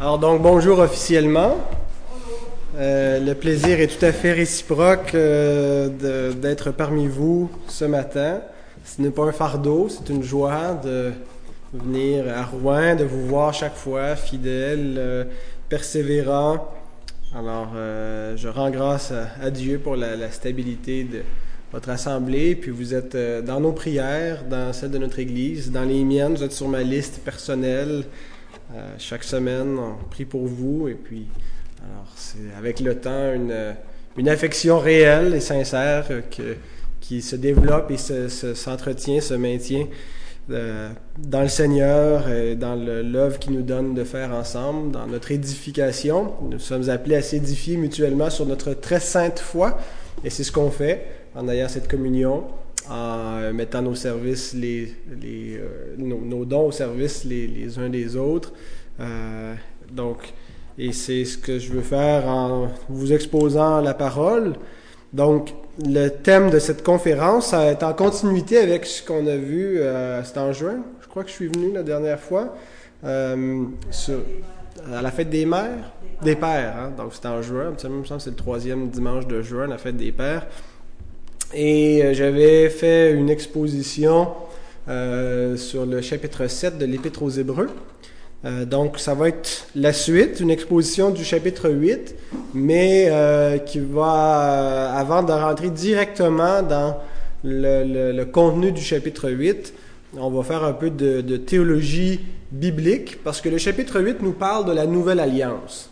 Alors 0.00 0.20
donc 0.20 0.42
bonjour 0.42 0.78
officiellement. 0.78 1.56
Euh, 2.76 3.18
le 3.18 3.34
plaisir 3.34 3.80
est 3.80 3.88
tout 3.88 4.04
à 4.04 4.12
fait 4.12 4.32
réciproque 4.32 5.12
euh, 5.16 6.30
d'être 6.34 6.70
parmi 6.70 7.08
vous 7.08 7.50
ce 7.66 7.84
matin. 7.84 8.40
Ce 8.84 9.02
n'est 9.02 9.10
pas 9.10 9.24
un 9.24 9.32
fardeau, 9.32 9.88
c'est 9.88 10.08
une 10.12 10.22
joie 10.22 10.80
de 10.84 11.10
venir 11.72 12.26
à 12.32 12.44
Rouen, 12.44 12.94
de 12.94 13.02
vous 13.02 13.26
voir 13.26 13.52
chaque 13.52 13.74
fois 13.74 14.14
fidèle, 14.14 14.94
euh, 14.98 15.24
persévérant. 15.68 16.68
Alors 17.36 17.72
je 17.74 18.48
rends 18.48 18.70
grâce 18.70 19.12
à, 19.42 19.50
Dieu 19.50 19.80
pour 19.80 19.96
la, 19.96 20.14
la, 20.14 20.30
stabilité 20.30 21.02
de 21.02 21.22
votre 21.72 21.90
assemblée. 21.90 22.54
Puis 22.54 22.70
vous 22.70 22.94
êtes 22.94 23.16
dans 23.44 23.58
nos 23.58 23.72
prières, 23.72 24.44
dans 24.48 24.72
celle 24.72 24.92
de 24.92 24.98
notre 24.98 25.18
Église, 25.18 25.72
dans 25.72 25.82
les 25.82 26.04
miennes, 26.04 26.36
vous 26.36 26.44
êtes 26.44 26.52
sur 26.52 26.68
ma 26.68 26.84
liste 26.84 27.20
personnelle. 27.24 28.04
Euh, 28.74 28.94
chaque 28.98 29.24
semaine, 29.24 29.78
on 29.78 30.04
prie 30.10 30.24
pour 30.24 30.46
vous. 30.46 30.88
Et 30.88 30.94
puis, 30.94 31.26
alors, 31.82 32.06
c'est 32.16 32.56
avec 32.56 32.80
le 32.80 32.96
temps 32.96 33.32
une, 33.32 33.74
une 34.16 34.28
affection 34.28 34.78
réelle 34.78 35.34
et 35.34 35.40
sincère 35.40 36.06
que, 36.30 36.56
qui 37.00 37.22
se 37.22 37.36
développe 37.36 37.90
et 37.90 37.96
s'entretient, 37.96 39.20
se, 39.20 39.28
se, 39.28 39.34
maintient 39.34 39.86
euh, 40.50 40.90
dans 41.18 41.42
le 41.42 41.48
Seigneur 41.48 42.28
et 42.28 42.54
dans 42.56 42.74
l'œuvre 42.74 43.38
qu'il 43.38 43.52
nous 43.52 43.62
donne 43.62 43.94
de 43.94 44.04
faire 44.04 44.32
ensemble, 44.32 44.90
dans 44.90 45.06
notre 45.06 45.30
édification. 45.32 46.34
Nous 46.42 46.58
sommes 46.58 46.90
appelés 46.90 47.16
à 47.16 47.22
s'édifier 47.22 47.76
mutuellement 47.76 48.30
sur 48.30 48.44
notre 48.46 48.74
très 48.74 49.00
sainte 49.00 49.38
foi. 49.38 49.78
Et 50.24 50.30
c'est 50.30 50.44
ce 50.44 50.52
qu'on 50.52 50.70
fait 50.70 51.06
en 51.34 51.48
ayant 51.48 51.68
cette 51.68 51.88
communion 51.88 52.44
en 52.90 53.52
mettant 53.52 53.82
nos 53.82 53.94
services, 53.94 54.54
les, 54.54 54.94
les 55.20 55.56
euh, 55.58 55.94
nos, 55.98 56.44
dons 56.44 56.66
au 56.66 56.72
service 56.72 57.24
les, 57.24 57.46
les 57.46 57.78
uns 57.78 57.88
des 57.88 58.16
autres. 58.16 58.52
Euh, 59.00 59.54
donc, 59.90 60.32
et 60.78 60.92
c'est 60.92 61.24
ce 61.24 61.36
que 61.36 61.58
je 61.58 61.72
veux 61.72 61.82
faire 61.82 62.28
en 62.28 62.68
vous 62.88 63.12
exposant 63.12 63.80
la 63.80 63.94
parole. 63.94 64.54
Donc, 65.12 65.54
le 65.84 66.08
thème 66.08 66.50
de 66.50 66.58
cette 66.58 66.82
conférence 66.82 67.52
est 67.52 67.82
en 67.82 67.92
continuité 67.94 68.58
avec 68.58 68.84
ce 68.84 69.02
qu'on 69.02 69.26
a 69.26 69.36
vu, 69.36 69.78
euh, 69.78 70.22
c'était 70.22 70.40
en 70.40 70.52
juin, 70.52 70.78
je 71.00 71.08
crois 71.08 71.24
que 71.24 71.30
je 71.30 71.34
suis 71.34 71.48
venu 71.48 71.72
la 71.72 71.82
dernière 71.82 72.20
fois, 72.20 72.56
euh, 73.04 73.64
sur, 73.90 74.20
à 74.92 75.00
la 75.00 75.10
fête 75.10 75.30
des 75.30 75.46
mères, 75.46 75.92
des 76.22 76.36
pères, 76.36 76.76
hein? 76.76 76.92
donc 76.96 77.14
c'était 77.14 77.28
en 77.28 77.42
juin, 77.42 77.70
me 77.70 77.78
semble 77.78 78.20
c'est 78.20 78.30
le 78.30 78.36
troisième 78.36 78.88
dimanche 78.88 79.26
de 79.26 79.40
juin, 79.40 79.66
la 79.66 79.78
fête 79.78 79.96
des 79.96 80.12
pères. 80.12 80.46
Et 81.54 82.02
euh, 82.02 82.12
j'avais 82.12 82.68
fait 82.68 83.12
une 83.12 83.30
exposition 83.30 84.28
euh, 84.88 85.56
sur 85.56 85.86
le 85.86 86.00
chapitre 86.02 86.46
7 86.46 86.78
de 86.78 86.84
l'Épître 86.84 87.22
aux 87.22 87.30
Hébreux. 87.30 87.70
Euh, 88.44 88.64
donc, 88.64 88.98
ça 88.98 89.14
va 89.14 89.28
être 89.28 89.66
la 89.74 89.92
suite, 89.92 90.40
une 90.40 90.50
exposition 90.50 91.10
du 91.10 91.24
chapitre 91.24 91.70
8, 91.70 92.14
mais 92.54 93.10
qui 93.66 93.80
va, 93.80 94.92
avant 94.94 95.22
de 95.22 95.32
rentrer 95.32 95.70
directement 95.70 96.62
dans 96.62 96.98
le, 97.42 98.24
contenu 98.24 98.70
du 98.70 98.82
chapitre 98.82 99.30
8, 99.30 99.74
on 100.16 100.30
va 100.30 100.42
faire 100.42 100.64
un 100.64 100.72
peu 100.72 100.90
de, 100.90 101.20
de, 101.20 101.36
théologie 101.36 102.20
biblique, 102.52 103.22
parce 103.24 103.40
que 103.40 103.48
le 103.48 103.58
chapitre 103.58 104.00
8 104.00 104.22
nous 104.22 104.32
parle 104.32 104.66
de 104.66 104.72
la 104.72 104.86
nouvelle 104.86 105.20
alliance. 105.20 105.90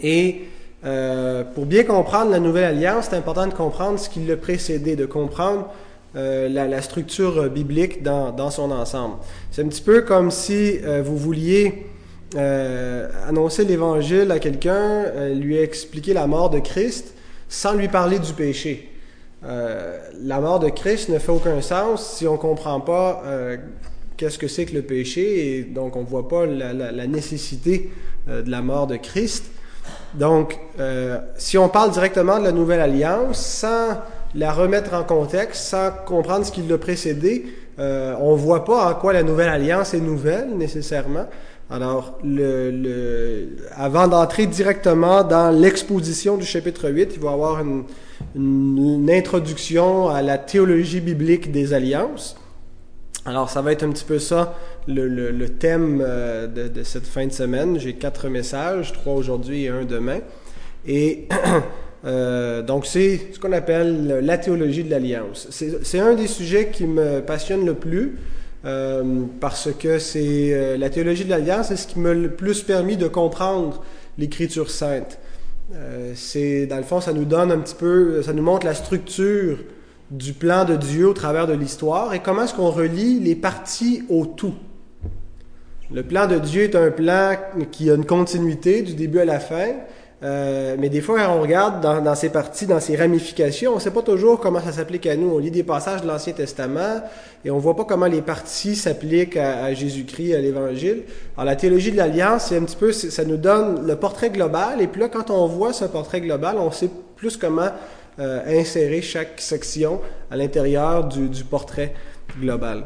Et 0.00 0.42
euh, 0.84 1.44
pour 1.44 1.64
bien 1.64 1.84
comprendre 1.84 2.30
la 2.30 2.40
nouvelle 2.40 2.64
alliance, 2.64 3.06
c'est 3.08 3.16
important 3.16 3.46
de 3.46 3.54
comprendre 3.54 3.98
ce 3.98 4.10
qui 4.10 4.20
l'a 4.20 4.36
précédé, 4.36 4.96
de 4.96 5.06
comprendre 5.06 5.70
euh, 6.16 6.48
la, 6.48 6.82
structure 6.82 7.48
biblique 7.48 8.02
dans, 8.02 8.50
son 8.50 8.70
ensemble. 8.70 9.16
C'est 9.50 9.62
un 9.62 9.68
petit 9.68 9.82
peu 9.82 10.02
comme 10.02 10.30
si 10.30 10.78
euh, 10.84 11.02
vous 11.02 11.16
vouliez 11.16 11.86
euh, 12.36 13.08
annoncer 13.26 13.64
l'Évangile 13.64 14.30
à 14.30 14.38
quelqu'un, 14.38 14.76
euh, 14.76 15.34
lui 15.34 15.56
expliquer 15.56 16.12
la 16.12 16.26
mort 16.26 16.50
de 16.50 16.58
Christ 16.58 17.14
sans 17.48 17.74
lui 17.74 17.88
parler 17.88 18.18
du 18.18 18.32
péché. 18.32 18.90
la 19.42 20.40
mort 20.40 20.58
de 20.58 20.68
Christ 20.70 21.08
ne 21.08 21.18
fait 21.18 21.32
aucun 21.32 21.60
sens 21.60 22.16
si 22.16 22.26
on 22.26 22.32
ne 22.32 22.38
comprend 22.38 22.80
pas 22.80 23.22
qu'est-ce 24.16 24.38
que 24.38 24.48
c'est 24.48 24.64
que 24.64 24.74
le 24.74 24.82
péché 24.82 25.58
et 25.58 25.62
donc 25.62 25.96
on 25.96 26.00
ne 26.00 26.06
voit 26.06 26.26
pas 26.28 26.46
la, 26.46 26.72
la 26.72 27.06
nécessité 27.06 27.90
de 28.26 28.50
la 28.50 28.62
mort 28.62 28.86
de 28.86 28.96
Christ. 28.96 29.44
Donc, 30.14 30.58
euh, 30.78 31.18
si 31.36 31.58
on 31.58 31.68
parle 31.68 31.90
directement 31.90 32.38
de 32.38 32.44
la 32.44 32.52
nouvelle 32.52 32.80
alliance, 32.80 33.38
sans 33.38 33.98
la 34.34 34.52
remettre 34.52 34.94
en 34.94 35.02
contexte, 35.02 35.62
sans 35.64 35.90
comprendre 36.06 36.46
ce 36.46 36.52
qui 36.52 36.62
l'a 36.62 36.78
précédé, 36.78 37.46
euh, 37.78 38.14
on 38.20 38.32
ne 38.32 38.38
voit 38.38 38.64
pas 38.64 38.90
en 38.90 38.94
quoi 38.94 39.12
la 39.12 39.22
nouvelle 39.22 39.48
alliance 39.48 39.94
est 39.94 40.00
nouvelle 40.00 40.56
nécessairement. 40.56 41.26
Alors, 41.70 42.18
le, 42.22 42.70
le, 42.70 43.56
avant 43.74 44.06
d'entrer 44.06 44.46
directement 44.46 45.24
dans 45.24 45.50
l'exposition 45.50 46.36
du 46.36 46.44
chapitre 46.44 46.90
8, 46.90 47.12
il 47.14 47.20
va 47.20 47.30
y 47.30 47.32
avoir 47.32 47.60
une, 47.60 47.84
une, 48.36 48.78
une 48.78 49.10
introduction 49.10 50.08
à 50.08 50.22
la 50.22 50.38
théologie 50.38 51.00
biblique 51.00 51.50
des 51.50 51.72
alliances. 51.72 52.36
Alors, 53.26 53.48
ça 53.48 53.62
va 53.62 53.72
être 53.72 53.82
un 53.82 53.90
petit 53.90 54.04
peu 54.04 54.18
ça, 54.18 54.54
le, 54.86 55.46
thème 55.48 56.02
euh, 56.04 56.46
de, 56.46 56.82
cette 56.82 57.06
fin 57.06 57.26
de 57.26 57.32
semaine. 57.32 57.78
J'ai 57.78 57.94
quatre 57.94 58.28
messages, 58.28 58.92
trois 58.92 59.14
aujourd'hui 59.14 59.64
et 59.64 59.68
un 59.68 59.84
demain. 59.84 60.20
Et 60.86 61.28
euh, 62.04 62.62
donc, 62.62 62.86
c'est 62.86 63.32
ce 63.32 63.38
qu'on 63.38 63.52
appelle 63.52 64.20
la 64.22 64.38
théologie 64.38 64.84
de 64.84 64.90
l'alliance. 64.90 65.48
C'est 65.50 65.98
un 65.98 66.14
des 66.14 66.26
sujets 66.26 66.68
qui 66.68 66.86
me 66.86 67.20
passionne 67.20 67.64
le 67.64 67.74
plus 67.74 68.18
euh, 68.64 69.24
parce 69.40 69.68
que 69.78 69.98
c'est 69.98 70.76
la 70.78 70.90
théologie 70.90 71.24
de 71.24 71.30
l'alliance, 71.30 71.68
c'est 71.68 71.76
ce 71.76 71.86
qui 71.86 71.98
m'a 71.98 72.14
le 72.14 72.30
plus 72.30 72.62
permis 72.62 72.96
de 72.96 73.08
comprendre 73.08 73.82
l'Écriture 74.18 74.70
sainte. 74.70 75.18
C'est, 76.14 76.66
dans 76.66 76.76
le 76.76 76.82
fond, 76.82 77.00
ça 77.00 77.12
nous 77.12 77.24
donne 77.24 77.50
un 77.50 77.58
petit 77.58 77.74
peu, 77.74 78.22
ça 78.22 78.32
nous 78.32 78.42
montre 78.42 78.64
la 78.64 78.74
structure 78.74 79.58
du 80.10 80.34
plan 80.34 80.64
de 80.64 80.76
Dieu 80.76 81.08
au 81.08 81.14
travers 81.14 81.46
de 81.46 81.54
l'histoire 81.54 82.14
et 82.14 82.20
comment 82.20 82.42
est-ce 82.42 82.54
qu'on 82.54 82.70
relie 82.70 83.18
les 83.20 83.34
parties 83.34 84.02
au 84.08 84.26
tout. 84.26 84.54
Le 85.94 86.02
plan 86.02 86.26
de 86.26 86.40
Dieu 86.40 86.64
est 86.64 86.74
un 86.74 86.90
plan 86.90 87.36
qui 87.70 87.88
a 87.88 87.94
une 87.94 88.04
continuité 88.04 88.82
du 88.82 88.94
début 88.94 89.20
à 89.20 89.24
la 89.24 89.38
fin, 89.38 89.68
euh, 90.24 90.74
mais 90.76 90.88
des 90.88 91.00
fois, 91.00 91.20
quand 91.20 91.36
on 91.36 91.40
regarde 91.40 91.80
dans, 91.80 92.00
dans 92.00 92.16
ces 92.16 92.30
parties, 92.30 92.66
dans 92.66 92.80
ces 92.80 92.96
ramifications, 92.96 93.70
on 93.70 93.76
ne 93.76 93.80
sait 93.80 93.92
pas 93.92 94.02
toujours 94.02 94.40
comment 94.40 94.58
ça 94.58 94.72
s'applique 94.72 95.06
à 95.06 95.14
nous. 95.14 95.28
On 95.28 95.38
lit 95.38 95.52
des 95.52 95.62
passages 95.62 96.02
de 96.02 96.08
l'Ancien 96.08 96.32
Testament 96.32 97.00
et 97.44 97.52
on 97.52 97.58
voit 97.58 97.76
pas 97.76 97.84
comment 97.84 98.06
les 98.06 98.22
parties 98.22 98.74
s'appliquent 98.74 99.36
à, 99.36 99.72
Jésus-Christ, 99.72 100.34
à 100.34 100.40
l'Évangile. 100.40 101.04
Alors, 101.36 101.44
la 101.44 101.54
théologie 101.54 101.92
de 101.92 101.96
l'Alliance, 101.96 102.46
c'est 102.48 102.56
un 102.56 102.64
petit 102.64 102.74
peu, 102.74 102.90
ça 102.90 103.24
nous 103.24 103.36
donne 103.36 103.86
le 103.86 103.94
portrait 103.94 104.30
global 104.30 104.80
et 104.80 104.88
puis 104.88 105.00
là, 105.00 105.08
quand 105.08 105.30
on 105.30 105.46
voit 105.46 105.72
ce 105.72 105.84
portrait 105.84 106.22
global, 106.22 106.56
on 106.58 106.72
sait 106.72 106.90
plus 107.14 107.36
comment 107.36 107.70
euh, 108.18 108.60
insérer 108.60 109.00
chaque 109.00 109.40
section 109.40 110.00
à 110.28 110.36
l'intérieur 110.36 111.04
du, 111.04 111.44
portrait 111.44 111.94
global. 112.40 112.82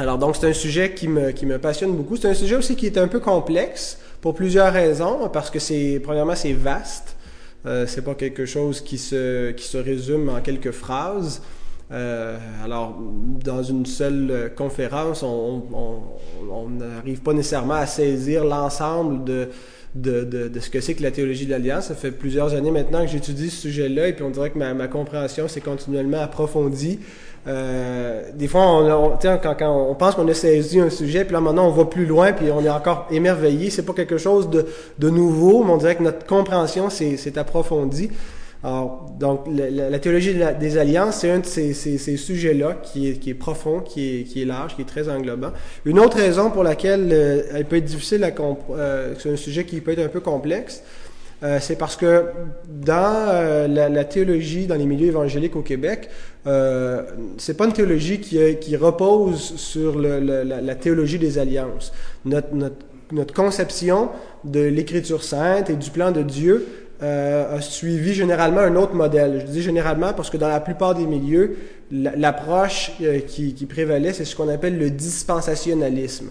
Alors 0.00 0.16
donc 0.16 0.36
c'est 0.36 0.48
un 0.48 0.52
sujet 0.52 0.94
qui 0.94 1.08
me, 1.08 1.32
qui 1.32 1.44
me 1.44 1.58
passionne 1.58 1.96
beaucoup. 1.96 2.16
C'est 2.16 2.28
un 2.28 2.34
sujet 2.34 2.54
aussi 2.54 2.76
qui 2.76 2.86
est 2.86 2.98
un 2.98 3.08
peu 3.08 3.18
complexe 3.18 3.98
pour 4.20 4.32
plusieurs 4.32 4.72
raisons, 4.72 5.28
parce 5.32 5.50
que 5.50 5.58
c'est 5.58 6.00
premièrement 6.02 6.36
c'est 6.36 6.52
vaste. 6.52 7.16
Euh, 7.66 7.84
c'est 7.88 8.02
pas 8.02 8.14
quelque 8.14 8.46
chose 8.46 8.80
qui 8.80 8.96
se, 8.96 9.50
qui 9.50 9.66
se 9.66 9.76
résume 9.76 10.28
en 10.28 10.40
quelques 10.40 10.70
phrases. 10.70 11.42
Euh, 11.90 12.38
alors, 12.64 12.96
dans 13.42 13.64
une 13.64 13.86
seule 13.86 14.52
conférence, 14.56 15.24
on 15.24 15.64
n'arrive 16.70 17.20
pas 17.20 17.32
nécessairement 17.32 17.74
à 17.74 17.86
saisir 17.86 18.44
l'ensemble 18.44 19.24
de, 19.24 19.48
de, 19.94 20.24
de, 20.24 20.48
de, 20.48 20.60
ce 20.60 20.70
que 20.70 20.80
c'est 20.80 20.94
que 20.94 21.02
la 21.02 21.10
théologie 21.10 21.46
de 21.46 21.50
l'Alliance. 21.50 21.86
Ça 21.86 21.94
fait 21.94 22.10
plusieurs 22.10 22.54
années 22.54 22.70
maintenant 22.70 23.02
que 23.02 23.10
j'étudie 23.10 23.50
ce 23.50 23.62
sujet-là 23.62 24.08
et 24.08 24.12
puis 24.12 24.24
on 24.24 24.30
dirait 24.30 24.50
que 24.50 24.58
ma, 24.58 24.74
ma 24.74 24.88
compréhension 24.88 25.48
s'est 25.48 25.60
continuellement 25.60 26.20
approfondie. 26.20 27.00
Euh, 27.46 28.22
des 28.34 28.48
fois, 28.48 28.62
on, 28.66 28.90
on, 28.90 29.16
quand, 29.16 29.54
quand 29.58 29.88
on 29.90 29.94
pense 29.94 30.14
qu'on 30.14 30.28
a 30.28 30.34
saisi 30.34 30.80
un 30.80 30.90
sujet, 30.90 31.24
puis 31.24 31.32
là 31.32 31.40
maintenant 31.40 31.66
on 31.66 31.72
va 31.72 31.86
plus 31.86 32.04
loin, 32.04 32.32
puis 32.32 32.50
on 32.50 32.62
est 32.62 32.70
encore 32.70 33.06
émerveillé. 33.10 33.70
C'est 33.70 33.84
pas 33.84 33.94
quelque 33.94 34.18
chose 34.18 34.50
de, 34.50 34.66
de 34.98 35.10
nouveau, 35.10 35.64
mais 35.64 35.72
on 35.72 35.78
dirait 35.78 35.96
que 35.96 36.02
notre 36.02 36.26
compréhension 36.26 36.90
s'est 36.90 37.38
approfondie. 37.38 38.10
Alors, 38.64 39.14
donc, 39.20 39.46
la, 39.48 39.98
théologie 40.00 40.34
des 40.58 40.78
alliances, 40.78 41.18
c'est 41.18 41.30
un 41.30 41.38
de 41.38 41.46
ces, 41.46 41.72
sujets-là 42.16 42.78
qui 42.82 43.08
est, 43.08 43.34
profond, 43.34 43.80
qui 43.80 44.26
est, 44.34 44.44
large, 44.44 44.74
qui 44.74 44.82
est 44.82 44.86
très 44.86 45.08
englobant. 45.08 45.52
Une 45.84 46.00
autre 46.00 46.16
raison 46.16 46.50
pour 46.50 46.64
laquelle 46.64 47.08
euh, 47.12 47.42
elle 47.54 47.66
peut 47.66 47.76
être 47.76 47.84
difficile 47.84 48.24
à 48.24 48.32
euh, 48.70 49.14
c'est 49.18 49.30
un 49.30 49.36
sujet 49.36 49.64
qui 49.64 49.80
peut 49.80 49.92
être 49.92 50.04
un 50.04 50.08
peu 50.08 50.20
complexe, 50.20 50.82
euh, 51.44 51.58
c'est 51.60 51.76
parce 51.76 51.94
que 51.94 52.24
dans 52.68 53.68
la, 53.68 54.04
théologie, 54.04 54.66
dans 54.66 54.74
les 54.74 54.86
milieux 54.86 55.06
évangéliques 55.06 55.54
au 55.54 55.62
Québec, 55.62 56.08
c'est 56.44 57.56
pas 57.56 57.66
une 57.66 57.72
théologie 57.72 58.18
qui, 58.18 58.76
repose 58.76 59.54
sur 59.54 60.00
la, 60.00 60.74
théologie 60.74 61.20
des 61.20 61.38
alliances. 61.38 61.92
Notre 62.24 63.32
conception 63.32 64.08
de 64.42 64.60
l'Écriture 64.60 65.22
sainte 65.22 65.70
et 65.70 65.76
du 65.76 65.90
plan 65.90 66.10
de 66.10 66.22
Dieu 66.22 66.87
euh, 67.02 67.56
a 67.56 67.60
suivi 67.60 68.14
généralement 68.14 68.60
un 68.60 68.76
autre 68.76 68.94
modèle. 68.94 69.44
Je 69.46 69.50
dis 69.50 69.62
généralement 69.62 70.12
parce 70.12 70.30
que 70.30 70.36
dans 70.36 70.48
la 70.48 70.60
plupart 70.60 70.94
des 70.94 71.06
milieux, 71.06 71.56
l'approche 71.90 72.92
euh, 73.02 73.20
qui, 73.20 73.54
qui, 73.54 73.66
prévalait, 73.66 74.12
c'est 74.12 74.24
ce 74.24 74.34
qu'on 74.34 74.48
appelle 74.48 74.78
le 74.78 74.90
dispensationalisme. 74.90 76.30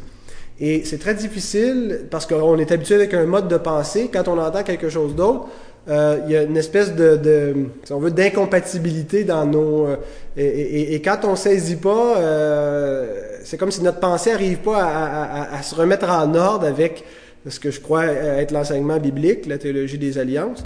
Et 0.60 0.84
c'est 0.86 0.98
très 0.98 1.14
difficile 1.14 2.06
parce 2.10 2.26
qu'on 2.26 2.58
est 2.58 2.72
habitué 2.72 2.96
avec 2.96 3.14
un 3.14 3.26
mode 3.26 3.48
de 3.48 3.58
pensée. 3.58 4.10
Quand 4.12 4.28
on 4.28 4.40
entend 4.40 4.64
quelque 4.64 4.90
chose 4.90 5.16
d'autre, 5.16 5.48
euh, 5.90 6.20
il 6.26 6.34
y 6.34 6.38
a 6.38 6.44
une 6.44 6.58
espèce 6.58 6.96
de, 6.96 7.54
si 7.84 7.94
on 7.94 8.00
veut, 8.00 8.12
d'incompatibilité 8.12 9.24
dans 9.24 9.46
nos... 9.46 9.88
Euh, 9.88 9.96
et, 10.36 11.02
quand 11.02 11.20
on 11.24 11.36
saisit 11.36 11.78
pas, 11.78 12.18
euh, 12.18 13.22
c'est 13.44 13.58
comme 13.58 13.72
si 13.72 13.82
notre 13.82 14.00
pensée 14.00 14.32
n'arrive 14.32 14.58
pas 14.58 15.48
à, 15.52 15.62
se 15.64 15.74
remettre 15.74 16.10
en 16.10 16.36
ordre 16.36 16.68
avec 16.68 17.06
ce 17.50 17.60
que 17.60 17.72
je 17.72 17.80
crois 17.80 18.06
être 18.06 18.52
l'enseignement 18.52 18.98
biblique, 18.98 19.46
la 19.46 19.58
théologie 19.58 19.98
des 19.98 20.18
alliances. 20.18 20.64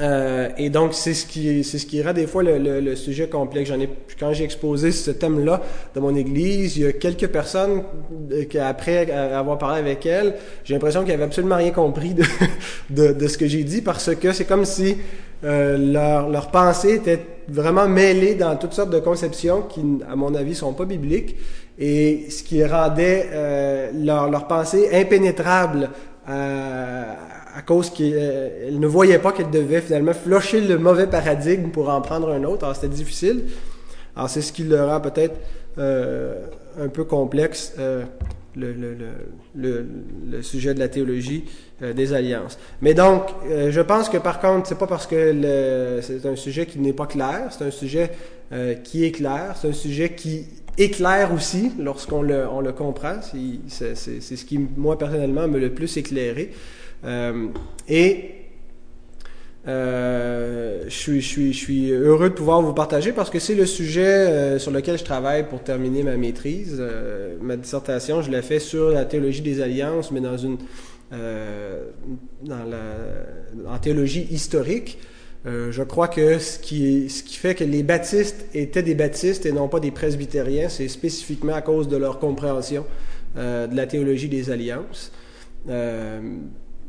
Euh, 0.00 0.48
et 0.56 0.70
donc, 0.70 0.94
c'est 0.94 1.14
ce 1.14 1.26
qui, 1.26 1.64
c'est 1.64 1.78
ce 1.78 1.86
qui 1.86 2.02
rend 2.02 2.12
des 2.12 2.26
fois 2.26 2.42
le, 2.42 2.80
le, 2.80 2.96
sujet 2.96 3.28
complexe. 3.28 3.70
J'en 3.70 3.80
ai, 3.80 3.88
quand 4.18 4.32
j'ai 4.32 4.44
exposé 4.44 4.92
ce 4.92 5.10
thème-là 5.10 5.62
dans 5.94 6.02
mon 6.02 6.14
église, 6.14 6.76
il 6.76 6.82
y 6.84 6.86
a 6.86 6.92
quelques 6.92 7.28
personnes 7.28 7.82
euh, 8.32 8.44
qui, 8.44 8.58
après 8.58 9.10
avoir 9.10 9.58
parlé 9.58 9.80
avec 9.80 10.06
elles, 10.06 10.34
j'ai 10.64 10.74
l'impression 10.74 11.02
qu'ils 11.02 11.12
avaient 11.12 11.24
absolument 11.24 11.56
rien 11.56 11.70
compris 11.70 12.14
de, 12.14 12.24
de, 12.90 13.12
de 13.12 13.26
ce 13.26 13.36
que 13.36 13.46
j'ai 13.46 13.64
dit 13.64 13.80
parce 13.80 14.14
que 14.14 14.32
c'est 14.32 14.44
comme 14.44 14.64
si 14.64 14.96
euh, 15.42 15.78
leur, 15.78 16.28
leur 16.28 16.50
pensée 16.50 16.94
était 16.94 17.20
vraiment 17.48 17.88
mêlée 17.88 18.34
dans 18.34 18.54
toutes 18.56 18.74
sortes 18.74 18.90
de 18.90 19.00
conceptions 19.00 19.62
qui, 19.62 19.80
à 20.08 20.14
mon 20.14 20.34
avis, 20.34 20.54
sont 20.54 20.72
pas 20.72 20.84
bibliques 20.84 21.36
et 21.80 22.26
ce 22.30 22.42
qui 22.42 22.64
rendait 22.64 23.28
euh, 23.32 23.90
leur, 23.94 24.30
leur 24.30 24.46
pensée 24.46 24.88
impénétrable 24.92 25.90
à 26.26 27.16
à 27.56 27.62
cause 27.62 27.90
qu'elle 27.90 28.12
euh, 28.14 28.70
ne 28.70 28.86
voyait 28.86 29.18
pas 29.18 29.32
qu'elle 29.32 29.50
devait 29.50 29.80
finalement 29.80 30.12
flusher 30.12 30.60
le 30.60 30.78
mauvais 30.78 31.06
paradigme 31.06 31.70
pour 31.70 31.88
en 31.88 32.00
prendre 32.00 32.30
un 32.30 32.44
autre. 32.44 32.64
Alors 32.64 32.76
c'était 32.76 32.88
difficile. 32.88 33.44
Alors 34.16 34.30
c'est 34.30 34.42
ce 34.42 34.52
qui 34.52 34.64
le 34.64 34.82
rend 34.82 35.00
peut-être 35.00 35.36
euh, 35.78 36.46
un 36.80 36.88
peu 36.88 37.04
complexe 37.04 37.74
euh, 37.78 38.04
le, 38.56 38.72
le, 38.72 38.96
le, 39.54 39.86
le, 40.30 40.42
sujet 40.42 40.74
de 40.74 40.80
la 40.80 40.88
théologie 40.88 41.44
des 41.80 42.12
alliances. 42.12 42.58
Mais 42.82 42.94
donc, 42.94 43.22
je 43.48 43.80
pense 43.80 44.08
que 44.08 44.18
par 44.18 44.40
contre, 44.40 44.66
c'est 44.68 44.76
pas 44.76 44.88
parce 44.88 45.06
que 45.06 46.00
c'est 46.02 46.26
un 46.26 46.34
sujet 46.34 46.66
qui 46.66 46.80
n'est 46.80 46.92
pas 46.92 47.06
clair, 47.06 47.48
c'est 47.50 47.64
un 47.64 47.70
sujet 47.70 48.10
qui 48.82 49.04
est 49.04 49.12
clair, 49.12 49.54
c'est 49.54 49.68
un 49.68 49.72
sujet 49.72 50.14
qui 50.14 50.46
éclaire 50.80 51.32
aussi 51.32 51.72
lorsqu'on 51.78 52.22
le, 52.22 52.72
comprend. 52.72 53.16
C'est 53.22 53.94
ce 53.94 54.44
qui, 54.44 54.58
moi, 54.58 54.98
personnellement, 54.98 55.46
me 55.48 55.58
le 55.58 55.70
plus 55.70 55.96
éclairé. 55.96 56.52
Euh, 57.04 57.48
et 57.88 58.30
euh, 59.68 60.84
je, 60.84 60.94
suis, 60.94 61.20
je, 61.20 61.26
suis, 61.26 61.52
je 61.52 61.58
suis 61.58 61.90
heureux 61.90 62.30
de 62.30 62.34
pouvoir 62.34 62.62
vous 62.62 62.72
partager 62.72 63.12
parce 63.12 63.30
que 63.30 63.38
c'est 63.38 63.54
le 63.54 63.66
sujet 63.66 64.02
euh, 64.02 64.58
sur 64.58 64.70
lequel 64.70 64.98
je 64.98 65.04
travaille 65.04 65.48
pour 65.48 65.62
terminer 65.62 66.02
ma 66.02 66.16
maîtrise. 66.16 66.82
ma 67.40 67.56
dissertation, 67.56 68.22
je 68.22 68.30
l'ai 68.30 68.42
fait 68.42 68.58
sur 68.58 68.90
la 68.90 69.04
théologie 69.04 69.42
des 69.42 69.60
alliances, 69.60 70.10
mais 70.10 70.20
dans 70.20 70.36
une 70.36 70.58
dans 71.10 72.64
la, 72.64 73.74
en 73.74 73.78
théologie 73.78 74.28
historique. 74.30 74.98
Je 75.44 75.82
crois 75.82 76.08
que 76.08 76.38
ce 76.38 76.58
qui, 76.58 77.08
fait 77.08 77.54
que 77.54 77.64
les 77.64 77.82
baptistes 77.82 78.46
étaient 78.54 78.82
des 78.82 78.94
baptistes 78.94 79.46
et 79.46 79.52
non 79.52 79.68
pas 79.68 79.80
des 79.80 79.90
presbytériens, 79.90 80.68
c'est 80.68 80.88
spécifiquement 80.88 81.54
à 81.54 81.62
cause 81.62 81.88
de 81.88 81.96
leur 81.96 82.18
compréhension 82.18 82.84
de 83.36 83.74
la 83.74 83.86
théologie 83.86 84.28
des 84.28 84.50
alliances. 84.50 85.12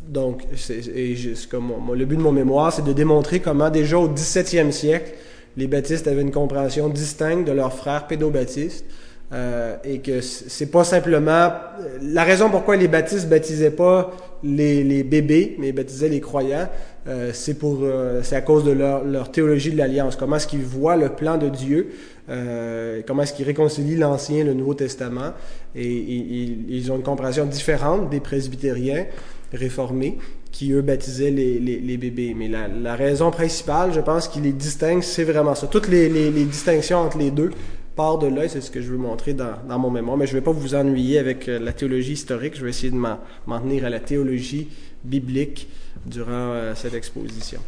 Donc, 0.07 0.43
et 0.69 1.15
le 1.15 2.05
but 2.05 2.17
de 2.17 2.21
mon 2.21 2.31
mémoire, 2.31 2.73
c'est 2.73 2.83
de 2.83 2.93
démontrer 2.93 3.39
comment 3.39 3.69
déjà 3.69 3.97
au 3.97 4.09
17e 4.09 4.71
siècle, 4.71 5.13
les 5.57 5.67
baptistes 5.67 6.07
avaient 6.07 6.21
une 6.21 6.31
compréhension 6.31 6.89
distincte 6.89 7.47
de 7.47 7.51
leurs 7.51 7.73
frères 7.73 8.07
pédobaptistes. 8.07 8.85
Euh, 9.33 9.77
et 9.85 9.99
que 9.99 10.19
c'est 10.19 10.69
pas 10.71 10.83
simplement 10.83 11.53
la 12.01 12.23
raison 12.25 12.49
pourquoi 12.49 12.75
les 12.75 12.89
baptistes 12.89 13.29
baptisaient 13.29 13.71
pas 13.71 14.11
les, 14.43 14.83
les 14.83 15.03
bébés, 15.03 15.55
mais 15.57 15.71
baptisaient 15.71 16.09
les 16.09 16.19
croyants, 16.19 16.67
euh, 17.07 17.31
c'est 17.33 17.55
pour 17.55 17.79
euh, 17.81 18.21
c'est 18.21 18.35
à 18.35 18.41
cause 18.41 18.63
de 18.63 18.71
leur, 18.71 19.31
théologie 19.31 19.71
de 19.71 19.77
l'alliance. 19.77 20.15
Comment 20.15 20.35
est-ce 20.35 20.47
qu'ils 20.47 20.63
voient 20.63 20.95
le 20.95 21.09
plan 21.09 21.37
de 21.37 21.49
Dieu 21.49 21.89
euh, 22.29 23.01
Comment 23.07 23.23
est-ce 23.23 23.33
qu'ils 23.33 23.45
réconcilient 23.45 23.95
l'Ancien 23.95 24.37
et 24.37 24.43
le 24.43 24.53
Nouveau 24.53 24.75
Testament 24.75 25.33
Et, 25.75 25.83
ils 25.83 26.91
ont 26.91 26.97
une 26.97 27.03
compréhension 27.03 27.45
différente 27.45 28.09
des 28.09 28.19
presbytériens 28.19 29.05
réformés 29.51 30.19
qui, 30.51 30.73
eux, 30.73 30.81
baptisaient 30.81 31.31
les, 31.31 31.97
bébés. 31.97 32.35
Mais 32.37 32.47
la, 32.47 32.95
raison 32.95 33.31
principale, 33.31 33.93
je 33.93 33.99
pense, 33.99 34.27
qui 34.27 34.39
les 34.39 34.51
distingue, 34.51 35.01
c'est 35.01 35.23
vraiment 35.23 35.55
ça. 35.55 35.65
Toutes 35.65 35.87
les, 35.87 36.29
distinctions 36.45 36.99
entre 36.99 37.17
les 37.17 37.31
deux 37.31 37.49
partent 37.95 38.21
de 38.21 38.27
là, 38.27 38.47
c'est 38.47 38.61
ce 38.61 38.69
que 38.69 38.79
je 38.79 38.91
veux 38.91 38.97
montrer 38.97 39.33
dans, 39.33 39.55
dans, 39.67 39.79
mon 39.79 39.89
mémoire. 39.89 40.17
Mais 40.17 40.27
je 40.27 40.35
ne 40.35 40.39
vais 40.39 40.43
pas 40.43 40.51
vous 40.51 40.75
ennuyer 40.75 41.17
avec 41.17 41.47
la 41.47 41.73
théologie 41.73 42.13
historique, 42.13 42.55
je 42.55 42.63
vais 42.63 42.69
essayer 42.69 42.91
de 42.91 42.95
m'en 42.95 43.59
tenir 43.59 43.85
à 43.85 43.89
la 43.89 43.99
théologie 43.99 44.69
biblique 45.03 45.67
durant 46.05 46.31
euh, 46.31 46.75
cette 46.75 46.93
exposition. 46.93 47.59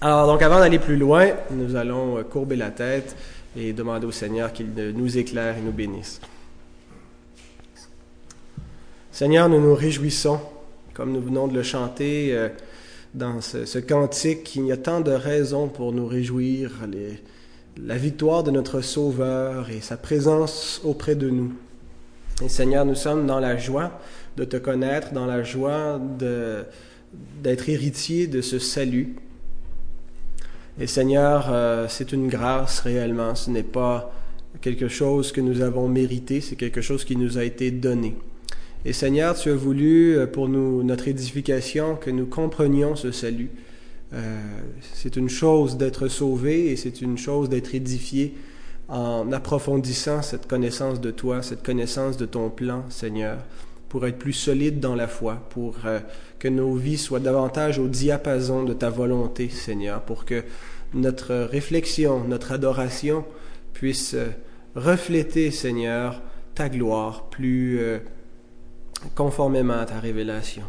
Alors, 0.00 0.26
donc, 0.26 0.42
avant 0.42 0.58
d'aller 0.58 0.78
plus 0.78 0.96
loin, 0.96 1.28
nous 1.50 1.76
allons 1.76 2.18
euh, 2.18 2.22
courber 2.22 2.56
la 2.56 2.70
tête 2.70 3.16
et 3.56 3.72
demander 3.72 4.06
au 4.06 4.12
Seigneur 4.12 4.52
qu'il 4.52 4.72
nous 4.74 5.16
éclaire 5.18 5.56
et 5.56 5.60
nous 5.60 5.72
bénisse. 5.72 6.20
Seigneur, 9.10 9.48
nous 9.48 9.60
nous 9.60 9.74
réjouissons 9.74 10.38
comme 10.96 11.12
nous 11.12 11.20
venons 11.20 11.46
de 11.46 11.52
le 11.52 11.62
chanter 11.62 12.30
euh, 12.32 12.48
dans 13.14 13.42
ce, 13.42 13.78
cantique, 13.78 14.56
il 14.56 14.66
y 14.66 14.72
a 14.72 14.78
tant 14.78 15.00
de 15.00 15.10
raisons 15.10 15.68
pour 15.68 15.92
nous 15.92 16.06
réjouir, 16.06 16.70
la 17.76 17.96
victoire 17.96 18.42
de 18.42 18.50
notre 18.50 18.80
Sauveur 18.80 19.68
et 19.68 19.82
sa 19.82 19.98
présence 19.98 20.80
auprès 20.84 21.14
de 21.14 21.28
nous. 21.28 21.52
Et 22.42 22.48
Seigneur, 22.48 22.86
nous 22.86 22.94
sommes 22.94 23.26
dans 23.26 23.40
la 23.40 23.58
joie 23.58 24.00
de 24.38 24.44
te 24.44 24.56
connaître, 24.56 25.12
dans 25.12 25.26
la 25.26 25.42
joie 25.42 26.00
d'être 27.42 27.68
héritier 27.68 28.26
de 28.26 28.40
ce 28.40 28.58
salut. 28.58 29.16
Et 30.78 30.86
Seigneur, 30.86 31.48
euh, 31.50 31.86
c'est 31.88 32.12
une 32.12 32.28
grâce 32.28 32.80
réellement, 32.80 33.34
ce 33.34 33.50
n'est 33.50 33.62
pas 33.62 34.12
quelque 34.60 34.88
chose 34.88 35.32
que 35.32 35.40
nous 35.40 35.60
avons 35.62 35.88
mérité, 35.88 36.40
c'est 36.40 36.56
quelque 36.56 36.80
chose 36.80 37.04
qui 37.04 37.16
nous 37.16 37.38
a 37.38 37.44
été 37.44 37.70
donné. 37.70 38.16
Et 38.84 38.92
Seigneur, 38.92 39.34
tu 39.36 39.50
as 39.50 39.54
voulu 39.54 40.16
euh, 40.16 40.26
pour 40.26 40.48
nous, 40.48 40.82
notre 40.82 41.08
édification, 41.08 41.96
que 41.96 42.10
nous 42.10 42.26
comprenions 42.26 42.94
ce 42.94 43.10
salut. 43.10 43.50
Euh, 44.12 44.38
c'est 44.94 45.16
une 45.16 45.28
chose 45.28 45.76
d'être 45.76 46.08
sauvé 46.08 46.70
et 46.70 46.76
c'est 46.76 47.00
une 47.00 47.18
chose 47.18 47.48
d'être 47.48 47.74
édifié 47.74 48.34
en 48.88 49.32
approfondissant 49.32 50.22
cette 50.22 50.46
connaissance 50.46 51.00
de 51.00 51.10
toi, 51.10 51.42
cette 51.42 51.64
connaissance 51.64 52.16
de 52.16 52.26
ton 52.26 52.50
plan, 52.50 52.84
Seigneur, 52.88 53.38
pour 53.96 54.06
être 54.06 54.18
plus 54.18 54.34
solide 54.34 54.78
dans 54.78 54.94
la 54.94 55.08
foi, 55.08 55.46
pour 55.48 55.78
euh, 55.86 56.00
que 56.38 56.48
nos 56.48 56.74
vies 56.74 56.98
soient 56.98 57.18
davantage 57.18 57.78
au 57.78 57.88
diapason 57.88 58.62
de 58.62 58.74
ta 58.74 58.90
volonté, 58.90 59.48
Seigneur, 59.48 60.02
pour 60.02 60.26
que 60.26 60.44
notre 60.92 61.34
réflexion, 61.34 62.22
notre 62.28 62.52
adoration 62.52 63.24
puisse 63.72 64.14
refléter, 64.74 65.50
Seigneur, 65.50 66.20
ta 66.54 66.68
gloire 66.68 67.30
plus 67.30 67.80
conformément 69.14 69.78
à 69.78 69.86
ta 69.86 69.98
révélation. 69.98 70.64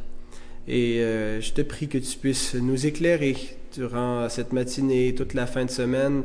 Et 0.69 1.01
euh, 1.01 1.41
je 1.41 1.51
te 1.51 1.61
prie 1.61 1.89
que 1.89 1.97
tu 1.97 2.17
puisses 2.17 2.55
nous 2.55 2.85
éclairer 2.85 3.35
durant 3.73 4.29
cette 4.29 4.53
matinée, 4.53 5.13
toute 5.13 5.33
la 5.33 5.47
fin 5.47 5.65
de 5.65 5.69
semaine, 5.69 6.23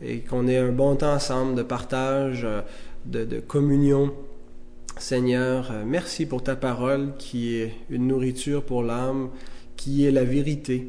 et 0.00 0.20
qu'on 0.20 0.46
ait 0.46 0.58
un 0.58 0.70
bon 0.70 0.94
temps 0.94 1.14
ensemble 1.14 1.56
de 1.56 1.64
partage, 1.64 2.42
euh, 2.44 2.62
de, 3.06 3.40
communion. 3.40 4.12
Seigneur, 4.96 5.72
euh, 5.72 5.84
merci 5.84 6.24
pour 6.24 6.44
ta 6.44 6.54
parole 6.54 7.14
qui 7.18 7.56
est 7.56 7.74
une 7.90 8.06
nourriture 8.06 8.62
pour 8.64 8.84
l'âme, 8.84 9.30
qui 9.76 10.06
est 10.06 10.12
la 10.12 10.22
vérité. 10.22 10.88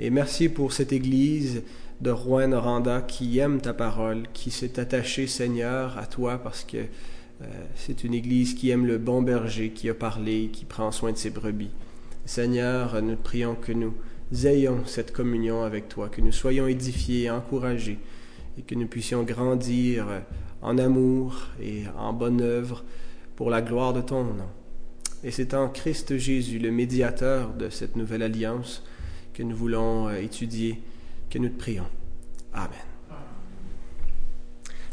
Et 0.00 0.08
merci 0.08 0.48
pour 0.48 0.72
cette 0.72 0.92
Église 0.92 1.62
de 2.00 2.10
Rouen 2.10 2.52
Oranda 2.52 3.02
qui 3.02 3.38
aime 3.38 3.60
ta 3.60 3.74
parole, 3.74 4.22
qui 4.32 4.50
s'est 4.50 4.80
attachée, 4.80 5.26
Seigneur, 5.26 5.98
à 5.98 6.06
toi 6.06 6.38
parce 6.38 6.64
que 6.64 6.78
euh, 6.78 7.44
c'est 7.76 8.04
une 8.04 8.14
Église 8.14 8.54
qui 8.54 8.70
aime 8.70 8.86
le 8.86 8.96
bon 8.96 9.20
berger, 9.20 9.70
qui 9.70 9.90
a 9.90 9.94
parlé, 9.94 10.48
qui 10.50 10.64
prend 10.64 10.90
soin 10.90 11.12
de 11.12 11.18
ses 11.18 11.30
brebis. 11.30 11.70
Seigneur, 12.24 13.02
nous 13.02 13.16
prions 13.16 13.54
que 13.54 13.72
nous 13.72 13.92
ayons 14.46 14.86
cette 14.86 15.12
communion 15.12 15.62
avec 15.62 15.90
toi, 15.90 16.08
que 16.08 16.22
nous 16.22 16.32
soyons 16.32 16.66
édifiés, 16.68 17.28
encouragés, 17.28 17.98
et 18.58 18.62
que 18.62 18.74
nous 18.74 18.86
puissions 18.86 19.24
grandir 19.24 20.06
en 20.62 20.78
amour 20.78 21.48
et 21.60 21.82
en 21.98 22.14
bonne 22.14 22.40
œuvre 22.40 22.82
pour 23.42 23.50
la 23.50 23.60
gloire 23.60 23.92
de 23.92 24.00
ton 24.00 24.22
nom. 24.22 24.46
Et 25.24 25.32
c'est 25.32 25.52
en 25.52 25.68
Christ 25.68 26.16
Jésus, 26.16 26.60
le 26.60 26.70
médiateur 26.70 27.48
de 27.48 27.70
cette 27.70 27.96
nouvelle 27.96 28.22
alliance, 28.22 28.84
que 29.34 29.42
nous 29.42 29.56
voulons 29.56 30.06
euh, 30.06 30.22
étudier, 30.22 30.80
que 31.28 31.40
nous 31.40 31.48
te 31.48 31.58
prions. 31.58 31.88
Amen. 32.54 32.70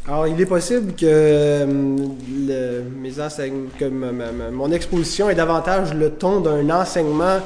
Alors, 0.08 0.26
il 0.26 0.42
est 0.42 0.48
possible 0.48 0.94
que, 0.94 1.06
euh, 1.06 1.68
mon 4.52 4.72
exposition 4.72 5.30
ait 5.30 5.36
davantage 5.36 5.94
le 5.94 6.10
ton 6.10 6.42
d'un 6.42 6.72
enseignement 6.72 7.42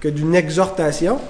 que 0.00 0.08
d'une 0.08 0.34
exhortation. 0.34 1.20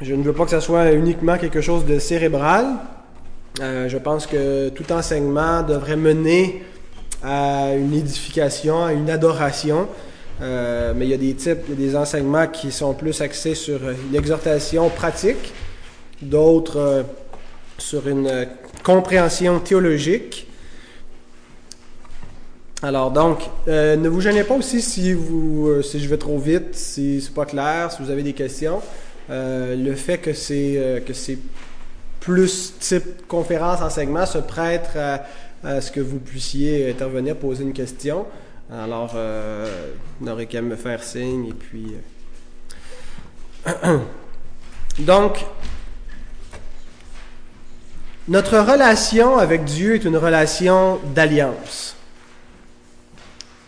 Je 0.00 0.14
ne 0.14 0.22
veux 0.22 0.32
pas 0.32 0.44
que 0.44 0.52
ce 0.52 0.60
soit 0.60 0.92
uniquement 0.92 1.38
quelque 1.38 1.60
chose 1.60 1.84
de 1.86 1.98
cérébral. 1.98 2.68
Euh, 3.60 3.88
je 3.88 3.98
pense 3.98 4.26
que 4.26 4.70
tout 4.70 4.90
enseignement 4.92 5.62
devrait 5.62 5.96
mener 5.96 6.62
à 7.22 7.74
une 7.74 7.92
édification, 7.92 8.84
à 8.84 8.92
une 8.92 9.10
adoration. 9.10 9.88
Euh, 10.40 10.92
mais 10.96 11.06
il 11.06 11.10
y 11.10 11.14
a 11.14 11.18
des 11.18 11.34
types, 11.34 11.60
il 11.68 11.80
y 11.80 11.84
a 11.84 11.90
des 11.90 11.96
enseignements 11.96 12.46
qui 12.46 12.72
sont 12.72 12.94
plus 12.94 13.20
axés 13.20 13.54
sur 13.54 13.78
une 13.88 14.16
exhortation 14.16 14.88
pratique, 14.88 15.52
d'autres 16.22 16.78
euh, 16.78 17.02
sur 17.78 18.08
une 18.08 18.48
compréhension 18.82 19.60
théologique. 19.60 20.48
Alors 22.82 23.12
donc, 23.12 23.48
ne 23.68 24.08
vous 24.08 24.20
gênez 24.20 24.42
pas 24.42 24.54
aussi 24.54 24.82
si 24.82 25.12
vous, 25.12 25.82
si 25.82 26.00
je 26.00 26.08
vais 26.08 26.16
trop 26.16 26.38
vite, 26.38 26.74
si 26.74 27.20
c'est 27.20 27.32
pas 27.32 27.46
clair, 27.46 27.92
si 27.92 28.02
vous 28.02 28.10
avez 28.10 28.24
des 28.24 28.32
questions. 28.32 28.80
le 29.28 29.94
fait 29.94 30.18
que 30.18 30.32
c'est 30.32 31.02
que 31.06 31.12
c'est 31.12 31.38
plus 32.22 32.74
type 32.78 33.26
conférence 33.26 33.82
enseignement 33.82 34.26
se 34.26 34.38
prête 34.38 34.90
à, 34.96 35.80
ce 35.80 35.90
que 35.90 36.00
vous 36.00 36.18
puissiez 36.18 36.88
intervenir, 36.88 37.36
poser 37.36 37.64
une 37.64 37.72
question? 37.72 38.26
Alors, 38.72 39.12
euh, 39.16 39.90
n'aurait 40.20 40.46
qu'à 40.46 40.62
me 40.62 40.76
faire 40.76 41.02
signe 41.02 41.48
et 41.48 41.52
puis. 41.52 41.96
Euh, 43.66 43.98
donc, 45.00 45.44
notre 48.28 48.58
relation 48.58 49.36
avec 49.36 49.64
Dieu 49.64 49.96
est 49.96 50.04
une 50.04 50.16
relation 50.16 51.00
d'alliance. 51.14 51.96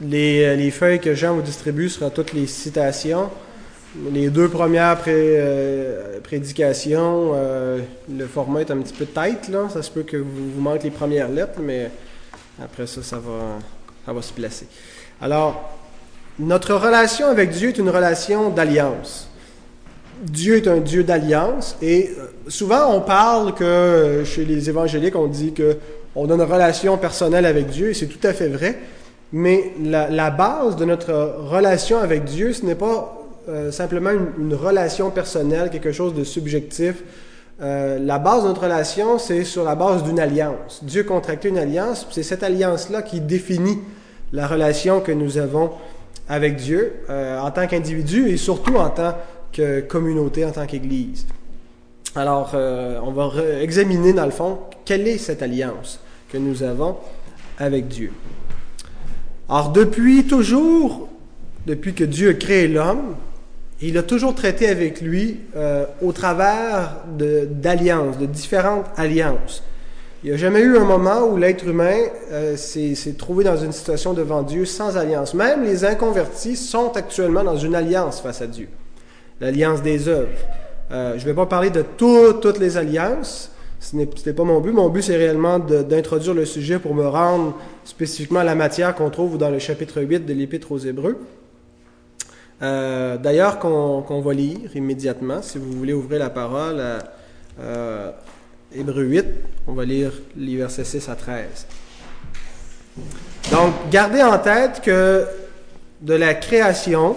Les, 0.00 0.44
euh, 0.44 0.54
les, 0.54 0.70
feuilles 0.70 1.00
que 1.00 1.14
Jean 1.14 1.34
vous 1.34 1.42
distribue 1.42 1.88
seront 1.88 2.10
toutes 2.10 2.32
les 2.32 2.46
citations. 2.46 3.30
Les 4.10 4.28
deux 4.28 4.48
premières 4.48 4.98
euh, 5.06 6.18
prédications, 6.20 7.32
le 8.10 8.26
format 8.26 8.62
est 8.62 8.70
un 8.70 8.78
petit 8.78 8.92
peu 8.92 9.06
tête, 9.06 9.48
là. 9.48 9.68
Ça 9.72 9.82
se 9.82 9.90
peut 9.90 10.02
que 10.02 10.16
vous, 10.16 10.50
vous 10.54 10.60
manquez 10.60 10.84
les 10.84 10.90
premières 10.90 11.28
lettres, 11.28 11.60
mais 11.60 11.90
après 12.62 12.86
ça, 12.86 13.02
ça 13.02 13.16
va, 13.16 13.58
ça 14.04 14.12
va 14.12 14.22
se 14.22 14.32
placer. 14.32 14.66
Alors, 15.20 15.78
notre 16.38 16.74
relation 16.74 17.28
avec 17.28 17.50
Dieu 17.50 17.68
est 17.68 17.78
une 17.78 17.90
relation 17.90 18.50
d'alliance. 18.50 19.28
Dieu 20.22 20.56
est 20.56 20.68
un 20.68 20.78
Dieu 20.78 21.04
d'alliance 21.04 21.76
et 21.82 22.10
euh, 22.18 22.26
souvent 22.48 22.92
on 22.94 23.00
parle 23.00 23.54
que 23.54 23.64
euh, 23.64 24.24
chez 24.24 24.44
les 24.44 24.68
évangéliques 24.68 25.16
on 25.16 25.26
dit 25.26 25.52
que 25.52 25.76
on 26.14 26.30
a 26.30 26.34
une 26.34 26.42
relation 26.42 26.96
personnelle 26.96 27.44
avec 27.44 27.66
Dieu 27.66 27.90
et 27.90 27.94
c'est 27.94 28.06
tout 28.06 28.24
à 28.26 28.32
fait 28.32 28.48
vrai, 28.48 28.78
mais 29.32 29.72
la, 29.82 30.30
base 30.30 30.76
de 30.76 30.84
notre 30.84 31.12
relation 31.48 31.98
avec 31.98 32.24
Dieu 32.24 32.52
ce 32.52 32.64
n'est 32.64 32.76
pas 32.76 33.23
euh, 33.48 33.70
simplement 33.70 34.10
une, 34.10 34.54
relation 34.54 35.10
personnelle, 35.10 35.70
quelque 35.70 35.92
chose 35.92 36.14
de 36.14 36.24
subjectif. 36.24 37.02
la 37.60 38.18
base 38.18 38.42
de 38.42 38.48
notre 38.48 38.62
relation 38.62 39.18
c'est 39.18 39.44
sur 39.44 39.64
la 39.64 39.74
base 39.74 40.02
d'une 40.02 40.18
alliance. 40.18 40.80
Dieu 40.82 41.04
contracté 41.04 41.48
une 41.48 41.58
alliance, 41.58 42.06
c'est 42.10 42.24
cette 42.24 42.42
alliance 42.42 42.90
là 42.90 43.02
qui 43.02 43.20
définit 43.20 43.78
la 44.32 44.46
relation 44.48 45.00
que 45.00 45.12
nous 45.12 45.38
avons 45.38 45.70
avec 46.28 46.56
Dieu 46.56 46.94
euh, 47.10 47.38
en 47.38 47.50
tant 47.50 47.66
qu'individu 47.66 48.28
et 48.28 48.36
surtout 48.36 48.76
en 48.76 48.90
tant 48.90 49.16
que 49.52 49.80
communauté, 49.80 50.44
en 50.44 50.50
tant 50.50 50.66
qu'Église. 50.66 51.26
Alors, 52.16 52.52
euh, 52.54 52.98
on 53.02 53.12
va 53.12 53.30
examiner 53.60 54.12
dans 54.12 54.24
le 54.24 54.30
fond 54.30 54.58
quelle 54.84 55.06
est 55.06 55.18
cette 55.18 55.42
alliance 55.42 56.00
que 56.30 56.38
nous 56.38 56.62
avons 56.62 56.96
avec 57.58 57.88
Dieu. 57.88 58.12
Alors, 59.48 59.70
depuis 59.70 60.24
toujours, 60.26 61.08
depuis 61.66 61.94
que 61.94 62.04
Dieu 62.04 62.30
a 62.30 62.34
créé 62.34 62.68
l'homme, 62.68 63.16
il 63.88 63.98
a 63.98 64.02
toujours 64.02 64.34
traité 64.34 64.68
avec 64.68 65.00
lui 65.00 65.40
euh, 65.56 65.84
au 66.02 66.12
travers 66.12 67.02
d'alliances, 67.06 68.18
de 68.18 68.26
différentes 68.26 68.86
alliances. 68.96 69.62
Il 70.22 70.30
n'y 70.30 70.34
a 70.34 70.38
jamais 70.38 70.60
eu 70.60 70.78
un 70.78 70.84
moment 70.84 71.26
où 71.26 71.36
l'être 71.36 71.66
humain 71.66 71.98
euh, 72.32 72.56
s'est 72.56 73.14
trouvé 73.18 73.44
dans 73.44 73.58
une 73.58 73.72
situation 73.72 74.14
devant 74.14 74.42
Dieu 74.42 74.64
sans 74.64 74.96
alliance. 74.96 75.34
Même 75.34 75.64
les 75.64 75.84
inconvertis 75.84 76.56
sont 76.56 76.96
actuellement 76.96 77.44
dans 77.44 77.58
une 77.58 77.74
alliance 77.74 78.22
face 78.22 78.40
à 78.40 78.46
Dieu, 78.46 78.68
l'alliance 79.40 79.82
des 79.82 80.08
œuvres. 80.08 80.28
Euh, 80.90 81.18
je 81.18 81.22
ne 81.22 81.26
vais 81.26 81.34
pas 81.34 81.46
parler 81.46 81.68
de 81.68 81.82
toutes 81.82 82.58
les 82.58 82.78
alliances, 82.78 83.50
ce 83.80 83.96
n'est 83.96 84.06
pas 84.06 84.44
mon 84.44 84.60
but. 84.60 84.72
Mon 84.72 84.88
but, 84.88 85.02
c'est 85.02 85.16
réellement 85.16 85.58
d'introduire 85.58 86.32
le 86.32 86.46
sujet 86.46 86.78
pour 86.78 86.94
me 86.94 87.06
rendre 87.06 87.54
spécifiquement 87.84 88.40
à 88.40 88.44
la 88.44 88.54
matière 88.54 88.94
qu'on 88.94 89.10
trouve 89.10 89.36
dans 89.36 89.50
le 89.50 89.58
chapitre 89.58 90.00
8 90.00 90.24
de 90.24 90.32
l'Épître 90.32 90.72
aux 90.72 90.78
Hébreux. 90.78 91.18
Euh, 92.62 93.16
d'ailleurs, 93.16 93.58
qu'on 93.58 94.20
va 94.20 94.32
lire 94.32 94.74
immédiatement, 94.74 95.42
si 95.42 95.58
vous 95.58 95.72
voulez 95.72 95.92
ouvrir 95.92 96.20
la 96.20 96.30
parole 96.30 96.80
à 96.80 98.14
Hébreux 98.74 99.04
8, 99.04 99.26
on 99.68 99.72
va 99.72 99.84
lire 99.84 100.12
les 100.36 100.56
versets 100.56 100.84
6 100.84 101.08
à 101.08 101.14
13. 101.14 101.66
Donc, 103.52 103.72
gardez 103.90 104.22
en 104.22 104.38
tête 104.38 104.80
que 104.82 105.26
de 106.00 106.14
la 106.14 106.34
création, 106.34 107.16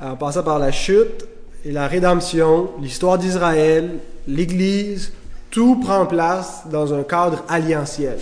en 0.00 0.16
passant 0.16 0.42
par 0.42 0.58
la 0.58 0.72
chute 0.72 1.26
et 1.64 1.72
la 1.72 1.86
rédemption, 1.86 2.70
l'histoire 2.80 3.18
d'Israël, 3.18 3.98
l'Église, 4.26 5.12
tout 5.50 5.76
prend 5.76 6.06
place 6.06 6.62
dans 6.70 6.92
un 6.92 7.02
cadre 7.02 7.44
alliantiel. 7.48 8.18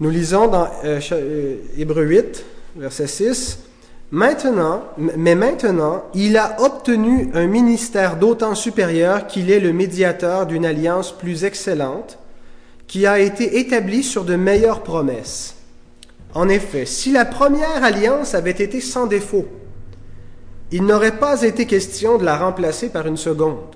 Nous 0.00 0.10
lisons 0.10 0.46
dans 0.46 0.68
euh, 0.84 1.00
euh, 1.10 1.56
Hébreux 1.76 2.04
8, 2.04 2.44
verset 2.76 3.08
6. 3.08 3.58
Maintenant, 4.12 4.84
mais 4.96 5.34
maintenant, 5.34 6.04
il 6.14 6.36
a 6.36 6.62
obtenu 6.62 7.30
un 7.34 7.46
ministère 7.46 8.16
d'autant 8.16 8.54
supérieur 8.54 9.26
qu'il 9.26 9.50
est 9.50 9.58
le 9.58 9.72
médiateur 9.72 10.46
d'une 10.46 10.64
alliance 10.64 11.10
plus 11.10 11.44
excellente, 11.44 12.18
qui 12.86 13.06
a 13.06 13.18
été 13.18 13.58
établie 13.58 14.04
sur 14.04 14.24
de 14.24 14.36
meilleures 14.36 14.82
promesses. 14.82 15.56
En 16.32 16.48
effet, 16.48 16.86
si 16.86 17.10
la 17.10 17.24
première 17.24 17.82
alliance 17.82 18.34
avait 18.34 18.50
été 18.50 18.80
sans 18.80 19.06
défaut, 19.06 19.46
il 20.70 20.86
n'aurait 20.86 21.18
pas 21.18 21.42
été 21.42 21.66
question 21.66 22.18
de 22.18 22.24
la 22.24 22.36
remplacer 22.38 22.90
par 22.90 23.06
une 23.06 23.16
seconde. 23.16 23.74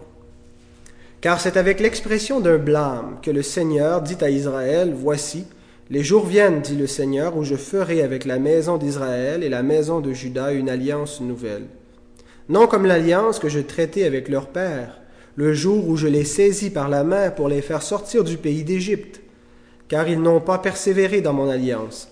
Car 1.21 1.41
c'est 1.41 1.57
avec 1.57 1.81
l'expression 1.81 2.41
d'un 2.41 2.59
blâme 2.59 3.17
que 3.23 3.31
le 3.31 3.43
Seigneur 3.43 4.02
dit 4.02 4.19
à 4.21 4.31
Israël, 4.31 4.95
Voici, 4.97 5.47
les 5.93 6.03
jours 6.03 6.25
viennent, 6.25 6.63
dit 6.63 6.75
le 6.75 6.87
Seigneur, 6.87 7.37
où 7.37 7.45
je 7.45 7.55
ferai 7.55 8.01
avec 8.01 8.25
la 8.25 8.39
maison 8.39 8.79
d'Israël 8.79 9.45
et 9.45 9.51
la 9.51 9.63
maison 9.63 10.01
de 10.01 10.15
Juda 10.15 10.53
une 10.53 10.71
alliance 10.71 11.21
nouvelle. 11.21 11.67
Non 12.49 12.67
comme 12.67 12.87
l'alliance 12.87 13.39
que 13.39 13.51
je 13.51 13.61
traitais 13.61 14.05
avec 14.05 14.31
leur 14.31 14.47
père, 14.47 15.03
le 15.37 15.53
jour 15.53 15.87
où 15.87 15.99
je 15.99 16.09
les 16.09 16.25
saisis 16.25 16.71
par 16.71 16.89
la 16.89 17.05
main 17.05 17.31
pour 17.31 17.47
les 17.47 17.61
faire 17.61 17.83
sortir 17.83 18.25
du 18.25 18.39
pays 18.39 18.65
d'Égypte, 18.65 19.21
car 19.89 20.09
ils 20.09 20.19
n'ont 20.19 20.41
pas 20.41 20.57
persévéré 20.57 21.21
dans 21.21 21.35
mon 21.35 21.51
alliance. 21.51 22.09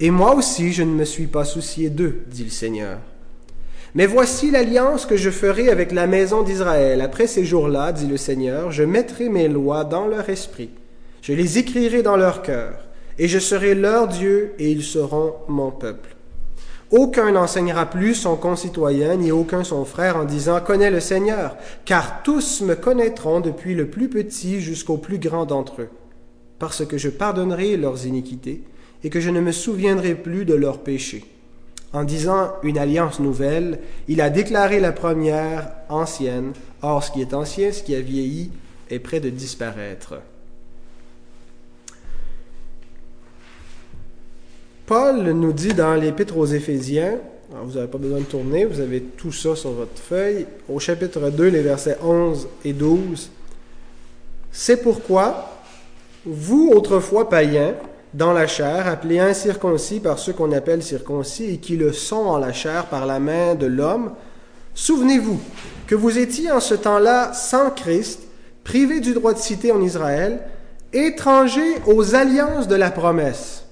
Et 0.00 0.10
moi 0.10 0.34
aussi 0.34 0.72
je 0.72 0.82
ne 0.82 0.94
me 0.94 1.04
suis 1.04 1.26
pas 1.26 1.44
soucié 1.44 1.90
d'eux, 1.90 2.22
dit 2.28 2.44
le 2.44 2.50
Seigneur. 2.50 2.96
Mais 3.94 4.06
voici 4.06 4.50
l'alliance 4.50 5.04
que 5.04 5.18
je 5.18 5.28
ferai 5.28 5.68
avec 5.68 5.92
la 5.92 6.06
maison 6.06 6.42
d'Israël. 6.42 7.02
Après 7.02 7.26
ces 7.26 7.44
jours-là, 7.44 7.92
dit 7.92 8.06
le 8.06 8.16
Seigneur, 8.16 8.72
je 8.72 8.84
mettrai 8.84 9.28
mes 9.28 9.48
lois 9.48 9.84
dans 9.84 10.06
leur 10.06 10.30
esprit, 10.30 10.70
je 11.20 11.34
les 11.34 11.58
écrirai 11.58 12.00
dans 12.00 12.16
leur 12.16 12.40
cœur 12.40 12.85
et 13.18 13.28
je 13.28 13.38
serai 13.38 13.74
leur 13.74 14.08
Dieu, 14.08 14.54
et 14.58 14.70
ils 14.70 14.82
seront 14.82 15.34
mon 15.48 15.70
peuple. 15.70 16.16
Aucun 16.92 17.32
n'enseignera 17.32 17.86
plus 17.86 18.14
son 18.14 18.36
concitoyen, 18.36 19.16
ni 19.16 19.32
aucun 19.32 19.64
son 19.64 19.84
frère, 19.84 20.16
en 20.16 20.24
disant 20.24 20.60
Connais 20.60 20.90
le 20.90 21.00
Seigneur, 21.00 21.56
car 21.84 22.22
tous 22.22 22.60
me 22.60 22.74
connaîtront 22.74 23.40
depuis 23.40 23.74
le 23.74 23.88
plus 23.88 24.08
petit 24.08 24.60
jusqu'au 24.60 24.96
plus 24.96 25.18
grand 25.18 25.46
d'entre 25.46 25.82
eux, 25.82 25.88
parce 26.58 26.86
que 26.86 26.96
je 26.96 27.08
pardonnerai 27.08 27.76
leurs 27.76 28.06
iniquités, 28.06 28.62
et 29.02 29.10
que 29.10 29.20
je 29.20 29.30
ne 29.30 29.40
me 29.40 29.52
souviendrai 29.52 30.14
plus 30.14 30.44
de 30.44 30.54
leurs 30.54 30.78
péchés. 30.78 31.24
En 31.92 32.04
disant 32.04 32.52
une 32.62 32.78
alliance 32.78 33.20
nouvelle, 33.20 33.80
il 34.06 34.20
a 34.20 34.30
déclaré 34.30 34.80
la 34.80 34.92
première 34.92 35.70
ancienne. 35.88 36.52
Or, 36.82 37.02
ce 37.02 37.10
qui 37.10 37.20
est 37.20 37.34
ancien, 37.34 37.72
ce 37.72 37.82
qui 37.82 37.94
a 37.94 38.00
vieilli, 38.00 38.50
est 38.90 38.98
près 38.98 39.20
de 39.20 39.30
disparaître. 39.30 40.14
Paul 44.86 45.20
nous 45.32 45.52
dit 45.52 45.74
dans 45.74 45.94
l'Épître 45.94 46.38
aux 46.38 46.46
Éphésiens, 46.46 47.18
vous 47.50 47.74
n'avez 47.74 47.88
pas 47.88 47.98
besoin 47.98 48.20
de 48.20 48.24
tourner, 48.24 48.64
vous 48.64 48.78
avez 48.78 49.00
tout 49.00 49.32
ça 49.32 49.56
sur 49.56 49.72
votre 49.72 49.98
feuille, 50.00 50.46
au 50.68 50.78
chapitre 50.78 51.28
2, 51.28 51.48
les 51.48 51.62
versets 51.62 51.98
11 52.00 52.46
et 52.64 52.72
12. 52.72 53.30
C'est 54.52 54.76
pourquoi, 54.76 55.50
vous 56.24 56.70
autrefois 56.72 57.28
païens, 57.28 57.74
dans 58.14 58.32
la 58.32 58.46
chair, 58.46 58.86
appelés 58.86 59.18
incirconcis 59.18 59.98
par 59.98 60.20
ceux 60.20 60.32
qu'on 60.32 60.52
appelle 60.52 60.84
circoncis 60.84 61.46
et 61.46 61.58
qui 61.58 61.76
le 61.76 61.92
sont 61.92 62.16
en 62.16 62.38
la 62.38 62.52
chair 62.52 62.86
par 62.86 63.06
la 63.06 63.18
main 63.18 63.56
de 63.56 63.66
l'homme, 63.66 64.12
souvenez-vous 64.74 65.40
que 65.88 65.96
vous 65.96 66.16
étiez 66.16 66.52
en 66.52 66.60
ce 66.60 66.74
temps-là 66.74 67.32
sans 67.32 67.70
Christ, 67.70 68.20
privés 68.62 69.00
du 69.00 69.14
droit 69.14 69.34
de 69.34 69.38
cité 69.38 69.72
en 69.72 69.82
Israël, 69.82 70.40
étrangers 70.92 71.74
aux 71.86 72.14
alliances 72.14 72.68
de 72.68 72.76
la 72.76 72.92
promesse 72.92 73.65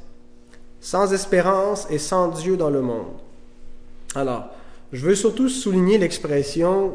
sans 0.84 1.14
espérance 1.14 1.86
et 1.88 1.96
sans 1.96 2.28
Dieu 2.28 2.58
dans 2.58 2.68
le 2.68 2.82
monde. 2.82 3.14
Alors, 4.14 4.50
je 4.92 5.06
veux 5.06 5.14
surtout 5.14 5.48
souligner 5.48 5.96
l'expression 5.96 6.92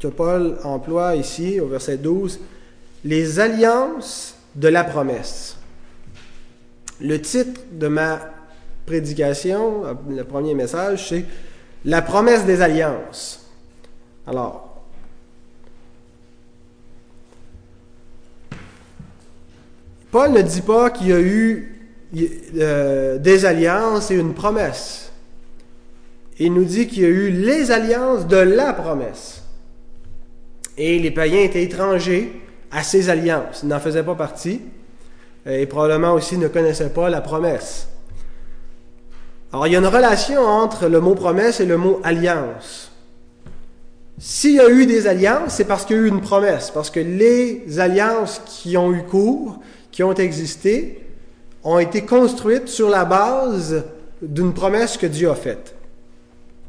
que 0.00 0.08
Paul 0.08 0.56
emploie 0.64 1.16
ici 1.16 1.60
au 1.60 1.66
verset 1.66 1.98
12, 1.98 2.40
les 3.04 3.38
alliances 3.38 4.36
de 4.54 4.68
la 4.68 4.84
promesse. 4.84 5.58
Le 6.98 7.20
titre 7.20 7.60
de 7.72 7.88
ma 7.88 8.20
prédication, 8.86 9.82
le 10.08 10.24
premier 10.24 10.54
message, 10.54 11.10
c'est 11.10 11.26
La 11.84 12.00
promesse 12.00 12.46
des 12.46 12.62
alliances. 12.62 13.46
Alors, 14.26 14.82
Paul 20.10 20.32
ne 20.32 20.40
dit 20.40 20.62
pas 20.62 20.88
qu'il 20.88 21.08
y 21.08 21.12
a 21.12 21.20
eu 21.20 21.75
euh, 22.14 23.18
des 23.18 23.44
alliances 23.44 24.10
et 24.10 24.14
une 24.14 24.34
promesse. 24.34 25.10
Il 26.38 26.52
nous 26.52 26.64
dit 26.64 26.86
qu'il 26.86 27.02
y 27.02 27.06
a 27.06 27.08
eu 27.08 27.30
les 27.30 27.70
alliances 27.70 28.26
de 28.26 28.36
la 28.36 28.72
promesse. 28.72 29.42
Et 30.76 30.98
les 30.98 31.10
païens 31.10 31.40
étaient 31.40 31.62
étrangers 31.62 32.40
à 32.70 32.82
ces 32.82 33.08
alliances. 33.08 33.64
N'en 33.64 33.80
faisaient 33.80 34.02
pas 34.02 34.14
partie. 34.14 34.60
Et 35.46 35.66
probablement 35.66 36.12
aussi 36.12 36.36
ne 36.36 36.48
connaissaient 36.48 36.90
pas 36.90 37.08
la 37.08 37.20
promesse. 37.20 37.88
Alors, 39.52 39.66
il 39.66 39.72
y 39.72 39.76
a 39.76 39.78
une 39.78 39.86
relation 39.86 40.42
entre 40.42 40.88
le 40.88 41.00
mot 41.00 41.14
promesse 41.14 41.60
et 41.60 41.66
le 41.66 41.78
mot 41.78 42.00
alliance. 42.02 42.90
S'il 44.18 44.54
y 44.54 44.60
a 44.60 44.68
eu 44.68 44.86
des 44.86 45.06
alliances, 45.06 45.54
c'est 45.54 45.64
parce 45.64 45.84
qu'il 45.84 45.96
y 45.96 45.98
a 45.98 46.02
eu 46.02 46.08
une 46.08 46.20
promesse, 46.20 46.70
parce 46.70 46.90
que 46.90 47.00
les 47.00 47.78
alliances 47.78 48.40
qui 48.44 48.76
ont 48.76 48.92
eu 48.92 49.02
cours, 49.02 49.60
qui 49.92 50.02
ont 50.02 50.14
existé, 50.14 51.05
ont 51.66 51.80
été 51.80 52.02
construites 52.02 52.68
sur 52.68 52.88
la 52.88 53.04
base 53.04 53.84
d'une 54.22 54.54
promesse 54.54 54.96
que 54.96 55.06
Dieu 55.06 55.28
a 55.28 55.34
faite. 55.34 55.74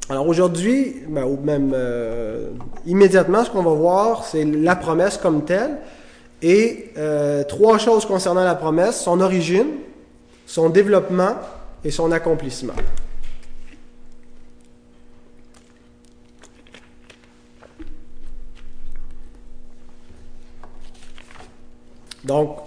Alors 0.09 0.27
aujourd'hui, 0.27 1.03
ben, 1.07 1.23
ou 1.23 1.37
même 1.39 1.71
euh, 1.75 2.49
immédiatement, 2.87 3.43
ce 3.43 3.51
qu'on 3.51 3.61
va 3.61 3.73
voir, 3.73 4.25
c'est 4.25 4.43
la 4.43 4.75
promesse 4.75 5.17
comme 5.17 5.45
telle, 5.45 5.77
et 6.41 6.91
euh, 6.97 7.43
trois 7.43 7.77
choses 7.77 8.07
concernant 8.07 8.43
la 8.43 8.55
promesse, 8.55 8.99
son 8.99 9.21
origine, 9.21 9.67
son 10.47 10.69
développement 10.69 11.35
et 11.83 11.91
son 11.91 12.11
accomplissement. 12.11 12.73
Donc, 22.23 22.66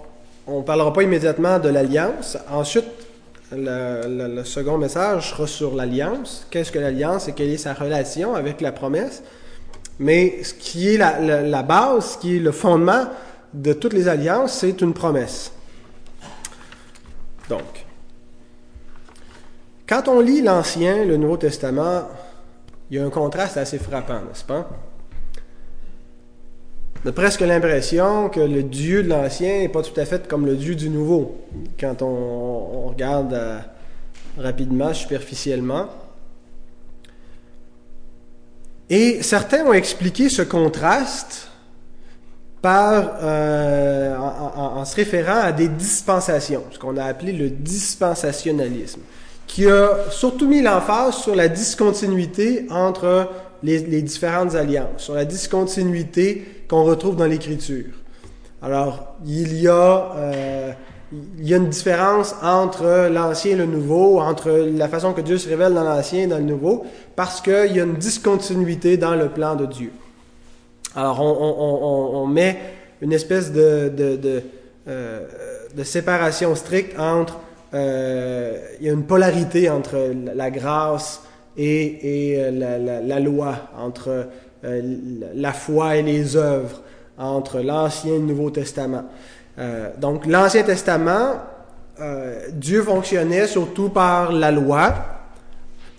on 0.51 0.59
ne 0.59 0.65
parlera 0.65 0.93
pas 0.93 1.03
immédiatement 1.03 1.59
de 1.59 1.69
l'alliance. 1.69 2.37
Ensuite, 2.51 2.87
le, 3.53 4.43
second 4.45 4.79
message 4.79 5.31
sera 5.31 5.47
sur 5.47 5.75
l'alliance. 5.75 6.47
Qu'est-ce 6.51 6.73
que 6.73 6.79
l'alliance 6.79 7.29
et 7.29 7.33
quelle 7.33 7.51
est 7.51 7.59
sa 7.59 7.73
relation 7.73 8.35
avec 8.35 8.61
la 8.61 8.73
promesse? 8.73 9.23
Mais 9.99 10.43
ce 10.43 10.55
qui 10.55 10.95
est 10.95 10.97
la, 10.97 11.63
base, 11.63 12.13
ce 12.13 12.19
qui 12.19 12.37
est 12.37 12.41
le 12.41 12.53
fondement 12.53 13.05
de 13.53 13.73
toutes 13.73 13.93
les 13.93 14.09
alliances, 14.09 14.55
c'est 14.55 14.81
une 14.81 14.95
promesse. 14.95 15.53
Donc, 17.49 17.85
quand 19.89 20.09
on 20.09 20.21
lit 20.21 20.43
l'Ancien, 20.43 21.05
le 21.05 21.17
Nouveau 21.17 21.37
Testament, 21.37 22.09
il 22.91 22.97
y 22.97 23.01
a 23.01 23.05
un 23.05 23.11
contraste 23.11 23.57
assez 23.57 23.79
frappant, 23.79 24.21
n'est-ce 24.21 24.45
pas? 24.45 24.69
On 27.03 27.09
a 27.09 27.13
presque 27.13 27.41
l'impression 27.41 28.29
que 28.29 28.41
le 28.41 28.63
Dieu 28.63 29.03
de 29.03 29.09
l'Ancien 29.09 29.61
n'est 29.61 29.71
pas 29.71 29.83
tout 29.83 29.99
à 29.99 30.05
fait 30.05 30.29
comme 30.29 30.45
le 30.45 30.55
Dieu 30.55 30.75
du 30.75 30.91
Nouveau, 30.91 31.47
quand 31.79 32.03
on, 32.03 32.89
regarde 32.89 33.33
euh, 33.33 33.59
rapidement, 34.37 34.93
superficiellement. 34.93 35.89
Et 38.91 39.23
certains 39.23 39.65
ont 39.65 39.73
expliqué 39.73 40.29
ce 40.29 40.43
contraste 40.43 41.49
par, 42.61 43.13
euh, 43.23 44.15
en, 44.19 44.85
se 44.85 44.97
référant 44.97 45.41
à 45.41 45.53
des 45.53 45.69
dispensations, 45.69 46.65
ce 46.71 46.79
qu'on 46.79 46.99
a 46.99 47.05
appelé 47.05 47.33
le 47.33 47.49
dispensationalisme, 47.49 49.01
qui 49.47 49.67
a 49.67 50.11
surtout 50.11 50.47
mis 50.47 50.61
l'emphase 50.61 51.15
sur 51.15 51.35
la 51.35 51.49
discontinuité 51.49 52.67
entre 52.69 53.31
les, 53.63 54.03
différentes 54.03 54.55
alliances, 54.55 54.99
sur 54.99 55.15
la 55.15 55.25
discontinuité 55.25 56.60
qu'on 56.71 56.85
retrouve 56.85 57.17
dans 57.17 57.27
l'Écriture. 57.27 57.87
Alors, 58.63 59.17
il 59.27 59.61
y 59.61 59.67
a, 59.67 60.13
euh, 60.15 60.73
il 61.13 61.49
y 61.49 61.53
a 61.53 61.57
une 61.57 61.69
différence 61.69 62.37
entre 62.43 63.09
l'Ancien 63.11 63.53
et 63.53 63.57
le 63.57 63.67
Nouveau, 63.67 64.21
entre 64.21 64.51
la 64.51 64.87
façon 64.87 65.13
que 65.13 65.21
Dieu 65.21 65.37
se 65.37 65.49
révèle 65.49 65.75
dans 65.75 65.83
l'Ancien 65.83 66.23
et 66.23 66.27
dans 66.29 66.39
le 66.39 66.45
Nouveau, 66.45 66.87
parce 67.17 67.41
qu'il 67.41 67.73
y 67.75 67.81
a 67.81 67.83
une 67.83 67.97
discontinuité 67.97 68.97
dans 68.97 69.17
le 69.17 69.31
plan 69.31 69.57
de 69.57 69.67
Dieu. 69.67 69.91
Alors, 70.95 71.21
on, 71.21 72.27
met 72.29 72.57
une 73.01 73.13
espèce 73.13 73.51
de, 73.51 73.93
euh, 74.87 75.27
séparation 75.83 76.55
stricte 76.55 76.97
entre... 76.99 77.39
Euh, 77.73 78.59
il 78.81 78.87
y 78.87 78.91
a 78.91 78.93
une 78.93 79.05
polarité 79.07 79.71
entre 79.71 80.13
la 80.35 80.51
grâce 80.51 81.23
et, 81.57 82.37
la, 82.53 82.79
la, 82.79 83.21
loi, 83.21 83.55
entre 83.77 84.27
euh, 84.65 84.83
la 85.35 85.53
foi 85.53 85.97
et 85.97 86.03
les 86.03 86.37
œuvres 86.37 86.83
entre 87.19 87.61
l'Ancien 87.61 88.15
et 88.15 88.19
le 88.19 88.25
Nouveau 88.25 88.51
Testament. 88.51 89.05
Euh, 89.59 89.91
donc 89.99 90.27
l'Ancien 90.27 90.63
Testament, 90.63 91.37
euh, 92.01 92.49
Dieu 92.53 92.83
fonctionnait 92.83 93.47
surtout 93.47 93.89
par 93.89 94.33
la 94.33 94.51
loi, 94.51 94.95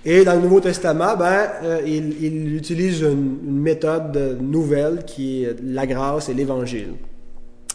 et 0.03 0.23
dans 0.23 0.33
le 0.33 0.41
Nouveau 0.41 0.59
Testament, 0.59 1.15
ben, 1.15 1.47
il, 1.85 2.23
il, 2.23 2.55
utilise 2.55 3.01
une, 3.01 3.37
une, 3.47 3.59
méthode 3.59 4.39
nouvelle 4.41 5.05
qui 5.05 5.43
est 5.43 5.55
la 5.63 5.85
grâce 5.85 6.27
et 6.27 6.33
l'Évangile. 6.33 6.95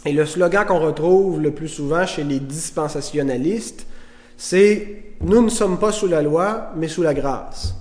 Et 0.05 0.13
le 0.13 0.27
slogan 0.27 0.67
qu'on 0.67 0.81
retrouve 0.81 1.41
le 1.41 1.53
plus 1.53 1.69
souvent 1.69 2.05
chez 2.05 2.25
les 2.25 2.41
dispensationalistes, 2.41 3.87
c'est 4.37 5.03
Nous 5.21 5.43
ne 5.43 5.49
sommes 5.49 5.79
pas 5.79 5.93
sous 5.93 6.09
la 6.09 6.23
loi, 6.23 6.73
mais 6.77 6.89
sous 6.89 7.03
la 7.03 7.15
grâce. 7.15 7.75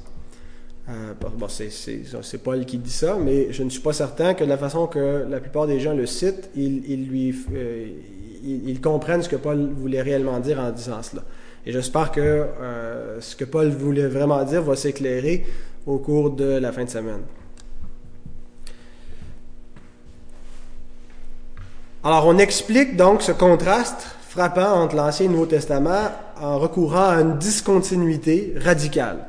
Euh, 0.88 1.14
bon, 1.20 1.48
c'est 1.48 2.44
Paul 2.44 2.64
qui 2.66 2.78
dit 2.78 2.92
ça, 2.92 3.18
mais 3.20 3.52
je 3.52 3.64
ne 3.64 3.70
suis 3.70 3.82
pas 3.82 3.94
certain 3.94 4.36
que 4.36 4.44
de 4.44 4.50
la 4.50 4.58
façon 4.58 4.86
que 4.86 5.26
la 5.28 5.40
plupart 5.40 5.66
des 5.66 5.80
gens 5.80 5.94
le 5.94 6.06
citent, 6.06 6.50
ils, 6.56 7.08
lui, 7.08 7.36
euh, 7.54 7.88
ils, 8.44 8.80
comprennent 8.80 9.24
ce 9.24 9.30
que 9.30 9.36
Paul 9.36 9.72
voulait 9.76 10.04
réellement 10.04 10.40
dire 10.40 10.60
en 10.60 10.70
disant 10.70 11.02
cela. 11.02 11.24
Et 11.66 11.72
j'espère 11.72 12.12
que 12.12 12.20
euh, 12.22 13.20
ce 13.20 13.36
que 13.36 13.46
Paul 13.46 13.70
voulait 13.70 14.08
vraiment 14.08 14.44
dire 14.44 14.62
va 14.62 14.76
s'éclairer 14.76 15.44
au 15.88 15.98
cours 15.98 16.30
de 16.30 16.60
la 16.60 16.72
fin 16.72 16.84
de 16.84 16.90
semaine. 16.90 17.22
Alors, 22.04 22.28
on 22.28 22.38
explique 22.38 22.96
donc 22.96 23.24
ce 23.24 23.32
contraste 23.32 24.06
frappant 24.30 24.84
entre 24.84 24.96
l'Ancien 24.96 25.26
et 25.26 25.30
le 25.30 25.34
Nouveau 25.34 25.48
Testament 25.48 26.12
en 26.40 26.60
recourant 26.60 27.10
à 27.10 27.22
une 27.22 27.40
discontinuité 27.40 28.54
radicale. 28.64 29.26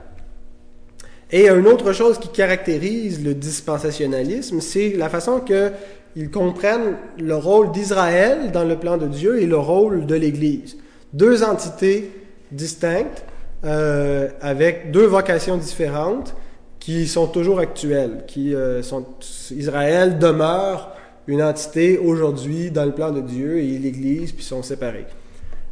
Et 1.32 1.48
une 1.48 1.66
autre 1.66 1.92
chose 1.92 2.18
qui 2.18 2.28
caractérise 2.28 3.24
le 3.24 3.34
dispensationalisme, 3.34 4.60
c'est 4.60 4.90
la 4.90 5.08
façon 5.08 5.40
qu'ils 5.40 6.30
comprennent 6.30 6.96
le 7.18 7.34
rôle 7.34 7.72
d'Israël 7.72 8.52
dans 8.52 8.64
le 8.64 8.76
plan 8.76 8.96
de 8.96 9.08
Dieu 9.08 9.40
et 9.40 9.46
le 9.46 9.58
rôle 9.58 10.06
de 10.06 10.14
l'Église. 10.14 10.76
Deux 11.12 11.42
entités 11.42 12.12
distinctes, 12.52 13.24
euh, 13.64 14.28
avec 14.40 14.92
deux 14.92 15.06
vocations 15.06 15.56
différentes, 15.56 16.34
qui 16.78 17.08
sont 17.08 17.26
toujours 17.26 17.58
actuelles, 17.58 18.22
qui 18.28 18.54
euh, 18.54 18.80
sont 18.82 19.04
Israël 19.50 20.20
demeure 20.20 20.94
une 21.26 21.42
entité 21.42 21.98
aujourd'hui 21.98 22.70
dans 22.70 22.84
le 22.84 22.92
plan 22.92 23.10
de 23.10 23.20
Dieu 23.20 23.58
et 23.58 23.78
l'Église 23.78 24.30
puis 24.30 24.44
sont 24.44 24.62
séparés. 24.62 25.06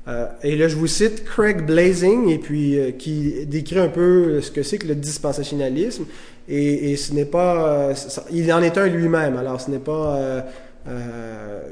Euh, 0.06 0.26
et 0.42 0.56
là, 0.56 0.68
je 0.68 0.76
vous 0.76 0.86
cite 0.86 1.24
Craig 1.24 1.64
Blazing, 1.64 2.28
et 2.28 2.38
puis 2.38 2.78
euh, 2.78 2.90
qui 2.90 3.46
décrit 3.46 3.78
un 3.78 3.88
peu 3.88 4.40
ce 4.40 4.50
que 4.50 4.62
c'est 4.62 4.78
que 4.78 4.86
le 4.86 4.94
dispensationalisme. 4.94 6.04
Et, 6.46 6.94
ce 6.96 7.14
n'est 7.14 7.24
pas, 7.24 7.68
euh, 7.68 7.94
il 8.30 8.52
en 8.52 8.62
est 8.62 8.76
un 8.76 8.86
lui-même. 8.86 9.38
Alors, 9.38 9.60
ce 9.60 9.70
n'est 9.70 9.78
pas 9.78 10.44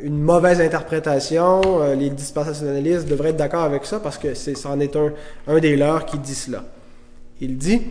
une 0.03 0.19
mauvaise 0.19 0.63
interprétation. 0.63 1.61
les 1.95 2.09
dispensationalistes 2.09 3.07
devraient 3.07 3.31
être 3.31 3.37
d'accord 3.37 3.65
avec 3.65 3.85
ça 3.85 4.01
parce 4.01 4.17
que 4.17 4.33
c'est, 4.33 4.57
c'en 4.57 4.81
est 4.81 4.97
un, 4.97 5.13
un 5.47 5.59
des 5.59 5.77
leurs 5.77 6.07
qui 6.07 6.19
dit 6.19 6.35
cela. 6.35 6.65
Il 7.43 7.59
dit 7.59 7.83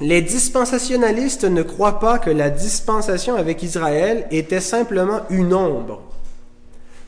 les 0.00 0.22
dispensationalistes 0.22 1.42
ne 1.42 1.62
croient 1.62 1.98
pas 1.98 2.20
que 2.20 2.30
la 2.30 2.50
dispensation 2.50 3.34
avec 3.34 3.64
Israël 3.64 4.28
était 4.30 4.60
simplement 4.60 5.22
une 5.30 5.52
ombre 5.52 6.07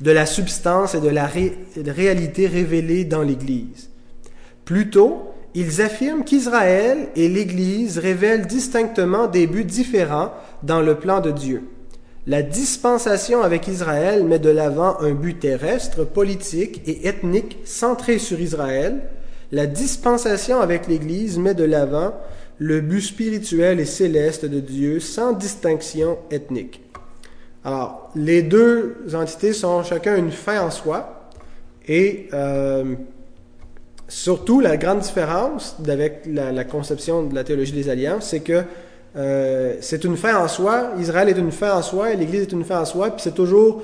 de 0.01 0.11
la 0.11 0.27
substance 0.27 0.95
et 0.95 1.01
de 1.01 1.09
la 1.09 1.29
réalité 1.87 2.47
révélée 2.47 3.05
dans 3.05 3.23
l'Église. 3.23 3.91
Plutôt, 4.65 5.33
ils 5.55 5.83
affirment 5.83 6.25
qu'Israël 6.25 7.09
et 7.17 7.29
l'Église 7.29 7.99
révèlent 7.99 8.47
distinctement 8.47 9.27
des 9.27 9.47
buts 9.47 9.65
différents 9.65 10.33
dans 10.63 10.81
le 10.81 10.95
plan 10.95 11.21
de 11.21 11.31
Dieu. 11.31 11.63
La 12.27 12.43
dispensation 12.43 13.43
avec 13.43 13.67
Israël 13.67 14.25
met 14.25 14.39
de 14.39 14.51
l'avant 14.51 15.01
un 15.01 15.13
but 15.13 15.41
terrestre, 15.41 16.05
politique 16.05 16.83
et 16.87 17.09
ethnique 17.09 17.59
centré 17.65 18.19
sur 18.19 18.39
Israël. 18.39 19.01
La 19.53 19.67
dispensation 19.67 20.61
avec 20.61 20.87
l'Église 20.87 21.39
met 21.39 21.55
de 21.55 21.65
l'avant 21.65 22.15
le 22.59 22.81
but 22.83 23.01
spirituel 23.01 23.81
et 23.81 23.87
céleste 23.87 24.45
de 24.45 24.61
Dieu 24.61 25.01
sans 25.01 25.33
distinction 25.33 26.19
ethnique. 26.31 26.83
Alors, 27.65 28.11
les 28.15 28.43
deux 28.43 28.97
entités 29.15 29.53
sont 29.53 29.83
chacun 29.83 30.17
une 30.17 30.31
fin 30.31 30.61
en 30.63 30.71
soi, 30.71 31.29
et 31.87 32.29
euh, 32.33 32.95
surtout 34.09 34.61
la 34.61 34.77
grande 34.77 35.01
différence 35.01 35.77
avec 35.87 36.23
la, 36.27 36.65
conception 36.65 37.25
de 37.25 37.35
la 37.35 37.45
théologie 37.45 37.73
des 37.73 37.89
alliances, 37.89 38.29
c'est 38.29 38.41
que 38.41 38.63
euh, 39.17 39.77
c'est 39.81 40.05
une 40.05 40.17
fin 40.17 40.43
en 40.43 40.49
soi, 40.49 40.93
Israël 40.99 41.29
est 41.29 41.39
une 41.39 41.53
fin 41.53 41.75
en 41.75 41.83
soi, 41.83 42.15
l'Église 42.15 42.43
est 42.43 42.53
une 42.53 42.65
fin 42.65 42.81
en 42.81 42.85
soi, 42.85 43.11
puis 43.11 43.21
c'est 43.23 43.35
toujours 43.35 43.83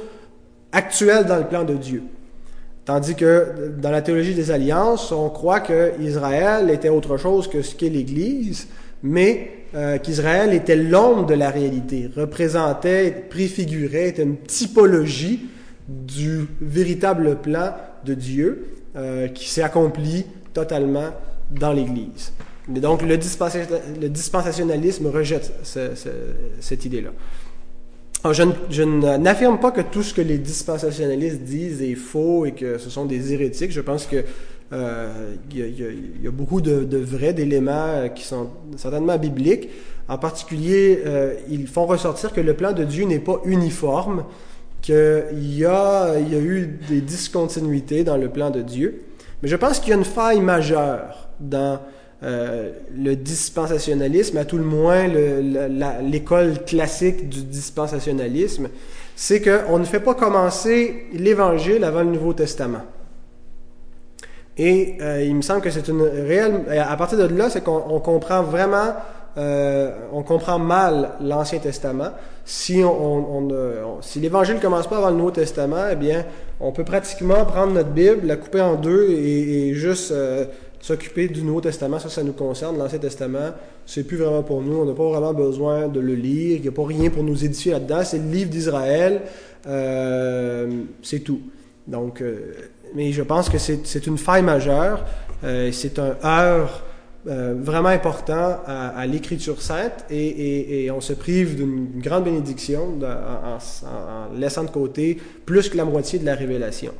actuel 0.72 1.26
dans 1.26 1.36
le 1.36 1.44
plan 1.44 1.64
de 1.64 1.74
Dieu. 1.74 2.02
Tandis 2.84 3.16
que 3.16 3.72
dans 3.76 3.90
la 3.90 4.00
théologie 4.00 4.34
des 4.34 4.52
alliances, 4.52 5.10
on 5.10 5.28
croit 5.28 5.60
que 5.60 6.00
Israël 6.00 6.70
était 6.70 6.88
autre 6.88 7.16
chose 7.16 7.48
que 7.48 7.60
ce 7.60 7.74
qu'est 7.74 7.88
l'Église, 7.88 8.68
mais 9.02 9.65
euh, 9.76 9.98
qu'Israël 9.98 10.54
était 10.54 10.74
l'ombre 10.76 11.26
de 11.26 11.34
la 11.34 11.50
réalité, 11.50 12.08
représentait, 12.16 13.10
préfigurait, 13.28 14.08
était 14.08 14.22
une 14.22 14.38
typologie 14.38 15.50
du 15.86 16.46
véritable 16.62 17.36
plan 17.36 17.74
de 18.04 18.14
Dieu 18.14 18.68
euh, 18.96 19.28
qui 19.28 19.50
s'est 19.50 19.62
accompli 19.62 20.24
totalement 20.54 21.10
dans 21.50 21.72
l'Église. 21.72 22.32
Mais 22.68 22.80
donc 22.80 23.02
le, 23.02 23.18
dispensationalisme 23.18 25.08
rejette 25.08 25.52
cette 25.62 26.84
idée-là. 26.84 27.10
Je, 28.32 28.82
n'affirme 28.82 29.60
pas 29.60 29.70
que 29.70 29.82
tout 29.82 30.02
ce 30.02 30.14
que 30.14 30.22
les 30.22 30.38
dispensationalistes 30.38 31.42
disent 31.42 31.82
est 31.82 31.94
faux 31.94 32.46
et 32.46 32.52
que 32.52 32.78
ce 32.78 32.90
sont 32.90 33.04
des 33.04 33.32
hérétiques. 33.32 33.70
Je 33.70 33.80
pense 33.80 34.06
que 34.06 34.24
euh, 34.72 35.34
il 35.52 36.22
y, 36.24 36.26
a 36.26 36.30
beaucoup 36.32 36.60
de, 36.60 36.98
vrais 36.98 37.32
d'éléments 37.32 37.86
euh, 37.86 38.08
qui 38.08 38.24
sont 38.24 38.50
certainement 38.76 39.16
bibliques. 39.16 39.68
En 40.08 40.18
particulier, 40.18 41.02
euh, 41.06 41.34
ils 41.48 41.68
font 41.68 41.86
ressortir 41.86 42.32
que 42.32 42.40
le 42.40 42.54
plan 42.54 42.72
de 42.72 42.82
Dieu 42.82 43.04
n'est 43.04 43.20
pas 43.20 43.40
uniforme, 43.44 44.24
qu'il 44.82 44.94
y 45.40 45.64
a 45.64 46.18
eu 46.20 46.78
des 46.88 47.00
discontinuités 47.00 48.02
dans 48.02 48.16
le 48.16 48.28
plan 48.28 48.50
de 48.50 48.62
Dieu. 48.62 49.02
Mais 49.42 49.48
je 49.48 49.56
pense 49.56 49.78
qu'il 49.78 49.90
y 49.90 49.92
a 49.92 49.96
une 49.96 50.04
faille 50.04 50.40
majeure 50.40 51.28
dans 51.38 51.80
le 52.22 53.14
dispensationalisme, 53.14 54.36
à 54.38 54.44
tout 54.44 54.56
le 54.56 54.64
moins 54.64 55.06
l'école 56.02 56.64
classique 56.64 57.28
du 57.28 57.42
dispensationalisme, 57.42 58.68
c'est 59.14 59.42
qu'on 59.42 59.78
ne 59.78 59.84
fait 59.84 60.00
pas 60.00 60.14
commencer 60.14 61.06
l'Évangile 61.12 61.84
avant 61.84 62.02
le 62.02 62.10
Nouveau 62.10 62.32
Testament. 62.32 62.82
Et 64.58 64.96
euh, 65.00 65.22
il 65.22 65.34
me 65.34 65.42
semble 65.42 65.60
que 65.60 65.70
c'est 65.70 65.86
une 65.88 66.02
réelle. 66.02 66.64
À 66.70 66.96
partir 66.96 67.18
de 67.18 67.34
là, 67.34 67.50
c'est 67.50 67.62
qu'on 67.62 68.00
comprend 68.00 68.42
vraiment, 68.42 68.94
euh, 69.36 69.90
on 70.12 70.22
comprend 70.22 70.58
mal 70.58 71.10
l'Ancien 71.20 71.58
Testament. 71.58 72.10
Si 72.46 72.82
on, 72.82 73.38
on, 73.38 74.00
si 74.00 74.18
l'Évangile 74.20 74.58
commence 74.60 74.86
pas 74.86 74.96
avant 74.96 75.10
le 75.10 75.16
Nouveau 75.16 75.30
Testament, 75.30 75.88
eh 75.92 75.96
bien, 75.96 76.24
on 76.60 76.72
peut 76.72 76.84
pratiquement 76.84 77.44
prendre 77.44 77.74
notre 77.74 77.90
Bible, 77.90 78.26
la 78.26 78.36
couper 78.36 78.62
en 78.62 78.76
deux 78.76 79.10
et, 79.10 79.74
juste 79.74 80.10
euh, 80.12 80.46
s'occuper 80.80 81.28
du 81.28 81.42
Nouveau 81.42 81.60
Testament. 81.60 81.98
Ça, 81.98 82.08
ça 82.08 82.22
nous 82.22 82.32
concerne. 82.32 82.78
L'Ancien 82.78 82.98
Testament, 82.98 83.50
c'est 83.84 84.04
plus 84.04 84.16
vraiment 84.16 84.42
pour 84.42 84.62
nous. 84.62 84.78
On 84.78 84.86
n'a 84.86 84.94
pas 84.94 85.06
vraiment 85.06 85.34
besoin 85.34 85.88
de 85.88 86.00
le 86.00 86.14
lire. 86.14 86.56
Il 86.56 86.62
n'y 86.62 86.68
a 86.68 86.72
pas 86.72 86.86
rien 86.86 87.10
pour 87.10 87.24
nous 87.24 87.44
édifier 87.44 87.72
là-dedans. 87.72 88.04
C'est 88.04 88.18
le 88.18 88.30
livre 88.30 88.48
d'Israël. 88.48 89.20
c'est 91.02 91.20
tout. 91.20 91.40
Donc 91.86 92.22
mais 92.94 93.12
je 93.12 93.22
pense 93.22 93.48
que 93.48 93.58
c'est 93.58 94.06
une 94.06 94.18
faille 94.18 94.42
majeure. 94.42 95.04
Euh, 95.44 95.70
c'est 95.72 95.98
un 95.98 96.16
heure 96.24 96.82
euh, 97.28 97.54
vraiment 97.58 97.88
important 97.88 98.58
à, 98.66 99.04
l'Écriture 99.06 99.60
sainte 99.60 100.04
et, 100.10 100.88
on 100.94 101.00
se 101.00 101.12
prive 101.12 101.56
d'une 101.56 102.00
grande 102.00 102.24
bénédiction 102.24 102.98
en, 103.02 104.38
laissant 104.38 104.64
de 104.64 104.70
côté 104.70 105.20
plus 105.44 105.68
que 105.68 105.76
la 105.76 105.84
moitié 105.84 106.18
de 106.18 106.24
la 106.24 106.34
révélation. 106.34 106.92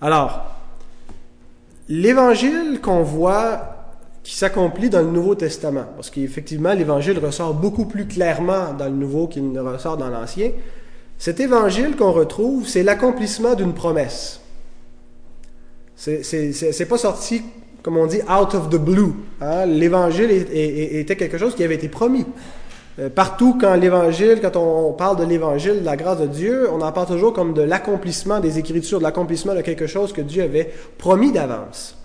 Alors, 0.00 0.46
l'évangile 1.88 2.80
qu'on 2.82 3.02
voit 3.02 3.76
qui 4.26 4.34
s'accomplit 4.34 4.90
dans 4.90 5.02
le 5.02 5.10
Nouveau 5.10 5.36
Testament, 5.36 5.84
parce 5.94 6.10
qu'effectivement, 6.10 6.72
l'évangile 6.72 7.20
ressort 7.20 7.54
beaucoup 7.54 7.84
plus 7.84 8.06
clairement 8.06 8.74
dans 8.76 8.86
le 8.86 8.90
Nouveau 8.96 9.28
qu'il 9.28 9.52
ne 9.52 9.60
ressort 9.60 9.96
dans 9.96 10.08
l'Ancien, 10.08 10.50
cet 11.18 11.40
évangile 11.40 11.96
qu'on 11.96 12.12
retrouve, 12.12 12.66
c'est 12.66 12.82
l'accomplissement 12.82 13.54
d'une 13.54 13.72
promesse. 13.72 14.40
C'est 15.96 16.88
pas 16.88 16.98
sorti, 16.98 17.42
comme 17.82 17.96
on 17.96 18.06
dit, 18.06 18.20
out 18.22 18.54
of 18.54 18.68
the 18.68 18.76
blue. 18.76 19.14
Hein. 19.40 19.66
L'évangile 19.66 20.30
était 20.30 21.16
quelque 21.16 21.38
chose 21.38 21.54
qui 21.54 21.64
avait 21.64 21.76
été 21.76 21.88
promis. 21.88 22.26
Euh, 22.98 23.10
partout, 23.10 23.58
quand 23.60 23.74
l'évangile, 23.74 24.40
quand 24.40 24.56
on, 24.56 24.92
parle 24.92 25.18
de 25.18 25.24
l'évangile, 25.24 25.80
de 25.80 25.84
la 25.84 25.96
grâce 25.96 26.18
de 26.18 26.26
Dieu, 26.26 26.68
on 26.72 26.80
en 26.80 26.92
parle 26.92 27.06
toujours 27.06 27.32
comme 27.32 27.52
de 27.52 27.62
l'accomplissement 27.62 28.40
des 28.40 28.58
Écritures, 28.58 28.98
de 28.98 29.04
l'accomplissement 29.04 29.54
de 29.54 29.60
quelque 29.60 29.86
chose 29.86 30.12
que 30.12 30.22
Dieu 30.22 30.42
avait 30.42 30.72
promis 30.96 31.30
d'avance. 31.30 31.96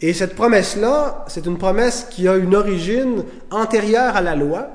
Et 0.00 0.12
cette 0.12 0.34
promesse-là, 0.34 1.24
c'est 1.28 1.46
une 1.46 1.58
promesse 1.58 2.06
qui 2.10 2.26
a 2.26 2.36
une 2.36 2.54
origine 2.54 3.24
antérieure 3.50 4.16
à 4.16 4.22
la 4.22 4.34
loi, 4.34 4.68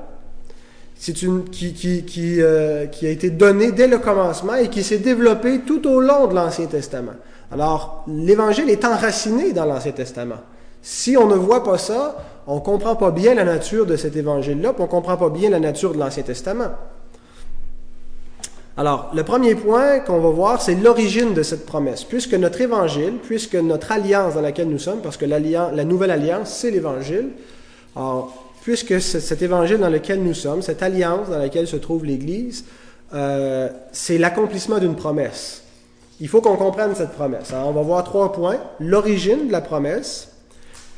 c'est 1.00 1.22
une 1.22 1.44
euh, 1.62 2.86
qui, 2.86 3.06
a 3.06 3.08
été 3.08 3.30
donnée 3.30 3.72
dès 3.72 3.86
le 3.86 3.96
commencement 3.96 4.54
et 4.54 4.68
qui 4.68 4.82
s'est 4.82 4.98
développée 4.98 5.60
tout 5.60 5.88
au 5.88 5.98
long 5.98 6.26
de 6.26 6.34
l'Ancien 6.34 6.66
Testament. 6.66 7.14
Alors, 7.50 8.04
l'Évangile 8.06 8.68
est 8.68 8.84
enraciné 8.84 9.54
dans 9.54 9.64
l'Ancien 9.64 9.92
Testament. 9.92 10.40
Si 10.82 11.16
on 11.16 11.26
ne 11.26 11.36
voit 11.36 11.64
pas 11.64 11.78
ça, 11.78 12.22
on 12.46 12.56
ne 12.56 12.60
comprend 12.60 12.96
pas 12.96 13.12
bien 13.12 13.32
la 13.32 13.44
nature 13.44 13.86
de 13.86 13.96
cet 13.96 14.14
Évangile-là, 14.14 14.74
puis 14.74 14.82
on 14.82 14.84
ne 14.84 14.90
comprend 14.90 15.16
pas 15.16 15.30
bien 15.30 15.48
la 15.48 15.58
nature 15.58 15.94
de 15.94 15.98
l'Ancien 15.98 16.22
Testament. 16.22 16.72
Alors, 18.76 19.10
le 19.14 19.24
premier 19.24 19.54
point 19.54 20.00
qu'on 20.00 20.20
va 20.20 20.28
voir, 20.28 20.60
c'est 20.60 20.74
l'origine 20.74 21.32
de 21.32 21.42
cette 21.42 21.64
promesse. 21.64 22.04
Puisque 22.04 22.34
notre 22.34 22.60
Évangile, 22.60 23.14
puisque 23.22 23.54
notre 23.54 23.90
alliance 23.90 24.34
dans 24.34 24.42
laquelle 24.42 24.68
nous 24.68 24.78
sommes, 24.78 25.00
parce 25.00 25.16
que 25.16 25.24
la 25.24 25.84
nouvelle 25.84 26.10
alliance, 26.10 26.50
c'est 26.50 26.70
l'Évangile, 26.70 27.30
alors, 27.96 28.49
puisque 28.62 29.00
cet 29.00 29.42
évangile 29.42 29.78
dans 29.78 29.88
lequel 29.88 30.22
nous 30.22 30.34
sommes, 30.34 30.62
cette 30.62 30.82
alliance 30.82 31.28
dans 31.28 31.38
laquelle 31.38 31.66
se 31.66 31.76
trouve 31.76 32.04
l'Église, 32.04 32.64
euh, 33.14 33.68
c'est 33.92 34.18
l'accomplissement 34.18 34.78
d'une 34.78 34.96
promesse. 34.96 35.62
Il 36.20 36.28
faut 36.28 36.40
qu'on 36.40 36.56
comprenne 36.56 36.94
cette 36.94 37.12
promesse. 37.12 37.52
Alors, 37.52 37.68
on 37.68 37.72
va 37.72 37.82
voir 37.82 38.04
trois 38.04 38.32
points. 38.32 38.58
L'origine 38.78 39.48
de 39.48 39.52
la 39.52 39.62
promesse, 39.62 40.28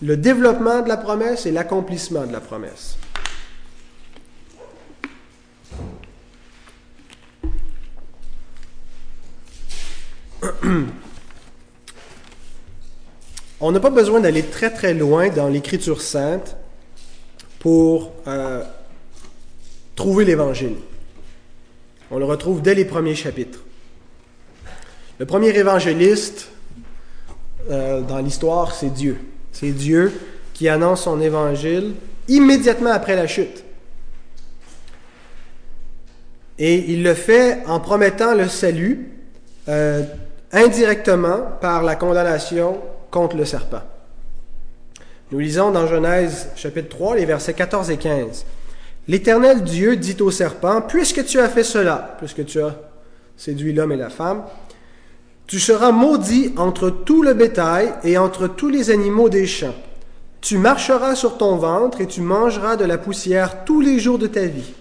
le 0.02 0.16
développement 0.16 0.82
de 0.82 0.88
la 0.88 0.96
promesse 0.96 1.46
et 1.46 1.52
l'accomplissement 1.52 2.26
de 2.26 2.32
la 2.32 2.40
promesse. 2.40 2.96
On 13.60 13.70
n'a 13.70 13.78
pas 13.78 13.90
besoin 13.90 14.18
d'aller 14.18 14.42
très 14.42 14.70
très 14.70 14.92
loin 14.92 15.28
dans 15.28 15.46
l'Écriture 15.46 16.02
sainte 16.02 16.56
pour 17.62 18.10
euh, 18.26 18.64
trouver 19.94 20.24
l'Évangile. 20.24 20.74
On 22.10 22.18
le 22.18 22.24
retrouve 22.24 22.60
dès 22.60 22.74
les 22.74 22.84
premiers 22.84 23.14
chapitres. 23.14 23.60
Le 25.20 25.26
premier 25.26 25.50
évangéliste 25.50 26.48
euh, 27.70 28.00
dans 28.00 28.18
l'histoire, 28.18 28.74
c'est 28.74 28.92
Dieu. 28.92 29.16
C'est 29.52 29.70
Dieu 29.70 30.12
qui 30.52 30.68
annonce 30.68 31.02
son 31.02 31.20
évangile 31.20 31.94
immédiatement 32.26 32.90
après 32.90 33.14
la 33.14 33.28
chute. 33.28 33.62
Et 36.58 36.92
il 36.92 37.04
le 37.04 37.14
fait 37.14 37.64
en 37.66 37.78
promettant 37.78 38.34
le 38.34 38.48
salut 38.48 39.08
euh, 39.68 40.02
indirectement 40.50 41.42
par 41.60 41.84
la 41.84 41.94
condamnation 41.94 42.80
contre 43.12 43.36
le 43.36 43.44
serpent. 43.44 43.82
Nous 45.32 45.38
lisons 45.38 45.70
dans 45.70 45.86
Genèse 45.86 46.50
chapitre 46.56 46.90
3 46.90 47.16
les 47.16 47.24
versets 47.24 47.54
14 47.54 47.90
et 47.90 47.96
15. 47.96 48.44
L'Éternel 49.08 49.64
Dieu 49.64 49.96
dit 49.96 50.18
au 50.20 50.30
serpent, 50.30 50.82
Puisque 50.82 51.24
tu 51.24 51.40
as 51.40 51.48
fait 51.48 51.64
cela, 51.64 52.16
puisque 52.18 52.44
tu 52.44 52.60
as 52.60 52.76
séduit 53.38 53.72
l'homme 53.72 53.92
et 53.92 53.96
la 53.96 54.10
femme, 54.10 54.42
tu 55.46 55.58
seras 55.58 55.90
maudit 55.90 56.52
entre 56.58 56.90
tout 56.90 57.22
le 57.22 57.32
bétail 57.32 57.94
et 58.04 58.18
entre 58.18 58.46
tous 58.46 58.68
les 58.68 58.90
animaux 58.90 59.30
des 59.30 59.46
champs. 59.46 59.74
Tu 60.42 60.58
marcheras 60.58 61.14
sur 61.14 61.38
ton 61.38 61.56
ventre 61.56 62.02
et 62.02 62.06
tu 62.06 62.20
mangeras 62.20 62.76
de 62.76 62.84
la 62.84 62.98
poussière 62.98 63.64
tous 63.64 63.80
les 63.80 63.98
jours 63.98 64.18
de 64.18 64.26
ta 64.26 64.44
vie. 64.44 64.74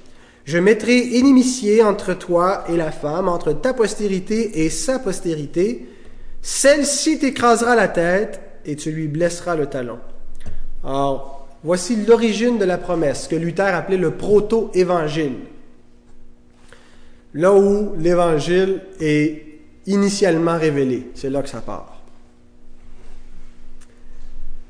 Je 0.43 0.57
mettrai 0.57 0.97
inimitié 0.97 1.81
entre 1.81 2.13
toi 2.13 2.65
et 2.67 2.75
la 2.75 2.91
femme, 2.91 3.29
entre 3.29 3.53
ta 3.53 3.73
postérité 3.73 4.65
et 4.65 4.69
sa 4.69 4.99
postérité. 4.99 5.87
Celle-ci 6.41 7.19
t'écrasera 7.19 7.73
la 7.77 7.87
tête 7.87 8.41
et 8.65 8.75
tu 8.75 8.91
lui 8.91 9.07
blesseras 9.07 9.55
le 9.55 9.67
talon. 9.67 9.99
Alors, 10.83 11.47
voici 11.63 11.95
l'origine 11.95 12.57
de 12.57 12.65
la 12.65 12.77
promesse 12.77 13.27
que 13.27 13.35
Luther 13.35 13.73
appelait 13.75 13.97
le 13.97 14.11
proto-évangile. 14.11 15.35
Là 17.33 17.53
où 17.53 17.95
l'évangile 17.97 18.81
est 18.99 19.45
initialement 19.85 20.57
révélé, 20.57 21.11
c'est 21.15 21.29
là 21.29 21.41
que 21.41 21.49
ça 21.49 21.61
part. 21.61 22.01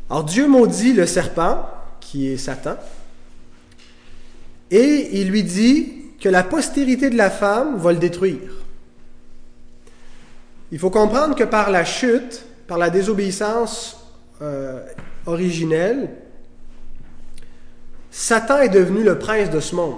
Alors 0.10 0.26
Dieu 0.26 0.48
maudit 0.48 0.94
le 0.94 1.06
serpent, 1.06 1.66
qui 2.00 2.28
est 2.28 2.38
Satan, 2.38 2.76
et 4.70 5.20
il 5.20 5.30
lui 5.30 5.44
dit, 5.44 6.02
que 6.22 6.30
la 6.30 6.44
postérité 6.44 7.10
de 7.10 7.18
la 7.18 7.32
femme 7.32 7.78
va 7.78 7.92
le 7.92 7.98
détruire. 7.98 8.52
Il 10.72 10.80
faut 10.80 10.92
comprendre 10.92 11.36
que 11.36 11.44
par 11.44 11.72
la 11.72 11.84
chute, 11.84 12.46
par 12.68 12.78
la 12.78 12.90
désobéissance 12.90 14.06
euh, 14.42 14.86
originelle, 15.26 16.10
Satan 18.12 18.60
est 18.60 18.70
devenu 18.70 19.04
le 19.04 19.18
prince 19.18 19.50
de 19.50 19.60
ce 19.60 19.76
monde. 19.76 19.96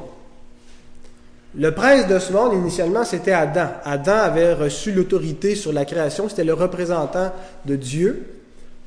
Le 1.55 1.71
prince 1.71 2.07
de 2.07 2.17
ce 2.17 2.33
monde, 2.33 2.53
initialement, 2.53 3.03
c'était 3.03 3.31
Adam. 3.31 3.67
Adam 3.83 4.15
avait 4.15 4.53
reçu 4.53 4.91
l'autorité 4.91 5.55
sur 5.55 5.71
la 5.71 5.85
création, 5.85 6.29
c'était 6.29 6.43
le 6.43 6.53
représentant 6.53 7.31
de 7.65 7.75
Dieu. 7.75 8.25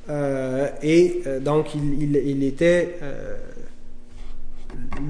Euh, 0.09 0.67
et 0.81 1.21
euh, 1.27 1.39
donc, 1.39 1.75
il, 1.75 2.43
était 2.43 2.99
euh, 3.01 3.35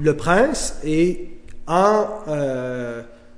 le 0.02 0.16
prince, 0.16 0.78
et 0.84 1.30
en, 1.66 2.06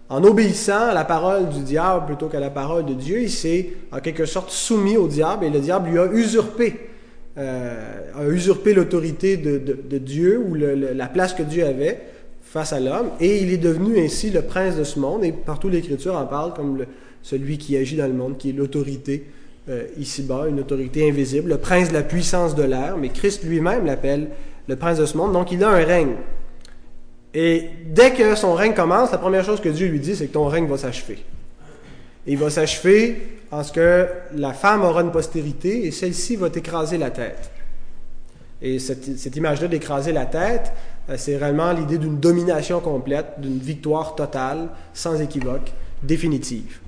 en 0.09 0.24
obéissant 0.24 0.88
à 0.88 0.94
la 0.94 1.05
parole 1.05 1.48
du 1.48 1.62
diable 1.62 2.07
plutôt 2.07 2.29
qu'à 2.29 2.40
la 2.40 2.50
parole 2.50 2.85
de 2.85 2.94
Dieu, 2.94 3.22
il 3.22 3.31
s'est 3.31 3.70
en 3.90 4.00
quelque 4.00 4.26
sorte 4.26 4.50
soumis 4.50 4.96
au 4.96 5.09
diable, 5.09 5.46
et 5.46 5.50
le 5.50 5.61
diable 5.61 5.88
lui 5.88 5.98
a 5.98 6.07
usurpé 6.07 6.89
a 7.40 8.29
usurpé 8.29 8.74
l'autorité 8.74 9.37
de, 9.37 9.98
Dieu 9.98 10.38
ou 10.38 10.55
la 10.55 11.07
place 11.07 11.35
que 11.35 11.42
Dieu 11.42 11.64
avait 11.64 12.00
face 12.42 12.72
à 12.72 12.81
l'homme, 12.81 13.11
et 13.20 13.42
il 13.42 13.53
est 13.53 13.59
devenu 13.59 14.00
ainsi 14.00 14.31
le 14.31 14.42
prince 14.42 14.76
de 14.76 14.83
ce 14.83 14.98
monde, 14.98 15.24
et 15.24 15.31
partout 15.31 15.68
l'Écriture 15.68 16.16
en 16.16 16.26
parle 16.26 16.53
comme 16.53 16.85
celui 17.22 17.59
qui 17.59 17.76
agit 17.76 17.96
dans 17.96 18.09
le 18.09 18.12
monde, 18.12 18.38
qui 18.38 18.50
est 18.50 18.53
l'autorité 18.53 19.24
euh, 19.68 19.85
ici-bas, 19.98 20.46
une 20.48 20.59
autorité 20.59 21.09
invisible, 21.09 21.50
le 21.50 21.59
prince 21.59 21.90
de 21.90 21.94
la 21.94 22.03
puissance 22.03 22.57
de 22.57 22.64
l'air, 22.64 22.96
mais 22.96 23.11
Christ 23.11 23.44
lui-même 23.44 23.87
l'appelle 23.87 24.31
le 24.66 24.74
prince 24.74 24.98
de 24.98 25.07
ce 25.07 25.16
monde, 25.16 25.33
donc 25.33 25.53
il 25.53 25.62
a 25.62 25.68
un 25.68 25.85
règne. 25.85 26.16
Et 27.35 27.66
dès 27.87 28.12
que 28.12 28.35
son 28.35 28.55
règne 28.55 28.74
commence, 28.74 29.12
la 29.12 29.18
première 29.18 29.44
chose 29.44 29.61
que 29.61 29.68
Dieu 29.68 29.87
lui 29.87 30.00
dit, 30.00 30.16
c'est 30.16 30.26
que 30.26 30.33
ton 30.33 30.46
règne 30.46 30.66
va 30.66 30.76
s'achever. 30.76 31.18
Il 32.26 32.38
va 32.38 32.50
s'achever 32.50 33.40
en 33.50 33.62
ce 33.62 33.72
que 33.72 34.06
la 34.35 34.52
femme 34.52 34.83
aura 34.83 35.02
une 35.02 35.11
postérité 35.11 35.87
et 35.87 35.90
celle-ci 35.90 36.37
va 36.37 36.50
t'écraser 36.50 36.98
la 36.98 37.11
tête. 37.11 37.50
Et 38.62 38.78
cette, 38.78 39.37
image-là 39.37 39.68
d'écraser 39.68 40.12
la 40.12 40.26
tête, 40.26 40.72
euh, 41.09 41.14
c'est 41.16 41.37
réellement 41.37 41.72
l'idée 41.72 41.96
d'une 41.96 42.18
domination 42.18 42.80
complète, 42.80 43.26
d'une 43.38 43.59
victoire 43.59 44.14
totale, 44.14 44.68
sans 44.92 45.18
équivoque, 45.20 45.72
définitive. 46.02 46.78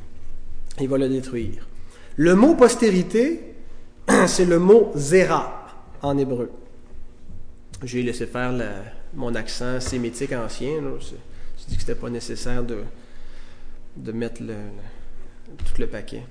Il 0.80 0.88
va 0.88 0.98
le 0.98 1.08
détruire. 1.08 1.66
Le 2.16 2.34
mot 2.34 2.54
postérité, 2.54 3.54
c'est 4.26 4.44
le 4.44 4.58
mot 4.58 4.92
zéra 4.94 5.66
en 6.02 6.18
hébreu. 6.18 6.50
J'ai 7.84 8.02
laissé 8.02 8.26
faire 8.26 8.52
mon 9.14 9.34
accent 9.34 9.80
sémitique 9.80 10.32
ancien. 10.32 10.74
Je 11.00 11.68
dit 11.68 11.76
que 11.76 11.82
ce 11.82 11.88
n'était 11.88 11.94
pas 11.94 12.10
nécessaire 12.10 12.62
de, 12.62 14.12
mettre 14.12 14.42
tout 15.58 15.80
le 15.80 15.86
paquet. 15.86 16.22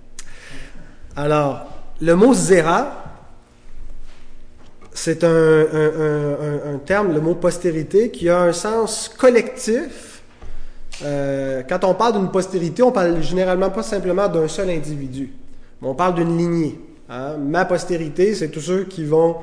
Alors, 1.16 1.68
le 2.02 2.16
mot 2.16 2.34
zéra, 2.34 3.04
c'est 4.94 5.24
un, 5.24 6.80
terme, 6.86 7.14
le 7.14 7.22
mot 7.22 7.36
postérité, 7.36 8.12
qui 8.12 8.30
a 8.30 8.42
un 8.42 8.54
sens 8.54 9.10
collectif. 9.10 10.24
Euh, 11.04 11.64
quand 11.68 11.84
on 11.84 11.94
parle 11.94 12.14
d'une 12.14 12.30
postérité, 12.30 12.84
on 12.84 12.92
parle 12.92 13.22
généralement 13.22 13.70
pas 13.70 13.84
simplement 13.84 14.28
d'un 14.28 14.48
seul 14.48 14.70
individu, 14.70 15.34
mais 15.82 15.88
on 15.88 15.96
parle 15.96 16.16
d'une 16.16 16.38
lignée. 16.38 16.80
Hein. 17.10 17.38
Ma 17.38 17.66
postérité, 17.66 18.36
c'est 18.36 18.50
tous 18.50 18.62
ceux 18.62 18.84
qui 18.84 19.06
vont 19.06 19.38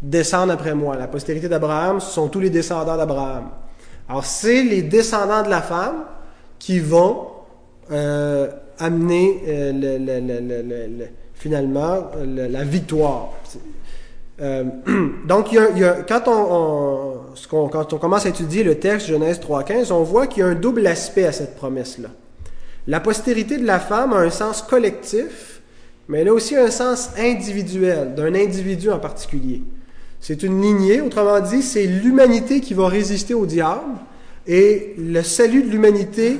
descendre 0.00 0.52
après 0.52 0.74
moi. 0.74 0.96
La 0.96 1.08
postérité 1.08 1.48
d'Abraham, 1.48 2.00
ce 2.00 2.10
sont 2.10 2.28
tous 2.28 2.40
les 2.40 2.50
descendants 2.50 2.96
d'Abraham. 2.96 3.50
Alors, 4.08 4.24
c'est 4.24 4.62
les 4.62 4.82
descendants 4.82 5.42
de 5.42 5.50
la 5.50 5.62
femme 5.62 6.04
qui 6.58 6.78
vont 6.78 7.28
euh, 7.90 8.48
amener 8.78 9.42
euh, 9.48 11.06
finalement 11.34 12.10
la 12.24 12.64
victoire. 12.64 13.32
Donc, 14.38 15.56
quand, 16.08 16.22
on, 16.26 17.20
quand 17.50 17.92
on 17.92 17.98
commence 17.98 18.26
à 18.26 18.30
étudier 18.30 18.64
le 18.64 18.74
texte 18.76 19.06
Genèse 19.06 19.38
3.15, 19.40 19.92
on 19.92 20.02
voit 20.02 20.26
qu'il 20.26 20.40
y 20.40 20.42
a 20.42 20.48
un 20.48 20.54
double 20.56 20.86
aspect 20.86 21.24
à 21.24 21.32
cette 21.32 21.54
promesse-là. 21.54 22.08
La 22.86 23.00
postérité 23.00 23.56
de 23.56 23.66
la 23.66 23.78
femme 23.78 24.12
a 24.12 24.18
un 24.18 24.30
sens 24.30 24.60
collectif, 24.60 25.60
mais 26.08 26.20
elle 26.20 26.28
a 26.28 26.34
aussi 26.34 26.56
un 26.56 26.70
sens 26.70 27.10
individuel, 27.16 28.14
d'un 28.14 28.34
individu 28.34 28.90
en 28.90 28.98
particulier. 28.98 29.62
C'est 30.20 30.42
une 30.42 30.60
lignée, 30.60 31.00
autrement 31.00 31.40
dit, 31.40 31.62
c'est 31.62 31.86
l'humanité 31.86 32.60
qui 32.60 32.74
va 32.74 32.88
résister 32.88 33.34
au 33.34 33.46
diable, 33.46 33.92
et 34.46 34.94
le 34.98 35.22
salut 35.22 35.62
de 35.62 35.70
l'humanité 35.70 36.36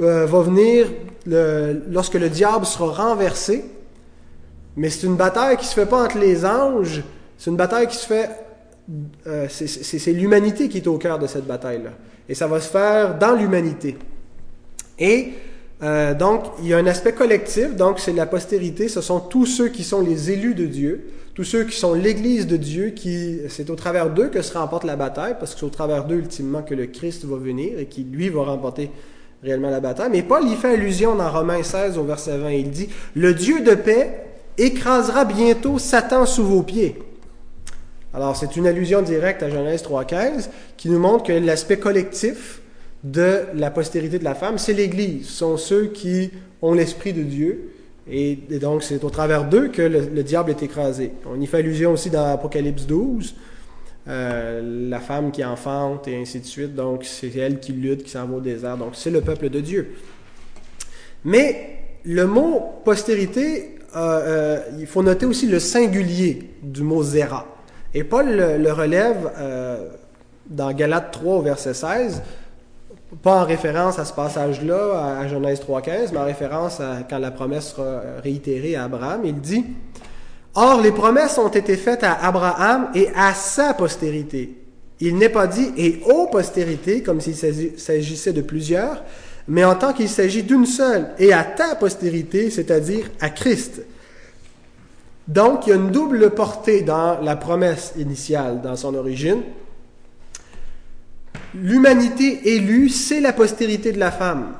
euh, 0.00 0.26
va 0.26 0.40
venir 0.42 0.86
lorsque 1.26 2.14
le 2.14 2.28
diable 2.28 2.66
sera 2.66 3.08
renversé, 3.08 3.64
mais 4.76 4.90
c'est 4.90 5.06
une 5.06 5.16
bataille 5.16 5.56
qui 5.56 5.66
se 5.66 5.74
fait 5.74 5.86
pas 5.86 6.04
entre 6.04 6.18
les 6.18 6.44
anges, 6.44 7.02
c'est 7.38 7.50
une 7.50 7.56
bataille 7.56 7.86
qui 7.86 7.96
se 7.96 8.06
fait... 8.06 8.30
Euh, 9.26 9.46
c'est 9.48 10.12
l'humanité 10.12 10.68
qui 10.68 10.78
est 10.78 10.86
au 10.86 10.98
cœur 10.98 11.18
de 11.18 11.26
cette 11.26 11.46
bataille-là. 11.46 11.90
Et 12.28 12.34
ça 12.34 12.46
va 12.46 12.60
se 12.60 12.68
faire 12.68 13.18
dans 13.18 13.34
l'humanité. 13.34 13.96
Et 14.98 15.30
euh, 15.82 16.14
donc, 16.14 16.44
il 16.60 16.68
y 16.68 16.74
a 16.74 16.78
un 16.78 16.86
aspect 16.86 17.12
collectif, 17.12 17.74
donc 17.76 17.98
c'est 17.98 18.12
la 18.12 18.26
postérité, 18.26 18.88
ce 18.88 19.00
sont 19.00 19.20
tous 19.20 19.46
ceux 19.46 19.68
qui 19.68 19.84
sont 19.84 20.00
les 20.00 20.30
élus 20.30 20.54
de 20.54 20.66
Dieu, 20.66 21.06
tous 21.34 21.44
ceux 21.44 21.64
qui 21.64 21.76
sont 21.76 21.94
l'Église 21.94 22.46
de 22.46 22.56
Dieu, 22.56 22.90
qui 22.90 23.40
c'est 23.48 23.70
au 23.70 23.74
travers 23.74 24.10
d'eux 24.10 24.28
que 24.28 24.40
se 24.40 24.56
remporte 24.56 24.84
la 24.84 24.96
bataille, 24.96 25.34
parce 25.38 25.54
que 25.54 25.60
c'est 25.60 25.66
au 25.66 25.70
travers 25.70 26.04
d'eux 26.04 26.16
ultimement 26.16 26.62
que 26.62 26.74
le 26.74 26.86
Christ 26.86 27.24
va 27.24 27.36
venir 27.36 27.78
et 27.78 27.86
qui, 27.86 28.04
lui, 28.04 28.28
va 28.28 28.44
remporter 28.44 28.90
réellement 29.44 29.70
la 29.70 29.80
bataille. 29.80 30.08
Mais 30.10 30.22
Paul 30.22 30.48
y 30.48 30.54
fait 30.54 30.72
allusion 30.72 31.14
dans 31.14 31.30
Romains 31.30 31.62
16 31.62 31.98
au 31.98 32.04
verset 32.04 32.38
20, 32.38 32.50
il 32.50 32.70
dit, 32.70 32.88
Le 33.14 33.34
Dieu 33.34 33.60
de 33.60 33.74
paix 33.74 34.24
écrasera 34.56 35.24
bientôt 35.24 35.78
Satan 35.78 36.24
sous 36.26 36.44
vos 36.44 36.62
pieds. 36.62 36.96
Alors, 38.14 38.36
c'est 38.36 38.56
une 38.56 38.66
allusion 38.66 39.02
directe 39.02 39.42
à 39.42 39.50
Genèse 39.50 39.82
3.15 39.82 40.48
qui 40.76 40.88
nous 40.88 40.98
montre 40.98 41.24
que 41.24 41.32
l'aspect 41.32 41.78
collectif 41.78 42.62
de 43.02 43.40
la 43.54 43.70
postérité 43.70 44.18
de 44.18 44.24
la 44.24 44.34
femme, 44.34 44.56
c'est 44.56 44.72
l'Église. 44.72 45.26
Ce 45.26 45.38
sont 45.38 45.56
ceux 45.56 45.86
qui 45.88 46.30
ont 46.62 46.72
l'Esprit 46.72 47.12
de 47.12 47.22
Dieu. 47.22 47.70
Et, 48.08 48.36
donc, 48.60 48.82
c'est 48.82 49.02
au 49.02 49.10
travers 49.10 49.44
d'eux 49.44 49.68
que 49.68 49.82
le, 49.82 50.22
diable 50.22 50.50
est 50.50 50.62
écrasé. 50.62 51.12
On 51.26 51.40
y 51.40 51.46
fait 51.46 51.58
allusion 51.58 51.92
aussi 51.92 52.08
dans 52.08 52.32
Apocalypse 52.32 52.86
12. 52.86 53.34
Euh, 54.06 54.88
la 54.90 55.00
femme 55.00 55.30
qui 55.30 55.42
enfante 55.42 56.08
et 56.08 56.20
ainsi 56.20 56.40
de 56.40 56.44
suite. 56.44 56.74
Donc, 56.74 57.04
c'est 57.04 57.34
elle 57.36 57.58
qui 57.58 57.72
lutte, 57.72 58.02
qui 58.04 58.10
s'en 58.10 58.26
va 58.26 58.36
au 58.36 58.40
désert. 58.40 58.76
Donc, 58.76 58.90
c'est 58.94 59.10
le 59.10 59.22
peuple 59.22 59.48
de 59.48 59.60
Dieu. 59.60 59.94
Mais 61.24 61.78
le 62.04 62.26
mot 62.26 62.80
postérité 62.84 63.74
euh, 63.96 64.60
il 64.78 64.86
faut 64.86 65.02
noter 65.02 65.26
aussi 65.26 65.46
le 65.46 65.60
singulier 65.60 66.50
du 66.62 66.82
mot 66.82 67.02
zéra. 67.02 67.46
Et 67.92 68.02
Paul 68.02 68.26
le, 68.28 68.72
relève 68.72 69.30
euh, 69.38 69.88
dans 70.46 70.72
Galates 70.72 71.12
3 71.12 71.36
au 71.36 71.42
verset 71.42 71.74
16, 71.74 72.22
pas 73.22 73.42
en 73.42 73.44
référence 73.44 74.00
à 74.00 74.04
ce 74.04 74.12
passage-là, 74.12 75.18
à, 75.20 75.28
Genèse 75.28 75.60
3.15, 75.60 76.08
mais 76.12 76.18
en 76.18 76.24
référence 76.24 76.80
à 76.80 76.98
quand 77.08 77.18
la 77.18 77.30
promesse 77.30 77.70
sera 77.70 78.00
réitérée 78.22 78.74
à 78.74 78.84
Abraham. 78.84 79.20
Il 79.24 79.40
dit, 79.40 79.64
Or 80.54 80.80
les 80.80 80.92
promesses 80.92 81.38
ont 81.38 81.48
été 81.48 81.76
faites 81.76 82.04
à 82.04 82.12
Abraham 82.12 82.88
et 82.94 83.08
à 83.14 83.34
sa 83.34 83.74
postérité. 83.74 84.56
Il 85.00 85.16
n'est 85.16 85.28
pas 85.28 85.46
dit 85.46 85.72
et 85.76 86.00
aux 86.06 86.28
postérités, 86.28 87.02
comme 87.02 87.20
s'il 87.20 87.34
s'agissait 87.36 88.32
de 88.32 88.42
plusieurs, 88.42 89.02
mais 89.48 89.64
en 89.64 89.74
tant 89.74 89.92
qu'il 89.92 90.08
s'agit 90.08 90.42
d'une 90.42 90.66
seule, 90.66 91.10
et 91.18 91.32
à 91.32 91.44
ta 91.44 91.74
postérité, 91.74 92.50
c'est-à-dire 92.50 93.10
à 93.20 93.30
Christ. 93.30 93.82
Donc, 95.26 95.66
il 95.66 95.70
y 95.70 95.72
a 95.72 95.76
une 95.76 95.90
double 95.90 96.30
portée 96.30 96.82
dans 96.82 97.20
la 97.20 97.36
promesse 97.36 97.92
initiale, 97.98 98.60
dans 98.62 98.76
son 98.76 98.94
origine. 98.94 99.42
L'humanité 101.54 102.54
élue, 102.54 102.88
c'est 102.88 103.20
la 103.20 103.32
postérité 103.32 103.92
de 103.92 103.98
la 103.98 104.10
femme, 104.10 104.54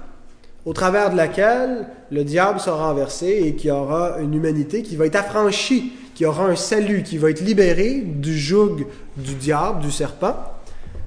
au 0.67 0.73
travers 0.73 1.11
de 1.11 1.17
laquelle 1.17 1.87
le 2.11 2.25
diable 2.25 2.59
sera 2.61 2.89
renversé 2.89 3.43
et 3.45 3.55
qui 3.55 3.71
aura 3.71 4.19
une 4.21 4.35
humanité 4.35 4.83
qui 4.83 4.97
va 4.97 5.07
être 5.07 5.17
affranchie, 5.17 5.93
qui 6.15 6.25
aura 6.25 6.47
un 6.47 6.57
salut, 6.57 7.03
qui 7.03 7.19
va 7.19 7.31
être 7.31 7.41
libérée 7.41 8.01
du 8.01 8.39
joug 8.39 8.87
du 9.17 9.35
diable, 9.35 9.81
du 9.81 9.91
serpent. 9.91 10.37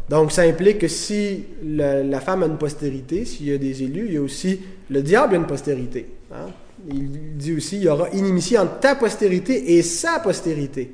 Donc, 0.09 0.31
ça 0.31 0.43
implique 0.43 0.79
que 0.79 0.87
si 0.87 1.45
la, 1.63 2.19
femme 2.19 2.43
a 2.43 2.45
une 2.45 2.57
postérité, 2.57 3.25
s'il 3.25 3.47
y 3.47 3.53
a 3.53 3.57
des 3.57 3.83
élus, 3.83 4.05
il 4.07 4.13
y 4.13 4.17
a 4.17 4.21
aussi 4.21 4.61
le 4.89 5.01
diable 5.01 5.33
a 5.33 5.37
une 5.37 5.47
postérité. 5.47 6.07
Hein. 6.31 6.49
Il 6.89 7.35
dit 7.37 7.53
aussi, 7.53 7.77
il 7.77 7.83
y 7.83 7.89
aura 7.89 8.09
inimitié 8.09 8.57
entre 8.57 8.79
ta 8.79 8.95
postérité 8.95 9.77
et 9.77 9.81
sa 9.81 10.19
postérité. 10.19 10.91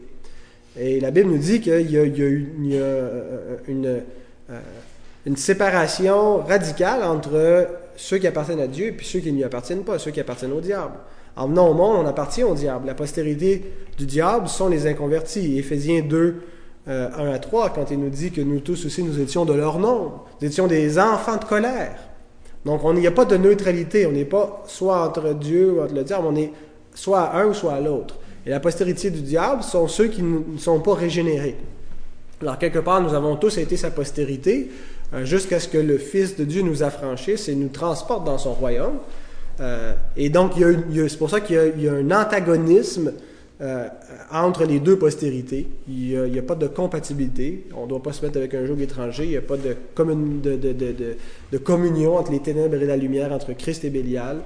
Et 0.80 1.00
la 1.00 1.12
Bible 1.12 1.30
nous 1.30 1.38
dit 1.38 1.60
qu'il 1.60 1.92
y 1.92 1.98
a, 1.98 2.04
une, 2.04 4.02
une, 5.26 5.38
séparation 5.38 6.38
radicale 6.38 7.04
entre 7.04 7.68
ceux 7.96 8.18
qui 8.18 8.28
appartiennent 8.28 8.60
à 8.60 8.68
Dieu 8.68 8.88
et 8.88 8.92
puis 8.92 9.06
ceux 9.06 9.20
qui 9.20 9.32
ne 9.32 9.38
lui 9.38 9.44
appartiennent 9.44 9.84
pas, 9.84 10.00
ceux 10.00 10.12
qui 10.12 10.20
appartiennent 10.20 10.54
au 10.54 10.62
diable. 10.62 10.96
En 11.36 11.48
venant 11.48 11.70
au 11.70 11.74
monde, 11.74 12.06
on 12.06 12.08
appartient 12.08 12.44
au 12.44 12.54
diable. 12.54 12.86
La 12.86 12.94
postérité 12.94 13.64
du 13.98 14.06
diable 14.06 14.48
sont 14.48 14.70
les 14.70 14.86
inconvertis. 14.86 15.58
Éphésiens 15.58 16.02
2, 16.02 16.42
1 16.88 17.32
à 17.32 17.40
3 17.40 17.70
quand 17.72 17.90
il 17.92 18.00
nous 18.00 18.10
dit 18.10 18.32
que 18.32 18.42
nous 18.42 18.60
tous 18.60 18.86
aussi 18.86 19.04
nous 19.04 19.20
étions 19.20 19.46
de 19.46 19.54
leur 19.54 19.80
nombre. 19.80 20.26
Nous 20.42 20.48
étions 20.48 20.68
des 20.68 21.00
enfants 21.00 21.38
de 21.38 21.46
colère. 21.46 21.98
Donc, 22.66 22.82
il 22.86 23.00
n'y 23.00 23.08
a 23.08 23.12
pas 23.12 23.26
de 23.26 23.38
neutralité. 23.38 24.06
On 24.06 24.12
n'est 24.12 24.26
pas 24.26 24.64
soit 24.68 25.08
entre 25.08 25.34
Dieu 25.34 25.74
ou 25.74 25.82
entre 25.82 25.94
le 25.94 26.04
diable, 26.04 26.28
on 26.28 26.36
est 26.36 26.52
soit 26.94 27.22
à 27.22 27.42
un 27.42 27.48
ou 27.48 27.54
soit 27.54 27.74
à 27.74 27.82
l'autre. 27.82 28.16
Et 28.46 28.50
la 28.50 28.60
postérité 28.60 29.10
du 29.10 29.22
diable 29.22 29.64
sont 29.64 29.88
ceux 29.88 30.08
qui 30.08 30.22
ne 30.22 30.58
sont 30.58 30.80
pas 30.80 30.94
régénérés. 30.94 31.56
Alors, 32.42 32.60
quelque 32.60 32.80
part, 32.80 33.02
nous 33.02 33.14
avons 33.14 33.38
tous 33.38 33.58
été 33.58 33.78
sa 33.78 33.90
postérité 33.90 34.70
euh, 34.70 34.93
jusqu'à 35.24 35.60
ce 35.60 35.68
que 35.68 35.78
le 35.78 35.98
Fils 35.98 36.36
de 36.36 36.44
Dieu 36.44 36.62
nous 36.62 36.84
affranchisse 36.84 37.48
et 37.48 37.56
nous 37.56 37.70
transporte 37.70 38.24
dans 38.26 38.38
son 38.38 38.54
royaume. 38.54 38.98
Euh, 39.60 39.94
et 40.18 40.30
donc, 40.30 40.54
c'est 40.56 41.18
pour 41.18 41.30
ça 41.30 41.42
qu'il 41.42 41.74
y, 41.78 41.88
a 41.88 41.94
un 41.94 42.12
antagonisme 42.12 43.14
euh, 43.62 43.88
entre 44.32 44.66
les 44.66 44.80
deux 44.80 44.98
postérités. 44.98 45.68
Il 45.88 46.24
n'y 46.24 46.40
a, 46.40 46.42
pas 46.42 46.56
de 46.56 46.68
compatibilité. 46.68 47.68
On 47.76 47.84
ne 47.84 47.90
doit 47.90 48.02
pas 48.02 48.14
se 48.14 48.26
mettre 48.26 48.38
avec 48.38 48.54
un 48.54 48.66
joug 48.66 48.80
étranger. 48.82 49.26
Il 49.26 49.30
n'y 49.30 49.38
a 49.38 49.42
pas 49.42 49.58
de, 49.58 49.76
de, 51.52 51.58
communion 51.60 52.18
entre 52.18 52.32
les 52.32 52.40
ténèbres 52.40 52.82
et 52.82 52.86
la 52.86 52.98
lumière, 52.98 53.32
entre 53.32 53.54
Christ 53.54 53.86
et 53.86 53.90
Bélial. 53.90 54.40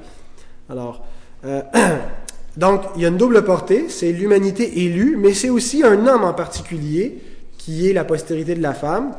Alors, 0.70 1.06
donc, 2.58 2.82
il 2.96 3.02
y 3.02 3.06
a 3.06 3.10
une 3.10 3.18
double 3.18 3.44
portée. 3.44 3.86
C'est 3.88 4.12
l'humanité 4.12 4.84
élue, 4.84 5.16
mais 5.18 5.34
c'est 5.34 5.50
aussi 5.50 5.84
un 5.84 6.06
homme 6.06 6.26
en 6.26 6.34
particulier 6.34 7.20
qui 7.58 7.90
est 7.90 7.94
la 7.94 8.04
postérité 8.04 8.56
de 8.56 8.62
la 8.62 8.74
femme. 8.74 9.14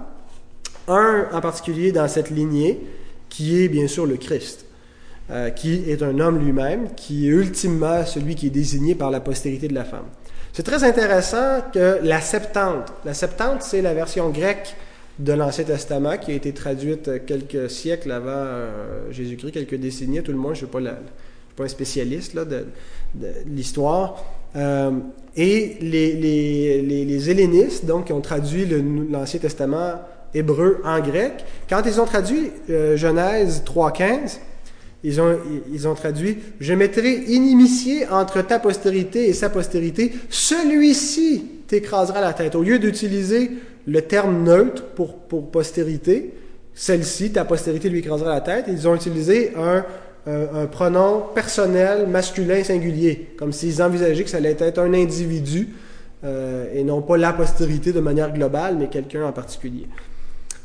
Un 0.88 1.28
en 1.32 1.40
particulier 1.40 1.92
dans 1.92 2.08
cette 2.08 2.30
lignée, 2.30 2.80
qui 3.28 3.62
est 3.62 3.68
bien 3.68 3.86
sûr 3.86 4.06
le 4.06 4.16
Christ. 4.16 4.64
Euh, 5.30 5.50
qui 5.50 5.90
est 5.90 6.02
un 6.02 6.18
homme 6.20 6.42
lui-même, 6.42 6.94
qui 6.96 7.26
est 7.26 7.30
ultimement 7.30 8.02
celui 8.06 8.34
qui 8.34 8.46
est 8.46 8.50
désigné 8.50 8.94
par 8.94 9.10
la 9.10 9.20
postérité 9.20 9.68
de 9.68 9.74
la 9.74 9.84
femme. 9.84 10.06
C'est 10.54 10.62
très 10.62 10.84
intéressant 10.84 11.60
que 11.70 11.98
la 12.02 12.22
Septante, 12.22 12.90
la 13.04 13.12
Septante, 13.12 13.62
c'est 13.62 13.82
la 13.82 13.92
version 13.92 14.30
grecque 14.30 14.74
de 15.18 15.34
l'Ancien 15.34 15.64
Testament 15.64 16.16
qui 16.16 16.30
a 16.30 16.34
été 16.34 16.54
traduite 16.54 17.26
quelques 17.26 17.68
siècles 17.68 18.10
avant 18.10 18.30
euh, 18.32 19.12
Jésus-Christ, 19.12 19.52
quelques 19.52 19.74
décennies, 19.74 20.22
tout 20.22 20.32
le 20.32 20.38
monde, 20.38 20.54
je 20.54 20.64
ne 20.64 20.70
suis, 20.70 20.90
pas 21.56 21.64
un 21.64 21.68
spécialiste 21.68 22.34
de, 22.34 22.64
l'histoire. 23.46 24.24
Euh, 24.56 24.92
et 25.36 25.76
les, 25.82 26.14
les, 26.14 27.04
les, 27.04 27.68
donc, 27.82 28.06
qui 28.06 28.14
ont 28.14 28.22
traduit 28.22 28.66
l'Ancien 29.10 29.40
Testament 29.40 30.00
hébreu 30.34 30.80
en 30.84 31.00
grec, 31.00 31.44
quand 31.68 31.82
ils 31.86 32.00
ont 32.00 32.04
traduit 32.04 32.50
Genèse 32.68 33.62
3.15, 33.66 34.38
ils 35.04 35.20
ont, 35.20 35.38
ils 35.72 35.86
ont 35.86 35.94
traduit 35.94 36.38
Je 36.60 36.74
mettrai 36.74 37.12
inimitié 37.28 38.06
entre 38.08 38.42
ta 38.42 38.58
postérité 38.58 39.28
et 39.28 39.32
sa 39.32 39.48
postérité, 39.48 40.12
celui-ci 40.28 41.44
t'écrasera 41.68 42.20
la 42.20 42.32
tête. 42.32 42.54
Au 42.54 42.62
lieu 42.62 42.78
d'utiliser 42.78 43.50
le 43.86 44.02
terme 44.02 44.42
neutre 44.42 44.84
pour, 44.94 45.16
postérité, 45.50 46.34
celle-ci, 46.74 47.32
ta 47.32 47.44
postérité 47.44 47.88
lui 47.88 48.00
écrasera 48.00 48.30
la 48.30 48.40
tête, 48.40 48.66
ils 48.68 48.88
ont 48.88 48.94
utilisé 48.94 49.52
un, 49.56 49.84
un, 50.26 50.66
pronom 50.66 51.26
personnel 51.34 52.06
masculin 52.06 52.62
singulier, 52.64 53.30
comme 53.38 53.52
s'ils 53.52 53.82
envisageaient 53.82 54.24
que 54.24 54.30
ça 54.30 54.38
allait 54.38 54.56
être 54.58 54.78
un 54.78 54.94
individu 54.94 55.68
euh, 56.24 56.66
et 56.74 56.82
non 56.82 57.02
pas 57.02 57.16
la 57.16 57.32
postérité 57.32 57.92
de 57.92 58.00
manière 58.00 58.32
globale, 58.32 58.76
mais 58.78 58.88
quelqu'un 58.88 59.24
en 59.24 59.32
particulier. 59.32 59.86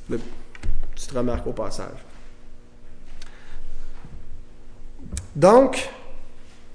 Petite 0.08 1.12
remarque 1.12 1.48
au 1.48 1.54
passage. 1.54 2.06
Donc, 5.36 5.90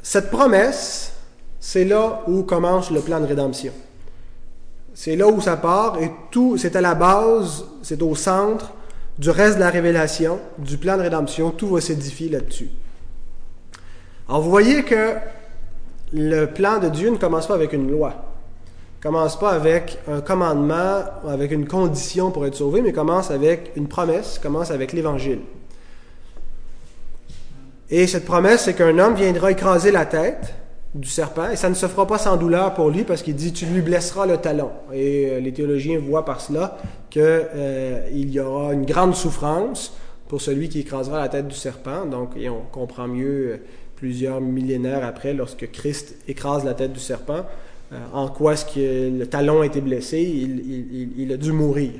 cette 0.02 0.30
promesse, 0.30 1.12
c'est 1.60 1.84
là 1.84 2.22
où 2.26 2.42
commence 2.42 2.90
le 2.90 3.00
plan 3.00 3.20
de 3.20 3.26
rédemption. 3.26 3.72
C'est 4.94 5.16
là 5.16 5.28
où 5.28 5.40
ça 5.40 5.56
part 5.56 6.00
et 6.02 6.10
tout, 6.30 6.56
c'est 6.56 6.74
à 6.74 6.80
la 6.80 6.94
base, 6.94 7.64
c'est 7.82 8.02
au 8.02 8.14
centre 8.14 8.72
du 9.18 9.30
reste 9.30 9.56
de 9.56 9.60
la 9.60 9.70
révélation, 9.70 10.40
du 10.58 10.78
plan 10.78 10.96
de 10.96 11.02
rédemption, 11.02 11.50
tout 11.50 11.68
va 11.68 11.80
s'édifier 11.80 12.28
là-dessus. 12.28 12.70
Alors 14.28 14.42
vous 14.42 14.50
voyez 14.50 14.84
que 14.84 15.14
le 16.12 16.46
plan 16.46 16.78
de 16.78 16.88
Dieu 16.88 17.10
ne 17.10 17.16
commence 17.16 17.46
pas 17.46 17.54
avec 17.54 17.72
une 17.72 17.90
loi, 17.90 18.14
commence 19.00 19.38
pas 19.38 19.50
avec 19.50 19.98
un 20.08 20.20
commandement, 20.20 21.02
avec 21.28 21.52
une 21.52 21.66
condition 21.66 22.30
pour 22.30 22.46
être 22.46 22.56
sauvé, 22.56 22.82
mais 22.82 22.92
commence 22.92 23.30
avec 23.30 23.72
une 23.76 23.88
promesse, 23.88 24.38
commence 24.42 24.70
avec 24.70 24.92
l'Évangile. 24.92 25.40
Et 27.90 28.06
cette 28.06 28.24
promesse, 28.24 28.64
c'est 28.64 28.74
qu'un 28.74 28.98
homme 28.98 29.14
viendra 29.14 29.50
écraser 29.50 29.90
la 29.90 30.04
tête 30.04 30.54
du 30.94 31.08
serpent, 31.08 31.50
et 31.50 31.56
ça 31.56 31.68
ne 31.68 31.74
se 31.74 31.86
fera 31.86 32.06
pas 32.06 32.18
sans 32.18 32.36
douleur 32.36 32.74
pour 32.74 32.90
lui, 32.90 33.04
parce 33.04 33.22
qu'il 33.22 33.34
dit, 33.34 33.52
tu 33.52 33.66
lui 33.66 33.80
blesseras 33.80 34.26
le 34.26 34.38
talon. 34.38 34.70
Et 34.92 35.30
euh, 35.30 35.40
les 35.40 35.52
théologiens 35.52 35.98
voient 35.98 36.24
par 36.24 36.40
cela 36.40 36.76
qu'il 37.10 37.22
euh, 37.24 38.08
y 38.12 38.40
aura 38.40 38.72
une 38.72 38.84
grande 38.84 39.14
souffrance 39.14 39.94
pour 40.28 40.42
celui 40.42 40.68
qui 40.68 40.80
écrasera 40.80 41.18
la 41.18 41.28
tête 41.28 41.48
du 41.48 41.54
serpent. 41.54 42.04
Donc, 42.04 42.30
et 42.36 42.48
on 42.48 42.62
comprend 42.72 43.06
mieux 43.06 43.52
euh, 43.52 43.56
plusieurs 43.96 44.40
millénaires 44.40 45.04
après, 45.04 45.32
lorsque 45.34 45.70
Christ 45.70 46.16
écrase 46.26 46.64
la 46.64 46.74
tête 46.74 46.92
du 46.92 47.00
serpent, 47.00 47.44
en 48.12 48.28
quoi 48.28 48.52
est-ce 48.52 48.66
que 48.66 49.18
le 49.18 49.26
talon 49.26 49.62
a 49.62 49.66
été 49.66 49.80
blessé, 49.80 50.20
il 50.20 51.32
a 51.32 51.36
dû 51.36 51.52
mourir. 51.52 51.92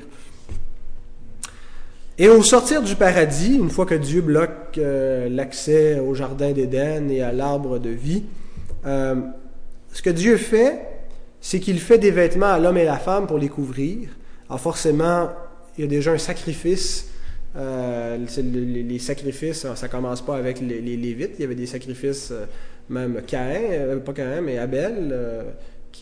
Et 2.21 2.27
au 2.27 2.43
sortir 2.43 2.81
du 2.81 2.97
paradis, 2.97 3.55
une 3.55 3.69
fois 3.69 3.85
que 3.85 3.95
Dieu 3.95 4.19
bloque 4.19 4.77
euh, 4.77 5.29
l'accès 5.29 5.99
au 5.99 6.13
jardin 6.13 6.51
d'Éden 6.51 7.09
et 7.09 7.21
à 7.21 7.31
l'arbre 7.31 7.79
de 7.79 7.91
vie, 7.91 8.23
euh, 8.85 9.15
ce 9.93 10.01
que 10.01 10.09
Dieu 10.09 10.35
fait, 10.35 10.81
c'est 11.39 11.61
qu'il 11.61 11.79
fait 11.79 11.97
des 11.97 12.11
vêtements 12.11 12.47
à 12.51 12.59
l'homme 12.59 12.77
et 12.77 12.81
à 12.81 12.91
la 12.91 12.97
femme 12.97 13.25
pour 13.25 13.37
les 13.37 13.47
couvrir. 13.47 14.09
Alors 14.49 14.59
forcément, 14.59 15.29
il 15.77 15.85
y 15.85 15.87
a 15.87 15.87
déjà 15.87 16.11
un 16.11 16.17
sacrifice. 16.17 17.09
Euh, 17.55 18.17
les, 18.17 18.99
sacrifices, 18.99 19.65
ça 19.73 19.87
commence 19.87 20.21
pas 20.21 20.35
avec 20.35 20.59
les, 20.59 20.81
Lévites. 20.81 21.35
Il 21.39 21.43
y 21.43 21.45
avait 21.45 21.55
des 21.55 21.67
sacrifices, 21.67 22.33
même 22.89 23.21
Caïn, 23.25 23.99
pas 23.99 24.11
Caïn, 24.11 24.41
mais 24.41 24.57
Abel, 24.57 25.15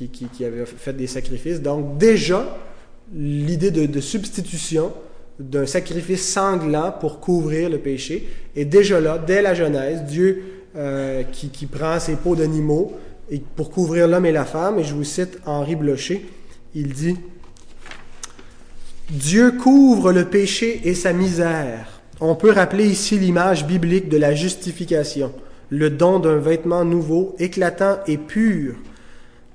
qui, 0.05 0.27
qui, 0.27 0.45
avait 0.45 0.65
fait 0.65 0.93
des 0.93 1.07
sacrifices. 1.07 1.61
Donc 1.61 1.97
déjà, 1.97 2.57
l'idée 3.13 3.71
de, 3.71 3.99
substitution 3.99 4.93
d'un 5.39 5.65
sacrifice 5.65 6.27
sanglant 6.27 6.91
pour 6.91 7.19
couvrir 7.19 7.69
le 7.69 7.79
péché. 7.79 8.27
Et 8.55 8.65
déjà 8.65 8.99
là, 8.99 9.17
dès 9.17 9.41
la 9.41 9.53
Genèse, 9.53 10.03
Dieu 10.03 10.43
euh, 10.75 11.23
qui, 11.23 11.49
qui, 11.49 11.65
prend 11.65 11.99
ses 11.99 12.15
peaux 12.15 12.35
d'animaux 12.35 12.93
pour 13.55 13.71
couvrir 13.71 14.07
l'homme 14.07 14.25
et 14.25 14.31
la 14.31 14.45
femme, 14.45 14.79
et 14.79 14.83
je 14.83 14.93
vous 14.93 15.03
cite 15.03 15.39
Henri 15.45 15.75
Blocher, 15.75 16.25
il 16.73 16.93
dit 16.93 17.17
Dieu 19.09 19.51
couvre 19.51 20.11
le 20.11 20.25
péché 20.25 20.81
et 20.83 20.93
sa 20.93 21.13
misère. 21.13 22.01
On 22.19 22.35
peut 22.35 22.51
rappeler 22.51 22.85
ici 22.85 23.17
l'image 23.17 23.65
biblique 23.65 24.09
de 24.09 24.17
la 24.17 24.33
justification, 24.33 25.31
le 25.69 25.89
don 25.89 26.19
d'un 26.19 26.37
vêtement 26.37 26.83
nouveau, 26.83 27.35
éclatant 27.39 27.99
et 28.07 28.17
pur, 28.17 28.75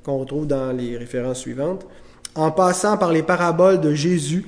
qu'on 0.04 0.18
retrouve 0.18 0.46
dans 0.46 0.72
les 0.72 0.96
références 0.96 1.40
suivantes, 1.40 1.86
en 2.34 2.50
passant 2.50 2.96
par 2.96 3.12
les 3.12 3.22
paraboles 3.22 3.80
de 3.80 3.94
Jésus 3.94 4.46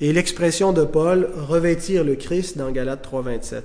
et 0.00 0.12
l'expression 0.12 0.72
de 0.72 0.84
Paul, 0.84 1.28
revêtir 1.36 2.04
le 2.04 2.16
Christ 2.16 2.58
dans 2.58 2.70
Galates 2.70 3.06
3.27. 3.06 3.62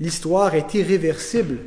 L'histoire 0.00 0.54
est 0.54 0.74
irréversible, 0.74 1.58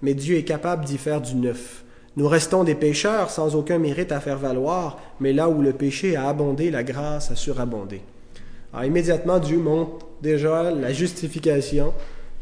mais 0.00 0.14
Dieu 0.14 0.36
est 0.36 0.44
capable 0.44 0.84
d'y 0.84 0.98
faire 0.98 1.20
du 1.20 1.34
neuf. 1.34 1.84
Nous 2.16 2.28
restons 2.28 2.62
des 2.62 2.74
pécheurs 2.74 3.30
sans 3.30 3.54
aucun 3.54 3.78
mérite 3.78 4.12
à 4.12 4.20
faire 4.20 4.38
valoir, 4.38 5.00
mais 5.18 5.32
là 5.32 5.48
où 5.48 5.62
le 5.62 5.72
péché 5.72 6.14
a 6.14 6.28
abondé, 6.28 6.70
la 6.70 6.82
grâce 6.82 7.30
a 7.30 7.36
surabondé. 7.36 8.02
Alors 8.72 8.84
immédiatement, 8.84 9.38
Dieu 9.38 9.58
montre 9.58 10.06
déjà 10.22 10.70
la 10.70 10.92
justification. 10.92 11.92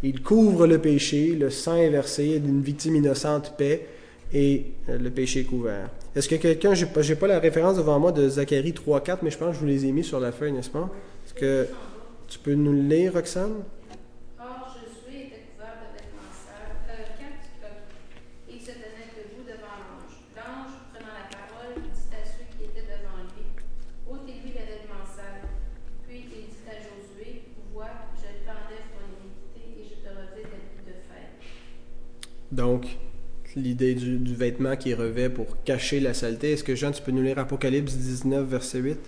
Il 0.02 0.22
couvre 0.22 0.66
le 0.66 0.78
péché, 0.78 1.36
le 1.38 1.50
sang 1.50 1.76
est 1.76 1.90
versé 1.90 2.40
d'une 2.40 2.62
victime 2.62 2.96
innocente 2.96 3.54
paix 3.56 3.86
et 4.32 4.72
le 4.88 5.10
péché 5.10 5.44
couvert. 5.44 5.90
Est-ce 6.16 6.28
que 6.28 6.34
quelqu'un, 6.34 6.74
je 6.74 6.86
n'ai 6.86 7.14
pas 7.14 7.28
la 7.28 7.38
référence 7.38 7.76
devant 7.76 8.00
moi 8.00 8.10
de 8.10 8.28
Zacharie 8.28 8.72
3.4, 8.72 9.18
mais 9.22 9.30
je 9.30 9.38
pense 9.38 9.48
que 9.50 9.54
je 9.54 9.60
vous 9.60 9.66
les 9.66 9.86
ai 9.86 9.92
mis 9.92 10.02
sur 10.02 10.18
la 10.18 10.32
feuille, 10.32 10.52
n'est-ce 10.52 10.70
pas? 10.70 10.90
Est-ce 11.24 11.34
que 11.34 11.68
tu 12.26 12.38
peux 12.40 12.54
nous 12.54 12.72
le 12.72 12.82
lire, 12.82 13.14
Roxane? 13.14 13.62
Donc, 32.52 32.98
l'idée 33.56 33.94
du, 33.94 34.34
vêtement 34.34 34.76
qui 34.76 34.94
revêt 34.94 35.28
pour 35.28 35.62
cacher 35.64 36.00
la 36.00 36.14
saleté. 36.14 36.52
Est-ce 36.52 36.64
que 36.64 36.74
Jean, 36.74 36.92
tu 36.92 37.02
peux 37.02 37.12
nous 37.12 37.22
lire 37.22 37.38
Apocalypse 37.38 37.94
19, 37.94 38.46
verset 38.46 38.78
8? 38.78 38.98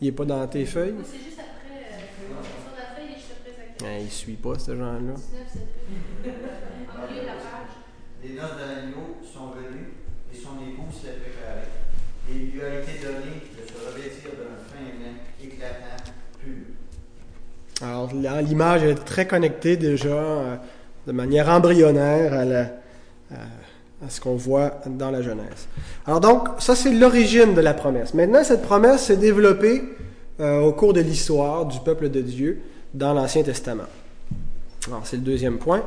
Il 0.00 0.06
n'est 0.06 0.12
pas 0.12 0.24
dans 0.24 0.46
tes 0.46 0.66
feuilles? 0.66 0.94
C'est 1.04 1.18
juste 1.18 1.38
après. 1.38 1.80
Euh, 1.92 2.42
sur 2.42 2.76
la 2.76 2.94
feuille, 2.94 3.16
je 3.16 3.50
te 3.50 3.84
ah, 3.84 3.98
il 3.98 4.04
ne 4.04 4.10
suit 4.10 4.34
pas, 4.34 4.58
ce 4.58 4.76
genre-là. 4.76 4.98
19, 4.98 5.22
c'est 5.52 6.30
En 6.94 7.10
milieu 7.10 7.22
de 7.22 7.26
la 7.26 7.32
page. 7.34 7.74
Les 8.22 8.34
noces 8.34 8.54
de 8.54 8.74
l'agneau 8.74 9.16
sont 9.22 9.50
venues 9.50 9.94
et 10.32 10.36
son 10.36 10.60
époux 10.60 10.92
s'est 10.92 11.18
préparé. 11.20 11.68
Et 12.30 12.36
il 12.36 12.50
lui 12.52 12.62
a 12.62 12.80
été 12.80 12.98
donné 13.04 13.40
de 13.52 13.66
se 13.66 13.74
revêtir 13.86 14.30
d'un 14.32 14.56
fin 14.64 14.80
lin 14.82 15.14
éclatant, 15.42 16.12
là, 18.34 18.42
l'image 18.42 18.82
est 18.84 18.94
très 19.04 19.26
connectée 19.26 19.76
déjà 19.76 20.08
euh, 20.08 20.56
de 21.06 21.12
manière 21.12 21.48
embryonnaire 21.48 22.32
à, 22.34 22.44
la- 22.44 22.60
à- 23.32 24.08
ce 24.08 24.20
qu'on 24.20 24.34
voit 24.36 24.80
dans 24.86 25.10
la 25.10 25.22
Genèse. 25.22 25.68
Alors 26.06 26.20
donc, 26.20 26.48
ça 26.58 26.74
c'est 26.76 26.92
l'origine 26.92 27.54
de 27.54 27.60
la 27.60 27.72
promesse. 27.74 28.12
Maintenant, 28.12 28.44
cette 28.44 28.62
promesse 28.62 29.04
s'est 29.04 29.16
développée 29.16 29.82
euh, 30.40 30.60
au 30.60 30.72
cours 30.72 30.92
de 30.92 31.00
l'histoire 31.00 31.64
du 31.66 31.78
peuple 31.80 32.10
de 32.10 32.20
Dieu 32.20 32.60
dans 32.92 33.14
l'Ancien 33.14 33.42
Testament. 33.42 33.84
Alors 34.88 35.02
c'est 35.04 35.16
le 35.16 35.22
deuxième 35.22 35.56
point. 35.58 35.82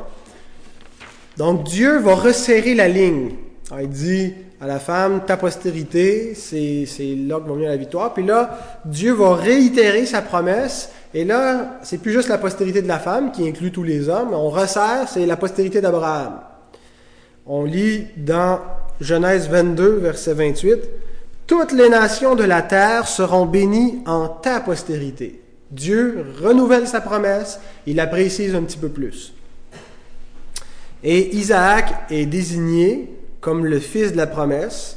Donc 1.37 1.63
Dieu 1.65 1.99
va 1.99 2.15
resserrer 2.15 2.73
la 2.73 2.87
ligne. 2.87 3.31
Il 3.79 3.89
dit 3.89 4.33
à 4.59 4.65
la 4.65 4.79
femme, 4.79 5.21
ta 5.25 5.37
postérité, 5.37 6.33
c'est 6.33 6.87
là 7.15 7.39
que 7.39 7.47
va 7.47 7.53
venir 7.53 7.69
la 7.69 7.77
victoire. 7.77 8.13
Puis 8.13 8.25
là, 8.25 8.57
Dieu 8.85 9.13
va 9.13 9.35
réitérer 9.35 10.05
sa 10.07 10.21
promesse. 10.23 10.89
Et 11.17 11.25
là, 11.25 11.79
c'est 11.81 11.97
plus 11.97 12.13
juste 12.13 12.29
la 12.29 12.37
postérité 12.37 12.83
de 12.83 12.87
la 12.87 12.99
femme 12.99 13.31
qui 13.31 13.47
inclut 13.47 13.71
tous 13.71 13.81
les 13.81 14.07
hommes. 14.07 14.35
On 14.35 14.51
resserre, 14.51 15.09
c'est 15.11 15.25
la 15.25 15.35
postérité 15.35 15.81
d'Abraham. 15.81 16.41
On 17.47 17.63
lit 17.63 18.05
dans 18.17 18.59
Genèse 19.01 19.49
22, 19.49 19.95
verset 19.95 20.35
28, 20.35 20.77
Toutes 21.47 21.71
les 21.71 21.89
nations 21.89 22.35
de 22.35 22.43
la 22.43 22.61
terre 22.61 23.07
seront 23.07 23.47
bénies 23.47 24.03
en 24.05 24.27
ta 24.27 24.59
postérité. 24.59 25.41
Dieu 25.71 26.23
renouvelle 26.39 26.87
sa 26.87 27.01
promesse, 27.01 27.59
il 27.87 27.95
la 27.95 28.05
précise 28.05 28.53
un 28.53 28.61
petit 28.61 28.77
peu 28.77 28.89
plus. 28.89 29.33
Et 31.03 31.35
Isaac 31.35 31.95
est 32.11 32.27
désigné 32.27 33.11
comme 33.41 33.65
le 33.65 33.79
fils 33.79 34.11
de 34.11 34.17
la 34.17 34.27
promesse. 34.27 34.96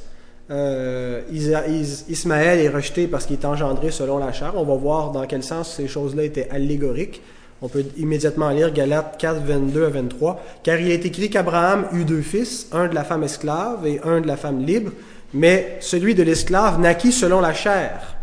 Euh, 0.51 1.23
Ismaël 1.31 2.59
est 2.59 2.69
rejeté 2.69 3.07
parce 3.07 3.27
qu'il 3.27 3.37
est 3.37 3.45
engendré 3.45 3.91
selon 3.91 4.19
la 4.19 4.33
chair. 4.33 4.53
On 4.57 4.65
va 4.65 4.75
voir 4.75 5.13
dans 5.13 5.25
quel 5.27 5.43
sens 5.43 5.75
ces 5.77 5.87
choses-là 5.87 6.25
étaient 6.25 6.49
allégoriques. 6.51 7.23
On 7.63 7.69
peut 7.69 7.85
immédiatement 7.97 8.51
lire 8.51 8.73
Galates 8.73 9.17
4, 9.19 9.43
22 9.43 9.85
à 9.85 9.91
23. 9.91 10.43
Car 10.63 10.81
il 10.81 10.91
est 10.91 11.05
écrit 11.05 11.31
qu'Abraham 11.31 11.87
eut 11.93 12.05
deux 12.05 12.23
fils, 12.23 12.69
un 12.73 12.89
de 12.89 12.95
la 12.95 13.05
femme 13.05 13.23
esclave 13.23 13.87
et 13.87 14.01
un 14.03 14.21
de 14.21 14.27
la 14.27 14.37
femme 14.37 14.65
libre, 14.65 14.93
mais 15.35 15.77
celui 15.81 16.15
de 16.15 16.23
l'esclave 16.23 16.81
naquit 16.81 17.13
selon 17.13 17.41
la 17.41 17.53
chair, 17.53 18.17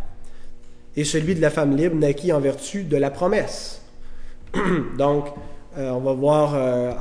et 0.95 1.03
celui 1.03 1.35
de 1.35 1.41
la 1.41 1.51
femme 1.51 1.77
libre 1.77 1.95
naquit 1.95 2.33
en 2.33 2.39
vertu 2.39 2.83
de 2.83 2.97
la 2.97 3.11
promesse. 3.11 3.81
Donc, 4.97 5.27
euh, 5.77 5.91
on 5.91 5.99
va 5.99 6.13
voir 6.13 6.53
euh, 6.55 6.91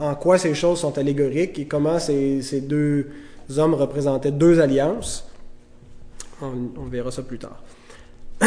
en, 0.00 0.14
quoi 0.14 0.38
ces 0.38 0.54
choses 0.54 0.80
sont 0.80 0.96
allégoriques 0.96 1.58
et 1.58 1.66
comment 1.66 1.98
ces 1.98 2.62
deux 2.62 3.08
hommes 3.58 3.74
représentaient 3.74 4.30
deux 4.30 4.60
alliances. 4.60 5.28
On, 6.42 6.84
verra 6.90 7.10
ça 7.10 7.22
plus 7.22 7.38
tard. 7.38 7.62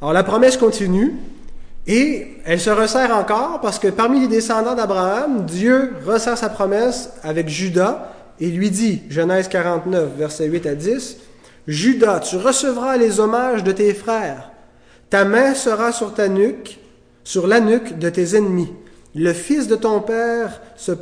Alors 0.00 0.12
la 0.12 0.24
promesse 0.24 0.56
continue 0.56 1.14
et 1.86 2.26
elle 2.44 2.60
se 2.60 2.70
resserre 2.70 3.16
encore 3.16 3.60
parce 3.60 3.78
que 3.78 3.88
parmi 3.88 4.20
les 4.20 4.28
descendants 4.28 4.74
d'Abraham, 4.74 5.44
Dieu 5.44 5.92
resserre 6.04 6.36
sa 6.36 6.48
promesse 6.48 7.10
avec 7.22 7.48
Judas 7.48 8.12
et 8.40 8.48
lui 8.48 8.70
dit, 8.70 9.02
Genèse 9.10 9.48
49, 9.48 10.16
versets 10.16 10.46
8 10.46 10.66
à 10.66 10.74
10, 10.74 11.18
Judas, 11.68 12.20
tu 12.20 12.36
recevras 12.36 12.96
les 12.96 13.20
hommages 13.20 13.62
de 13.62 13.72
tes 13.72 13.94
frères. 13.94 14.50
Ta 15.08 15.24
main 15.24 15.54
sera 15.54 15.92
sur 15.92 16.14
ta 16.14 16.28
nuque, 16.28 16.80
sur 17.22 17.46
la 17.46 17.60
nuque 17.60 17.98
de 17.98 18.10
tes 18.10 18.36
ennemis. 18.36 18.72
Le 19.14 19.32
fils 19.32 19.68
de 19.68 19.76
ton 19.76 20.00
père, 20.00 20.60
se- 20.76 20.92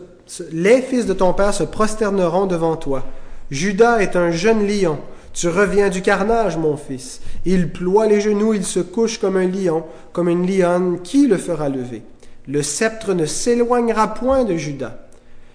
les 0.52 0.80
fils 0.82 1.06
de 1.06 1.12
ton 1.12 1.32
père 1.32 1.54
se 1.54 1.64
prosterneront 1.64 2.46
devant 2.46 2.76
toi. 2.76 3.04
Judas 3.50 3.98
est 4.00 4.16
un 4.16 4.30
jeune 4.30 4.66
lion. 4.66 4.98
Tu 5.32 5.48
reviens 5.48 5.88
du 5.88 6.02
carnage, 6.02 6.56
mon 6.56 6.76
fils. 6.76 7.20
Il 7.44 7.70
ploie 7.72 8.06
les 8.06 8.20
genoux, 8.20 8.54
il 8.54 8.64
se 8.64 8.80
couche 8.80 9.18
comme 9.18 9.36
un 9.36 9.48
lion, 9.48 9.84
comme 10.12 10.28
une 10.28 10.46
lionne. 10.46 11.00
Qui 11.02 11.26
le 11.26 11.38
fera 11.38 11.68
lever? 11.68 12.02
Le 12.46 12.62
sceptre 12.62 13.14
ne 13.14 13.24
s'éloignera 13.24 14.14
point 14.14 14.44
de 14.44 14.56
Judas, 14.56 14.98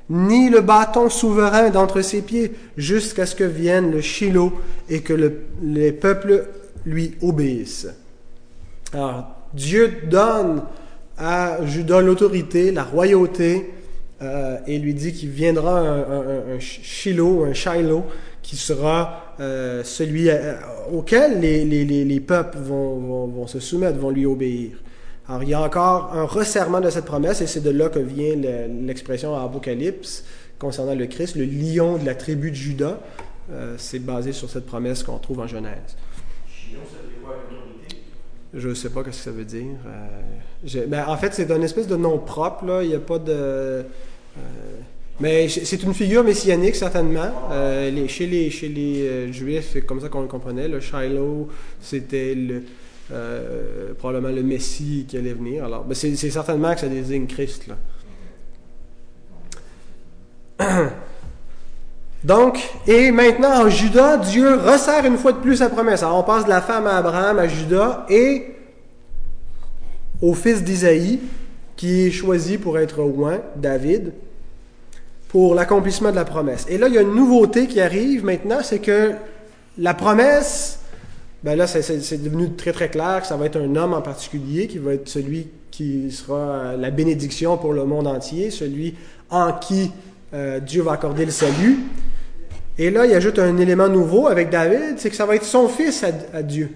ni 0.10 0.50
le 0.50 0.62
bâton 0.62 1.10
souverain 1.10 1.70
d'entre 1.70 2.02
ses 2.02 2.22
pieds, 2.22 2.54
jusqu'à 2.78 3.26
ce 3.26 3.36
que 3.36 3.44
vienne 3.44 3.92
le 3.92 4.02
Shiloh 4.02 4.54
et 4.90 5.02
que 5.02 5.14
le- 5.14 5.42
les 5.62 5.92
peuples 5.92 6.48
lui 6.86 7.16
obéissent. 7.22 7.88
Alors, 8.94 9.26
Dieu 9.54 9.94
donne 10.10 10.64
à 11.18 11.58
Judas 11.66 12.02
l'autorité, 12.02 12.72
la 12.72 12.84
royauté, 12.84 13.74
euh, 14.22 14.58
et 14.68 14.80
lui 14.80 14.94
dit 14.94 15.14
qu'il 15.14 15.30
viendra 15.30 15.80
un, 15.80 16.60
Shiloh, 16.60 17.44
un 17.46 17.54
Shiloh, 17.54 18.04
qui 18.42 18.56
sera 18.56 19.36
euh, 19.40 19.84
celui 19.84 20.30
euh, 20.30 20.54
auquel 20.92 21.40
les, 21.42 21.66
les- 21.66 21.86
les- 21.86 22.06
les 22.06 22.20
peuples 22.20 22.58
vont, 22.58 22.98
vont- 23.00 23.28
vont 23.28 23.48
se 23.48 23.60
soumettre, 23.60 24.00
vont 24.00 24.10
lui 24.10 24.26
obéir. 24.26 24.72
Alors, 25.28 25.44
il 25.44 25.50
y 25.50 25.54
a 25.54 25.62
encore 25.62 26.12
un 26.14 26.24
resserrement 26.24 26.80
de 26.80 26.90
cette 26.90 27.06
promesse, 27.06 27.42
et 27.42 27.48
c'est 27.48 27.60
de 27.62 27.70
là 27.70 27.90
que 27.90 28.00
vient 28.00 28.36
le- 28.36 28.86
l'expression 28.86 29.34
en 29.34 29.46
Apocalypse 29.46 30.24
concernant 30.58 30.96
le 30.96 31.06
Christ, 31.06 31.36
le 31.36 31.44
lion 31.46 31.98
de 31.98 32.06
la 32.06 32.16
tribu 32.16 32.50
de 32.52 32.56
Judas. 32.56 33.00
C'est 33.78 34.00
basé 34.00 34.34
sur 34.34 34.50
cette 34.50 34.66
promesse 34.66 35.04
qu'on 35.04 35.20
trouve 35.20 35.40
en 35.40 35.48
Genèse 35.48 35.72
ça 36.48 36.98
veut 37.02 37.08
dire 37.08 37.22
quoi, 37.24 37.36
l'autorité? 37.50 37.96
Je 38.54 38.70
ne 38.70 38.74
sais 38.74 38.90
pas 38.90 39.02
ce 39.02 39.08
que 39.08 39.12
ça 39.14 39.32
veut 39.32 39.46
dire. 39.46 39.76
Euh, 39.86 40.86
ben, 40.88 41.06
en 41.08 41.18
fait, 41.18 41.34
c'est 41.34 41.52
une 41.52 41.64
espèce 41.64 41.88
de 41.88 41.96
nom 41.96 42.18
propre. 42.20 42.66
Là. 42.66 42.84
Il 42.84 42.90
n'y 42.90 42.96
a 42.96 43.00
pas 43.00 43.20
de. 43.20 43.32
euh, 43.32 43.84
mais 45.20 45.50
c'est 45.50 45.82
une 45.82 45.94
figure 45.94 46.24
messianique, 46.24 46.76
certainement. 46.76 47.32
Euh, 47.52 48.08
chez 48.08 48.28
les, 48.28 49.32
Juifs, 49.34 49.70
c'est 49.74 49.82
comme 49.82 50.00
ça 50.00 50.10
qu'on 50.10 50.22
le 50.22 50.28
comprenait. 50.28 50.68
Le 50.68 50.80
Shiloh, 50.80 51.50
c'était 51.82 52.36
le, 52.36 52.64
probablement 53.98 54.34
le 54.34 54.44
Messie 54.44 55.06
qui 55.08 55.18
allait 55.18 55.34
venir. 55.34 55.66
Alors, 55.66 55.84
ben, 55.84 55.96
c'est 55.96 56.16
certainement 56.16 56.74
que 56.74 56.82
ça 56.82 56.88
désigne 56.88 57.26
Christ. 57.26 57.66
Donc, 62.28 62.60
et 62.86 63.10
maintenant 63.12 63.64
en 63.66 63.70
Judas, 63.70 64.18
Dieu 64.18 64.56
resserre 64.58 65.06
une 65.06 65.18
fois 65.18 65.32
de 65.32 65.38
plus 65.38 65.56
sa 65.56 65.70
promesse. 65.70 66.04
Alors 66.04 66.18
on 66.20 66.24
passe 66.24 66.44
de 66.44 66.50
la 66.50 66.60
femme 66.62 66.86
à 66.86 66.98
Abraham, 66.98 67.40
à 67.40 67.48
Judas 67.48 68.06
et 68.10 68.48
au 70.22 70.34
fils 70.34 70.62
d'Isaïe, 70.62 71.22
qui 71.78 72.08
est 72.08 72.12
choisi 72.12 72.58
pour 72.58 72.78
être 72.80 73.00
oint, 73.02 73.40
David, 73.56 74.12
pour 75.30 75.56
l'accomplissement 75.56 76.12
de 76.12 76.18
la 76.18 76.26
promesse. 76.26 76.66
Et 76.68 76.78
là, 76.78 76.90
il 76.90 76.96
y 76.96 76.98
a 76.98 77.02
une 77.02 77.16
nouveauté 77.16 77.66
qui 77.66 77.80
arrive 77.80 78.26
maintenant, 78.26 78.60
c'est 78.62 78.80
que 78.80 79.14
la 79.78 79.94
promesse, 79.94 80.80
ben 81.46 81.56
là, 81.56 81.66
c'est- 81.66 82.22
devenu 82.22 82.52
très 82.56 82.74
très 82.74 82.90
clair 82.90 83.22
que 83.22 83.28
ça 83.28 83.38
va 83.38 83.46
être 83.46 83.58
un 83.62 83.74
homme 83.78 83.94
en 83.94 84.02
particulier 84.02 84.68
qui 84.68 84.80
va 84.80 84.96
être 84.96 85.08
celui 85.08 85.48
qui 85.72 86.12
sera 86.12 86.76
la 86.76 86.92
bénédiction 86.92 87.58
pour 87.58 87.72
le 87.72 87.86
monde 87.86 88.06
entier, 88.08 88.52
celui 88.52 88.96
en 89.30 89.54
qui 89.54 89.92
euh, 90.34 90.60
Dieu 90.60 90.82
va 90.82 90.92
accorder 90.92 91.24
le 91.24 91.32
salut. 91.32 91.80
Et 92.80 92.92
là, 92.92 93.06
il 93.06 93.14
ajoute 93.14 93.40
un 93.40 93.58
élément 93.58 93.90
nouveau 93.90 94.28
avec 94.28 94.50
David, 94.50 94.96
c'est 94.98 95.10
que 95.10 95.16
ça 95.16 95.26
va 95.26 95.36
être 95.36 95.46
son 95.46 95.68
fils 95.68 96.06
à, 96.34 96.44
Dieu. 96.44 96.70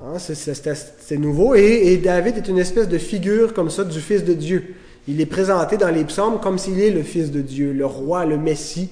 Hein, 0.00 0.18
c'est- 0.18 1.16
nouveau. 1.18 1.54
Et, 1.54 1.98
David 1.98 2.38
est 2.38 2.48
une 2.48 2.58
espèce 2.58 2.88
de 2.88 2.98
figure 2.98 3.52
comme 3.52 3.68
ça 3.70 3.84
du 3.84 4.00
Fils 4.00 4.24
de 4.24 4.32
Dieu. 4.32 4.74
Il 5.06 5.20
est 5.20 5.26
présenté 5.26 5.76
dans 5.76 5.90
les 5.90 6.04
psaumes 6.04 6.40
comme 6.40 6.56
s'il 6.56 6.80
est 6.80 6.90
le 6.90 7.02
Fils 7.02 7.30
de 7.30 7.42
Dieu, 7.42 7.72
le 7.72 7.84
roi, 7.84 8.24
le 8.24 8.38
Messie, 8.38 8.88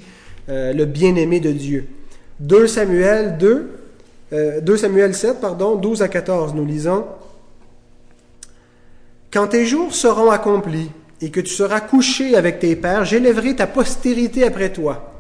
euh, 0.51 0.75
le 0.75 0.85
bien-aimé 0.85 1.41
de 1.41 1.53
Dieu. 1.53 1.87
2 2.41 2.67
Samuel 2.67 3.39
2, 3.39 3.71
euh, 4.35 4.61
2 4.61 4.77
Samuel 4.77 5.15
7, 5.15 5.41
pardon, 5.41 5.77
12 5.77 6.03
à 6.03 6.09
14, 6.09 6.55
nous 6.55 6.67
lisons. 6.67 7.07
Quand 9.33 9.47
tes 9.47 9.65
jours 9.65 9.95
seront 9.95 10.31
accomplis 10.31 10.91
et 11.23 11.31
que 11.31 11.41
tu 11.41 11.55
seras 11.55 11.81
couché 11.81 12.37
avec 12.37 12.59
tes 12.59 12.77
pères, 12.77 13.07
j'élèverai 13.07 13.57
ta 13.57 13.67
postérité 13.67 14.45
après 14.45 14.71
toi. 14.71 15.12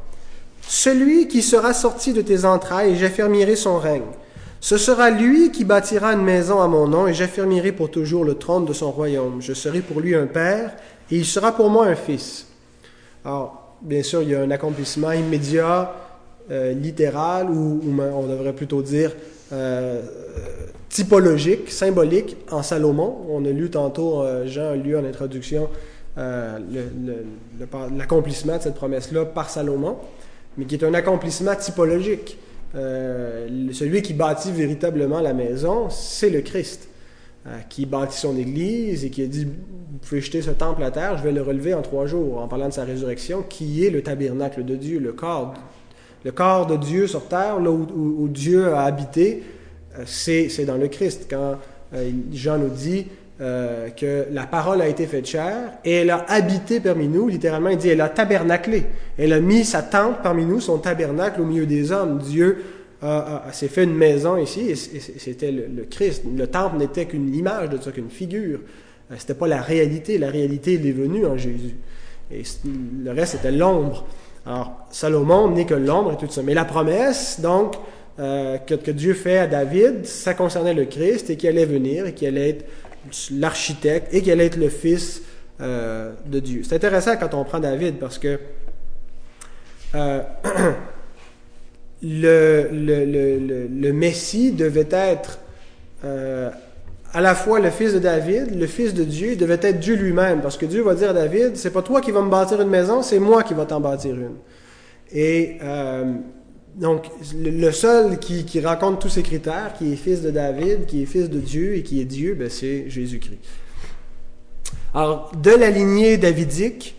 Celui 0.67 1.29
qui 1.29 1.43
sera 1.43 1.75
sorti 1.75 2.13
de 2.13 2.23
tes 2.23 2.45
entrailles, 2.45 2.97
j'affermirai 2.97 3.57
son 3.57 3.79
règne. 3.79 4.03
Ce 4.61 4.79
sera 4.79 5.11
lui 5.11 5.51
qui 5.51 5.65
bâtira 5.65 6.13
une 6.13 6.23
maison 6.23 6.61
à 6.61 6.69
mon 6.69 6.87
nom, 6.87 7.07
et 7.09 7.15
j'affermirai 7.15 7.73
pour 7.73 7.91
toujours 7.91 8.25
le 8.25 8.35
trône 8.35 8.65
de 8.65 8.73
son 8.73 8.91
royaume. 8.91 9.43
Je 9.43 9.53
serai 9.53 9.81
pour 9.81 10.01
lui 10.01 10.15
un 10.15 10.27
père, 10.27 10.73
et 11.11 11.17
il 11.17 11.27
sera 11.27 11.53
pour 11.53 11.69
moi 11.69 11.87
un 11.87 11.97
fils. 11.97 12.47
Alors, 13.25 13.77
bien 13.83 14.03
sûr, 14.03 14.23
il 14.23 14.31
y 14.31 14.35
a 14.35 14.41
un 14.41 14.51
accomplissement 14.51 15.13
immédiat, 15.13 15.95
euh, 16.51 16.73
littéral, 16.73 17.51
ou, 17.51 17.81
on 17.99 18.27
devrait 18.27 18.53
plutôt 18.53 18.83
dire 18.83 19.13
euh, 19.53 20.01
typologique, 20.89 21.71
symbolique, 21.71 22.37
en 22.51 22.63
Salomon. 22.63 23.27
On 23.31 23.45
a 23.45 23.51
lu 23.51 23.71
tantôt, 23.71 24.23
euh, 24.23 24.47
Jean 24.47 24.73
a 24.73 24.77
lu 24.77 24.97
en 24.97 25.05
introduction 25.05 25.69
euh, 26.19 26.59
l'accomplissement 27.97 28.59
de 28.59 28.63
cette 28.63 28.75
promesse-là 28.75 29.25
par 29.25 29.49
Salomon, 29.49 29.97
mais 30.57 30.65
qui 30.65 30.75
est 30.75 30.85
un 30.85 30.95
accomplissement 30.95 31.55
typologique. 31.55 32.39
Euh, 32.75 33.49
celui 33.73 34.03
qui 34.03 34.15
bâtit 34.15 34.51
véritablement 34.51 35.21
la 35.21 35.35
maison, 35.35 35.91
c'est 35.91 36.31
le 36.31 36.41
Christ, 36.41 36.89
euh, 37.47 37.59
qui 37.69 37.85
bâtit 37.85 38.19
son 38.19 38.37
Église 38.37 39.05
et 39.05 39.11
qui 39.11 39.23
a 39.23 39.27
dit, 39.27 39.45
vous 39.45 39.99
pouvez 40.01 40.21
jeter 40.21 40.41
ce 40.41 40.51
temple 40.51 40.83
à 40.83 40.91
terre, 40.91 41.19
je 41.19 41.23
vais 41.23 41.33
le 41.33 41.43
relever 41.43 41.75
en 41.75 41.83
trois 41.83 42.07
jours, 42.07 42.39
en 42.39 42.49
parlant 42.49 42.69
de 42.69 42.73
sa 42.73 42.85
résurrection, 42.85 43.43
qui 43.43 43.85
est 43.85 43.91
le 43.91 44.03
tabernacle 44.03 44.65
de 44.65 44.77
Dieu, 44.77 44.99
le 44.99 45.13
corps 45.13 45.55
Le 46.25 46.33
corps 46.33 46.67
de 46.67 46.77
Dieu 46.77 47.07
sur 47.07 47.27
terre, 47.29 47.61
là 47.61 47.71
où, 47.71 48.29
Dieu 48.29 48.73
a 48.73 48.85
habité, 48.85 49.43
euh, 49.99 50.05
c'est 50.07 50.65
dans 50.65 50.79
le 50.79 50.89
Christ. 50.89 51.27
Quand 51.29 51.59
Jean 52.33 52.57
nous 52.57 52.71
dit 52.71 53.07
euh, 53.43 53.89
que 53.91 54.27
la 54.31 54.47
parole 54.47 54.81
a 54.81 54.87
été 54.87 55.07
faite 55.07 55.27
chair 55.27 55.73
et 55.85 55.97
elle 55.97 56.11
a 56.11 56.25
habité 56.29 56.79
parmi 56.79 57.09
nous, 57.09 57.27
littéralement, 57.27 57.71
il 57.71 57.77
dit, 57.77 57.89
elle 57.89 58.01
a 58.01 58.09
tabernaclé. 58.09 58.85
Elle 59.19 59.33
a 59.33 59.41
mis 59.41 59.65
sa 59.65 59.83
tente 59.83 60.23
parmi 60.23 60.45
nous, 60.45 60.61
son 60.61 60.79
tabernacle 60.79 61.41
au 61.41 61.45
milieu 61.45 61.67
des 61.67 61.91
hommes. 61.91 62.19
Dieu 62.19 62.63
s'est 63.51 63.67
fait 63.67 63.83
une 63.83 63.97
maison 63.97 64.37
ici 64.37 64.71
et 64.71 64.77
c'était 64.77 65.51
le, 65.51 65.85
Christ. 65.91 66.23
Le 66.37 66.47
temple 66.47 66.77
n'était 66.77 67.07
qu'une 67.07 67.35
image 67.35 67.71
de 67.71 67.79
ça, 67.81 67.91
qu'une 67.91 68.11
figure. 68.11 68.61
C'était 69.19 69.35
pas 69.35 69.49
la 69.49 69.61
réalité. 69.61 70.19
La 70.19 70.31
réalité, 70.31 70.75
elle 70.75 70.87
est 70.87 70.93
venue 70.93 71.27
en 71.27 71.37
Jésus. 71.37 71.75
Et 72.31 72.43
le 73.05 73.11
reste, 73.11 73.33
c'était 73.33 73.51
l'ombre. 73.51 74.07
Alors, 74.47 74.87
Salomon 74.91 75.51
n'est 75.51 75.67
que 75.67 75.75
l'ombre 75.75 76.13
et 76.13 76.17
tout 76.17 76.31
ça. 76.31 76.43
Mais 76.43 76.55
la 76.55 76.65
promesse, 76.65 77.41
donc, 77.41 77.75
euh, 78.19 78.59
que, 78.59 78.91
Dieu 78.91 79.15
fait 79.15 79.39
à 79.39 79.47
David, 79.47 80.07
ça 80.07 80.35
concernait 80.35 80.75
le 80.75 80.85
Christ 80.85 81.31
et 81.31 81.37
qu'il 81.37 81.49
allait 81.49 81.65
venir 81.65 82.07
et 82.07 82.13
qu'il 82.13 82.29
allait 82.29 82.51
être 82.51 82.65
l'architecte 83.31 84.13
et 84.15 84.23
qu'il 84.23 84.33
allait 84.33 84.47
être 84.47 84.57
le 84.57 84.69
fils 84.69 85.23
euh, 85.61 86.13
de 86.27 86.41
Dieu. 86.41 86.63
C'est 86.65 86.75
intéressant 86.75 87.17
quand 87.17 87.35
on 87.35 87.45
prend 87.45 87.61
David 87.61 87.99
parce 87.99 88.19
que 88.19 88.39
euh, 89.95 90.23
le, 92.03 92.69
le, 92.73 93.05
le, 93.05 93.69
le, 93.69 93.93
Messie 93.93 94.53
devait 94.53 94.89
être 94.91 95.39
à 97.15 97.21
la 97.21 97.35
fois 97.35 97.61
le 97.61 97.71
fils 97.71 97.93
de 97.93 97.99
David, 97.99 98.59
le 98.59 98.67
fils 98.67 98.95
de 98.95 99.05
Dieu, 99.05 99.33
il 99.33 99.37
devait 99.37 99.59
être 99.61 99.79
Dieu 99.79 99.97
lui-même, 99.97 100.41
parce 100.41 100.57
que 100.57 100.67
Dieu 100.67 100.83
va 100.83 100.95
dire 100.95 101.11
à 101.11 101.13
David, 101.13 101.57
c'est 101.57 101.71
pas 101.71 101.83
toi 101.83 102.01
qui 102.01 102.11
vas 102.11 102.23
me 102.23 102.31
bâtir 102.31 102.61
une 102.61 102.71
maison, 102.71 103.03
c'est 103.03 103.19
moi 103.19 103.43
qui 103.43 103.55
va 103.55 103.67
t'en 103.67 103.81
bâtir 103.81 104.15
une. 104.15 104.37
Et 105.13 105.59
euh, 105.63 106.15
donc, 106.75 107.11
le 107.35 107.71
seul 107.71 108.19
qui, 108.19 108.61
rencontre 108.61 109.01
tous 109.01 109.11
ces 109.11 109.23
critères, 109.23 109.75
qui 109.77 109.93
est 109.93 109.97
fils 109.97 110.23
de 110.23 110.31
David, 110.31 110.87
qui 110.87 111.03
est 111.03 111.07
fils 111.07 111.29
de 111.29 111.39
Dieu 111.39 111.77
et 111.77 111.83
qui 111.83 112.01
est 112.01 112.07
Dieu, 112.07 112.35
ben 112.35 112.49
c'est 112.49 112.89
Jésus-Christ. 112.89 113.41
Alors, 114.95 115.33
de 115.37 115.51
la 115.51 115.71
lignée 115.71 116.17
davidique, 116.17 116.97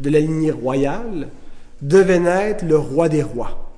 de 0.00 0.10
la 0.10 0.20
lignée 0.20 0.50
royale, 0.50 1.28
devait 1.82 2.18
naître 2.18 2.64
le 2.64 2.78
roi 2.78 3.08
des 3.08 3.22
rois. 3.22 3.72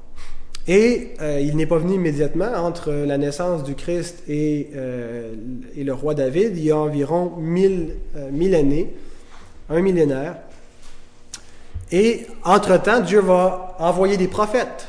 Et 0.69 1.15
euh, 1.21 1.41
il 1.41 1.57
n'est 1.57 1.67
pas 1.67 1.79
venu 1.79 1.95
immédiatement 1.95 2.53
entre 2.57 2.93
la 2.93 3.19
naissance 3.19 3.63
du 3.63 3.75
Christ 3.75 4.23
et, 4.29 4.71
euh, 4.75 5.35
le 5.77 5.93
roi 5.93 6.15
David. 6.15 6.57
Il 6.57 6.65
y 6.65 6.71
a 6.71 6.77
environ 6.77 7.33
mille, 7.39 7.97
euh, 8.17 8.31
mille 8.33 8.55
années, 8.55 8.95
un 9.71 9.81
millénaire. 9.81 10.37
Et 11.93 12.27
entre-temps, 12.45 13.01
Dieu 13.01 13.21
va 13.21 13.77
envoyer 13.79 14.17
des 14.17 14.27
prophètes 14.27 14.89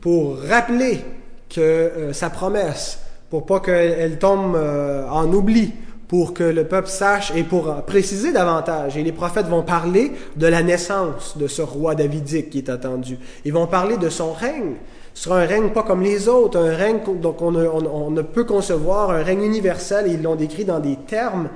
pour 0.00 0.38
rappeler 0.42 1.00
que 1.48 2.10
sa 2.12 2.30
promesse, 2.30 3.00
pour 3.28 3.46
pas 3.46 3.60
qu'elle 3.60 4.18
tombe 4.18 4.56
en 4.56 5.32
oubli, 5.32 5.72
pour 6.10 6.34
que 6.34 6.42
le 6.42 6.64
peuple 6.64 6.88
sache 6.88 7.32
et 7.36 7.44
pour 7.44 7.72
préciser 7.84 8.32
davantage. 8.32 8.96
Et 8.96 9.04
les 9.04 9.12
prophètes 9.12 9.46
vont 9.46 9.62
parler 9.62 10.10
de 10.34 10.46
la 10.48 10.60
naissance 10.60 11.38
de 11.38 11.46
ce 11.46 11.62
roi 11.62 11.94
davidique 11.94 12.50
qui 12.50 12.58
est 12.58 12.68
attendu. 12.68 13.16
Ils 13.44 13.52
vont 13.52 13.68
parler 13.68 13.96
de 13.96 14.08
son 14.08 14.32
règne. 14.32 14.74
Ce 15.14 15.24
sera 15.24 15.40
un 15.40 15.46
règne 15.46 15.70
pas 15.70 15.84
comme 15.84 16.02
les 16.02 16.28
autres, 16.28 16.58
un 16.58 16.74
règne 16.74 16.98
donc 17.20 17.40
on, 17.42 18.10
ne 18.10 18.22
peut 18.22 18.42
concevoir, 18.42 19.10
un 19.10 19.22
règne 19.22 19.44
universel, 19.44 20.08
et 20.08 20.14
ils 20.14 20.22
l'ont 20.22 20.34
décrit 20.34 20.64
dans 20.64 20.80
des 20.80 20.96
termes 20.96 21.48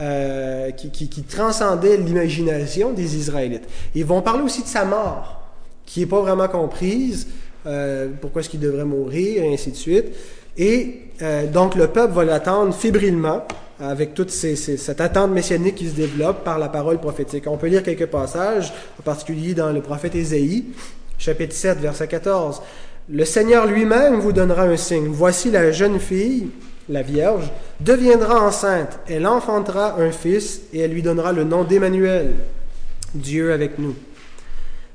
euh, 0.00 0.72
qui, 0.72 1.22
transcendaient 1.22 1.96
l'imagination 1.96 2.90
des 2.90 3.16
Israélites. 3.16 3.68
Ils 3.94 4.04
vont 4.04 4.22
parler 4.22 4.42
aussi 4.42 4.62
de 4.62 4.68
sa 4.68 4.84
mort, 4.84 5.40
qui 5.86 6.00
n'est 6.00 6.06
pas 6.06 6.20
vraiment 6.20 6.48
comprise, 6.48 7.28
euh, 7.66 8.08
pourquoi 8.20 8.40
est-ce 8.40 8.48
qu'il 8.48 8.60
devrait 8.60 8.84
mourir, 8.84 9.42
et 9.42 9.52
ainsi 9.52 9.70
de 9.70 9.76
suite. 9.76 10.06
Et 10.56 11.00
euh, 11.22 11.46
donc 11.46 11.74
le 11.74 11.88
peuple 11.88 12.14
va 12.14 12.24
l'attendre 12.24 12.74
fébrilement, 12.74 13.42
avec 13.80 14.14
toute 14.14 14.30
cette 14.30 15.00
attente 15.00 15.30
messianique 15.30 15.76
qui 15.76 15.88
se 15.88 15.94
développe 15.94 16.44
par 16.44 16.58
la 16.58 16.68
parole 16.68 16.98
prophétique. 16.98 17.44
On 17.46 17.56
peut 17.56 17.68
lire 17.68 17.82
quelques 17.82 18.06
passages, 18.06 18.72
en 18.98 19.02
particulier 19.02 19.54
dans 19.54 19.72
le 19.72 19.80
prophète 19.80 20.14
Ésaïe, 20.14 20.66
chapitre 21.18 21.54
7, 21.54 21.78
verset 21.78 22.06
14. 22.06 22.60
Le 23.08 23.24
Seigneur 23.24 23.66
lui-même 23.66 24.20
vous 24.20 24.32
donnera 24.32 24.64
un 24.64 24.76
signe. 24.76 25.08
Voici 25.08 25.50
la 25.50 25.72
jeune 25.72 25.98
fille, 25.98 26.48
la 26.88 27.02
Vierge, 27.02 27.50
deviendra 27.80 28.46
enceinte. 28.46 28.98
Elle 29.08 29.26
enfantera 29.26 29.98
un 29.98 30.12
fils 30.12 30.60
et 30.72 30.80
elle 30.80 30.92
lui 30.92 31.02
donnera 31.02 31.32
le 31.32 31.44
nom 31.44 31.64
d'Emmanuel, 31.64 32.34
Dieu 33.14 33.52
avec 33.52 33.78
nous. 33.78 33.94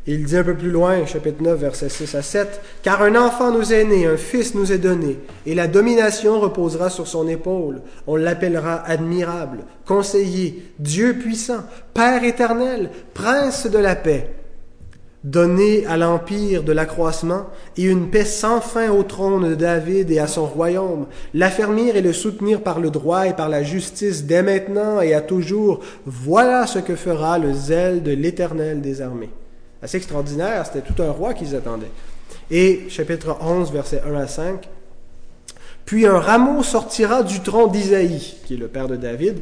Il 0.07 0.23
dit 0.23 0.37
un 0.37 0.43
peu 0.43 0.53
plus 0.53 0.69
loin, 0.69 1.03
chapitre 1.07 1.41
9, 1.41 1.59
verset 1.59 1.89
6 1.89 2.13
à 2.13 2.21
7, 2.21 2.61
Car 2.83 3.01
un 3.01 3.15
enfant 3.15 3.51
nous 3.51 3.73
est 3.73 3.85
né, 3.85 4.05
un 4.05 4.17
fils 4.17 4.53
nous 4.53 4.71
est 4.71 4.77
donné, 4.77 5.17
et 5.47 5.55
la 5.55 5.67
domination 5.67 6.39
reposera 6.39 6.91
sur 6.91 7.07
son 7.07 7.27
épaule. 7.27 7.81
On 8.05 8.15
l'appellera 8.15 8.83
admirable, 8.85 9.65
conseiller, 9.85 10.63
Dieu 10.77 11.15
puissant, 11.17 11.63
Père 11.95 12.23
éternel, 12.23 12.91
prince 13.15 13.65
de 13.65 13.79
la 13.79 13.95
paix 13.95 14.29
donner 15.25 15.87
à 15.87 15.97
l'empire 15.97 16.61
de 16.61 16.71
l'accroissement 16.71 17.47
et 17.77 17.85
une 17.85 18.11
paix 18.11 18.25
sans 18.25 18.61
fin 18.61 18.91
au 18.91 19.01
trône 19.01 19.49
de 19.49 19.55
David 19.55 20.11
et 20.11 20.19
à 20.19 20.27
son 20.27 20.45
royaume, 20.45 21.07
l'affermir 21.33 21.95
et 21.95 22.01
le 22.01 22.13
soutenir 22.13 22.61
par 22.61 22.79
le 22.79 22.91
droit 22.91 23.25
et 23.25 23.33
par 23.33 23.49
la 23.49 23.63
justice 23.63 24.25
dès 24.25 24.43
maintenant 24.43 25.01
et 25.01 25.15
à 25.15 25.21
toujours. 25.21 25.79
Voilà 26.05 26.67
ce 26.67 26.77
que 26.77 26.95
fera 26.95 27.39
le 27.39 27.53
zèle 27.53 28.03
de 28.03 28.11
l'Éternel 28.11 28.81
des 28.81 29.01
armées. 29.01 29.31
Assez 29.81 29.97
extraordinaire, 29.97 30.65
c'était 30.65 30.81
tout 30.81 31.01
un 31.01 31.11
roi 31.11 31.33
qu'ils 31.33 31.55
attendaient. 31.55 31.91
Et 32.49 32.85
chapitre 32.89 33.37
11, 33.41 33.71
versets 33.71 34.01
1 34.05 34.15
à 34.15 34.27
5. 34.27 34.69
Puis 35.85 36.05
un 36.05 36.19
rameau 36.19 36.63
sortira 36.63 37.23
du 37.23 37.41
tronc 37.41 37.67
d'Isaïe, 37.67 38.37
qui 38.45 38.55
est 38.55 38.57
le 38.57 38.67
père 38.67 38.87
de 38.87 38.95
David, 38.95 39.39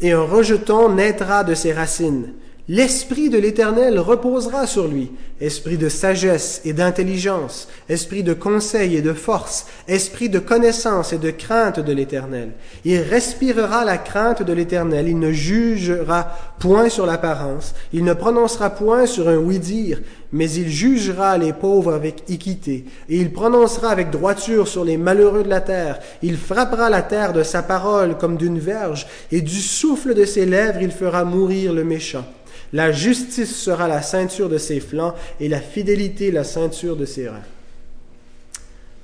et 0.00 0.12
un 0.12 0.22
rejeton 0.22 0.94
naîtra 0.94 1.44
de 1.44 1.54
ses 1.54 1.72
racines. 1.72 2.34
L'Esprit 2.72 3.30
de 3.30 3.36
l'Éternel 3.36 3.98
reposera 3.98 4.64
sur 4.64 4.86
lui, 4.86 5.10
esprit 5.40 5.76
de 5.76 5.88
sagesse 5.88 6.60
et 6.64 6.72
d'intelligence, 6.72 7.66
esprit 7.88 8.22
de 8.22 8.32
conseil 8.32 8.94
et 8.94 9.02
de 9.02 9.12
force, 9.12 9.66
esprit 9.88 10.28
de 10.28 10.38
connaissance 10.38 11.12
et 11.12 11.18
de 11.18 11.32
crainte 11.32 11.80
de 11.80 11.92
l'Éternel. 11.92 12.50
Il 12.84 12.98
respirera 12.98 13.84
la 13.84 13.98
crainte 13.98 14.44
de 14.44 14.52
l'Éternel, 14.52 15.08
il 15.08 15.18
ne 15.18 15.32
jugera 15.32 16.28
point 16.60 16.88
sur 16.88 17.06
l'apparence, 17.06 17.74
il 17.92 18.04
ne 18.04 18.12
prononcera 18.12 18.70
point 18.70 19.06
sur 19.06 19.28
un 19.28 19.38
oui-dire, 19.38 20.00
mais 20.30 20.48
il 20.48 20.68
jugera 20.68 21.38
les 21.38 21.52
pauvres 21.52 21.92
avec 21.92 22.22
équité, 22.28 22.84
et 23.08 23.16
il 23.16 23.32
prononcera 23.32 23.90
avec 23.90 24.10
droiture 24.10 24.68
sur 24.68 24.84
les 24.84 24.96
malheureux 24.96 25.42
de 25.42 25.48
la 25.48 25.60
terre. 25.60 25.98
Il 26.22 26.36
frappera 26.36 26.88
la 26.88 27.02
terre 27.02 27.32
de 27.32 27.42
sa 27.42 27.64
parole 27.64 28.16
comme 28.16 28.36
d'une 28.36 28.60
verge, 28.60 29.08
et 29.32 29.40
du 29.40 29.60
souffle 29.60 30.14
de 30.14 30.24
ses 30.24 30.46
lèvres 30.46 30.82
il 30.82 30.92
fera 30.92 31.24
mourir 31.24 31.72
le 31.72 31.82
méchant. 31.82 32.24
La 32.72 32.92
justice 32.92 33.56
sera 33.56 33.88
la 33.88 34.02
ceinture 34.02 34.48
de 34.48 34.58
ses 34.58 34.80
flancs 34.80 35.14
et 35.40 35.48
la 35.48 35.60
fidélité 35.60 36.30
la 36.30 36.44
ceinture 36.44 36.96
de 36.96 37.04
ses 37.04 37.28
reins. 37.28 37.42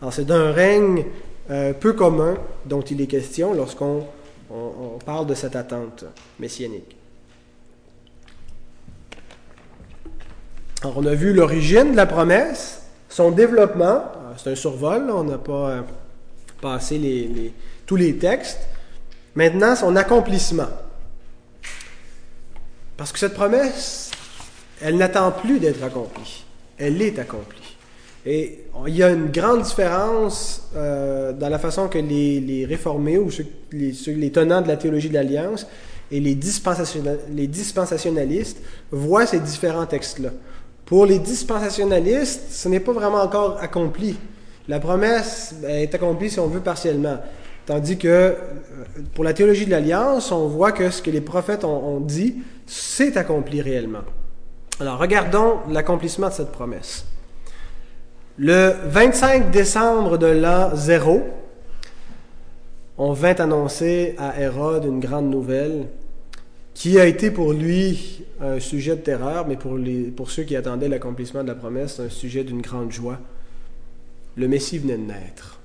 Alors 0.01 0.12
c'est 0.12 0.25
d'un 0.25 0.53
règne 0.53 1.05
euh, 1.51 1.73
peu 1.73 1.93
commun 1.93 2.37
dont 2.64 2.83
il 2.83 3.01
est 3.01 3.07
question 3.07 3.55
lorsqu'on 3.55 4.07
parle 5.05 5.27
de 5.27 5.35
cette 5.35 5.57
attente 5.57 6.05
messianique. 6.39 6.97
Alors 10.83 10.99
on 10.99 11.07
a 11.07 11.14
vu 11.14 11.33
l'origine 11.33 11.93
de 11.93 11.97
la 11.97 12.07
promesse, 12.07 12.83
son 13.09 13.31
développement, 13.31 14.05
c'est 14.37 14.51
un 14.51 14.55
survol, 14.55 15.11
on 15.11 15.25
n'a 15.25 15.39
pas 15.39 15.71
euh, 15.71 15.83
passé 16.61 17.53
tous 17.87 17.97
les 17.97 18.17
textes. 18.17 18.61
Maintenant, 19.35 19.77
son 19.77 19.97
accomplissement. 19.97 20.69
Parce 22.97 23.12
que 23.12 23.18
cette 23.18 23.34
promesse, 23.34 24.11
elle 24.80 24.97
n'attend 24.97 25.32
plus 25.32 25.59
d'être 25.59 25.82
accomplie. 25.82 26.44
Elle 26.78 27.01
est 27.03 27.18
accomplie. 27.18 27.76
Et 28.24 28.64
il 28.88 28.97
y 28.97 29.03
a 29.03 29.11
une 29.11 29.30
grande 29.30 29.62
différence 29.62 30.68
euh, 30.74 31.32
dans 31.32 31.49
la 31.49 31.59
façon 31.59 31.88
que 31.88 31.99
les, 31.99 32.66
réformés 32.68 33.18
ou 33.18 33.30
les, 33.72 33.94
les, 34.07 34.32
tenants 34.32 34.62
de 34.62 34.68
la 34.68 34.76
théologie 34.76 35.09
de 35.09 35.14
l'Alliance 35.14 35.66
et 36.11 36.18
les, 36.18 36.36
les 37.30 37.47
dispensationalistes 37.47 38.59
voient 38.90 39.26
ces 39.26 39.38
différents 39.38 39.86
textes-là. 39.86 40.30
Pour 40.84 41.07
les 41.07 41.20
dispensationalistes, 41.20 42.51
ce 42.51 42.68
n'est 42.68 42.80
pas 42.80 42.92
vraiment 42.92 43.22
encore 43.22 43.59
accompli. 43.61 44.16
La 44.68 44.80
promesse 44.80 45.55
ben, 45.62 45.70
est 45.70 45.94
accomplie, 45.94 46.30
si 46.30 46.40
on 46.40 46.49
veut, 46.49 46.61
partiellement. 46.61 47.18
Tandis 47.67 47.99
que 47.99 48.09
euh, 48.09 48.33
pour 49.14 49.25
la 49.25 49.35
théologie 49.35 49.67
de 49.67 49.71
l'Alliance, 49.71 50.31
on 50.33 50.47
voit 50.47 50.73
que 50.73 50.91
ce 50.91 51.03
que 51.03 51.11
les 51.11 51.21
prophètes 51.21 51.64
ont 51.64 52.01
dit, 52.01 52.37
s'est 52.67 53.19
accompli 53.19 53.61
réellement. 53.61 54.05
Alors 54.81 54.99
regardons 54.99 55.59
l'accomplissement 55.71 56.29
de 56.29 56.33
cette 56.33 56.53
promesse. 56.53 57.07
Le 58.39 58.75
25 58.85 59.51
décembre 59.51 60.19
de 60.19 60.27
l'an 60.27 60.71
0, 60.75 61.23
on 62.99 63.12
vint 63.12 63.35
annoncer 63.35 64.14
à 64.19 64.39
Hérode 64.41 64.85
une 64.85 65.01
grande 65.01 65.31
nouvelle 65.31 65.87
qui 66.75 67.01
a 67.01 67.07
été 67.07 67.31
pour 67.31 67.55
lui 67.55 68.27
un 68.41 68.61
sujet 68.61 68.97
de 68.97 69.01
terreur, 69.01 69.47
mais 69.49 69.57
pour, 69.57 69.79
pour 70.14 70.31
ceux 70.31 70.43
qui 70.43 70.55
attendaient 70.55 70.89
l'accomplissement 70.89 71.43
de 71.43 71.49
la 71.49 71.55
promesse, 71.55 71.99
un 71.99 72.11
sujet 72.11 72.45
d'une 72.45 72.61
grande 72.61 72.93
joie. 72.93 73.19
Le 74.37 74.47
Messie 74.47 74.79
venait 74.79 74.99
de 74.99 75.07
naître. 75.07 75.56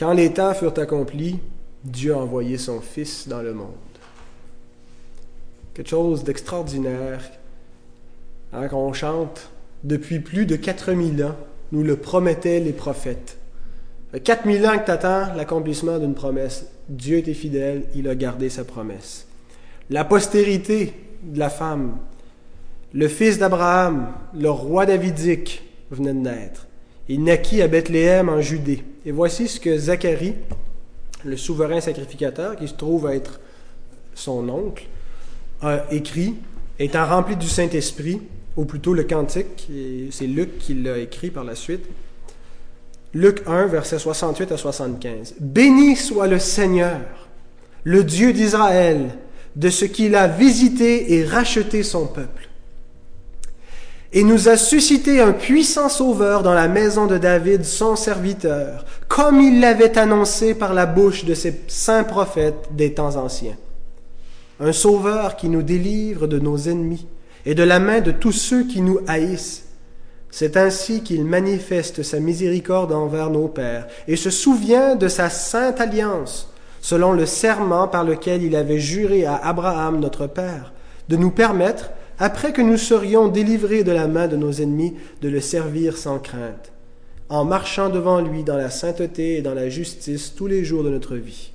Quand 0.00 0.14
les 0.14 0.32
temps 0.32 0.54
furent 0.54 0.78
accomplis, 0.78 1.38
Dieu 1.84 2.14
a 2.14 2.16
envoyé 2.16 2.56
son 2.56 2.80
Fils 2.80 3.28
dans 3.28 3.42
le 3.42 3.52
monde. 3.52 3.68
Quelque 5.74 5.90
chose 5.90 6.24
d'extraordinaire, 6.24 7.20
hein, 8.54 8.66
qu'on 8.68 8.94
chante 8.94 9.50
depuis 9.84 10.20
plus 10.20 10.46
de 10.46 10.56
4000 10.56 11.22
ans, 11.22 11.36
nous 11.72 11.82
le 11.82 11.96
promettaient 11.96 12.60
les 12.60 12.72
prophètes. 12.72 13.36
4000 14.24 14.66
ans 14.66 14.78
que 14.78 14.86
tu 14.86 14.90
attends 14.90 15.34
l'accomplissement 15.34 15.98
d'une 15.98 16.14
promesse. 16.14 16.64
Dieu 16.88 17.18
était 17.18 17.34
fidèle, 17.34 17.82
il 17.94 18.08
a 18.08 18.14
gardé 18.14 18.48
sa 18.48 18.64
promesse. 18.64 19.26
La 19.90 20.06
postérité 20.06 20.94
de 21.22 21.38
la 21.38 21.50
femme, 21.50 21.98
le 22.94 23.06
fils 23.06 23.38
d'Abraham, 23.38 24.14
le 24.32 24.50
roi 24.50 24.86
davidique, 24.86 25.62
venait 25.90 26.14
de 26.14 26.20
naître. 26.20 26.66
Il 27.12 27.24
naquit 27.24 27.60
à 27.60 27.66
Bethléem 27.66 28.28
en 28.28 28.40
Judée. 28.40 28.84
Et 29.04 29.10
voici 29.10 29.48
ce 29.48 29.58
que 29.58 29.76
Zacharie, 29.76 30.34
le 31.24 31.36
souverain 31.36 31.80
sacrificateur, 31.80 32.54
qui 32.54 32.68
se 32.68 32.74
trouve 32.74 33.08
à 33.08 33.16
être 33.16 33.40
son 34.14 34.48
oncle, 34.48 34.86
a 35.60 35.86
écrit, 35.90 36.36
étant 36.78 37.04
rempli 37.04 37.34
du 37.34 37.48
Saint-Esprit, 37.48 38.22
ou 38.56 38.64
plutôt 38.64 38.94
le 38.94 39.02
cantique, 39.02 39.68
c'est 40.12 40.28
Luc 40.28 40.58
qui 40.58 40.74
l'a 40.74 40.98
écrit 40.98 41.32
par 41.32 41.42
la 41.42 41.56
suite. 41.56 41.84
Luc 43.12 43.42
1, 43.44 43.66
versets 43.66 43.98
68 43.98 44.52
à 44.52 44.56
75. 44.56 45.34
Béni 45.40 45.96
soit 45.96 46.28
le 46.28 46.38
Seigneur, 46.38 47.00
le 47.82 48.04
Dieu 48.04 48.32
d'Israël, 48.32 49.16
de 49.56 49.68
ce 49.68 49.84
qu'il 49.84 50.14
a 50.14 50.28
visité 50.28 51.14
et 51.14 51.24
racheté 51.24 51.82
son 51.82 52.06
peuple. 52.06 52.49
Et 54.12 54.24
nous 54.24 54.48
a 54.48 54.56
suscité 54.56 55.20
un 55.20 55.32
puissant 55.32 55.88
sauveur 55.88 56.42
dans 56.42 56.54
la 56.54 56.66
maison 56.66 57.06
de 57.06 57.16
David, 57.16 57.64
son 57.64 57.94
serviteur, 57.94 58.84
comme 59.06 59.40
il 59.40 59.60
l'avait 59.60 59.96
annoncé 59.96 60.54
par 60.54 60.74
la 60.74 60.86
bouche 60.86 61.24
de 61.24 61.34
ses 61.34 61.60
saints 61.68 62.04
prophètes 62.04 62.68
des 62.72 62.92
temps 62.92 63.16
anciens. 63.16 63.56
Un 64.58 64.72
sauveur 64.72 65.36
qui 65.36 65.48
nous 65.48 65.62
délivre 65.62 66.26
de 66.26 66.38
nos 66.38 66.56
ennemis 66.56 67.06
et 67.46 67.54
de 67.54 67.62
la 67.62 67.78
main 67.78 68.00
de 68.00 68.10
tous 68.10 68.32
ceux 68.32 68.64
qui 68.64 68.80
nous 68.80 68.98
haïssent 69.06 69.64
c'est 70.30 70.56
ainsi 70.56 71.02
qu'il 71.02 71.24
manifeste 71.24 72.02
sa 72.02 72.20
miséricorde 72.20 72.92
envers 72.92 73.30
nos 73.30 73.48
pères 73.48 73.86
et 74.06 74.16
se 74.16 74.30
souvient 74.30 74.94
de 74.94 75.08
sa 75.08 75.28
sainte 75.28 75.80
alliance, 75.80 76.52
selon 76.80 77.12
le 77.12 77.26
serment 77.26 77.88
par 77.88 78.04
lequel 78.04 78.42
il 78.42 78.54
avait 78.54 78.78
juré 78.78 79.26
à 79.26 79.34
Abraham 79.34 79.98
notre 79.98 80.26
Père, 80.26 80.72
de 81.08 81.16
nous 81.16 81.32
permettre, 81.32 81.90
après 82.20 82.52
que 82.52 82.60
nous 82.60 82.76
serions 82.76 83.28
délivrés 83.28 83.82
de 83.82 83.92
la 83.92 84.06
main 84.06 84.28
de 84.28 84.36
nos 84.36 84.52
ennemis, 84.52 84.94
de 85.22 85.28
le 85.30 85.40
servir 85.40 85.96
sans 85.96 86.18
crainte, 86.18 86.70
en 87.30 87.46
marchant 87.46 87.88
devant 87.88 88.20
lui 88.20 88.44
dans 88.44 88.58
la 88.58 88.68
sainteté 88.68 89.38
et 89.38 89.42
dans 89.42 89.54
la 89.54 89.70
justice 89.70 90.34
tous 90.36 90.46
les 90.46 90.62
jours 90.62 90.84
de 90.84 90.90
notre 90.90 91.16
vie. 91.16 91.52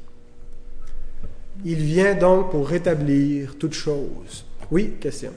Il 1.64 1.78
vient 1.78 2.16
donc 2.16 2.50
pour 2.50 2.68
rétablir 2.68 3.56
toutes 3.58 3.76
choses. 3.76 4.46
Oui, 4.72 4.94
question. 5.00 5.32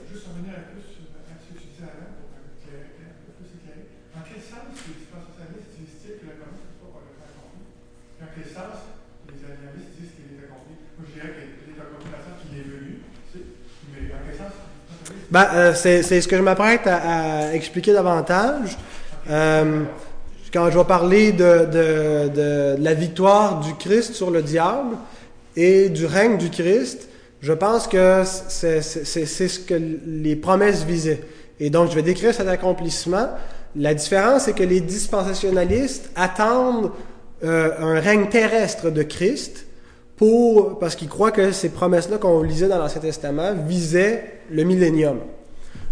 Ben, 15.31 15.47
euh, 15.53 15.73
c'est, 15.75 16.01
ce 16.01 16.27
que 16.27 16.35
je 16.35 16.41
m'apprête 16.41 16.87
à, 16.87 17.53
expliquer 17.53 17.93
davantage. 17.93 18.77
Euh, 19.29 19.83
quand 20.51 20.71
je 20.71 20.77
vais 20.77 20.85
parler 20.85 21.31
de, 21.31 21.65
de, 21.65 22.29
de, 22.29 22.75
la 22.79 22.95
victoire 22.95 23.59
du 23.59 23.75
Christ 23.75 24.15
sur 24.15 24.31
le 24.31 24.41
diable 24.41 24.97
et 25.55 25.89
du 25.89 26.07
règne 26.07 26.37
du 26.37 26.49
Christ, 26.49 27.09
je 27.41 27.53
pense 27.53 27.87
que 27.87 28.23
c'est, 28.25 28.81
ce 28.81 29.59
que 29.59 29.75
les 30.05 30.35
promesses 30.35 30.83
visaient. 30.83 31.21
Et 31.59 31.69
donc, 31.69 31.91
je 31.91 31.95
vais 31.95 32.01
décrire 32.01 32.33
cet 32.33 32.47
accomplissement. 32.47 33.29
La 33.75 33.93
différence, 33.93 34.45
c'est 34.45 34.53
que 34.53 34.63
les 34.63 34.81
dispensationalistes 34.81 36.09
attendent 36.15 36.91
euh, 37.43 37.71
un 37.79 37.99
règne 37.99 38.29
terrestre 38.29 38.89
de 38.89 39.03
Christ 39.03 39.67
pour, 40.19 40.79
parce 40.79 40.95
qu'ils 40.95 41.07
croient 41.07 41.31
que 41.31 41.53
ces 41.53 41.69
promesses-là 41.69 42.17
qu'on 42.17 42.43
lisait 42.43 42.67
dans 42.67 42.77
l'Ancien 42.77 42.99
Testament 42.99 43.53
visaient 43.65 44.41
le 44.51 44.63
millénium. 44.63 45.19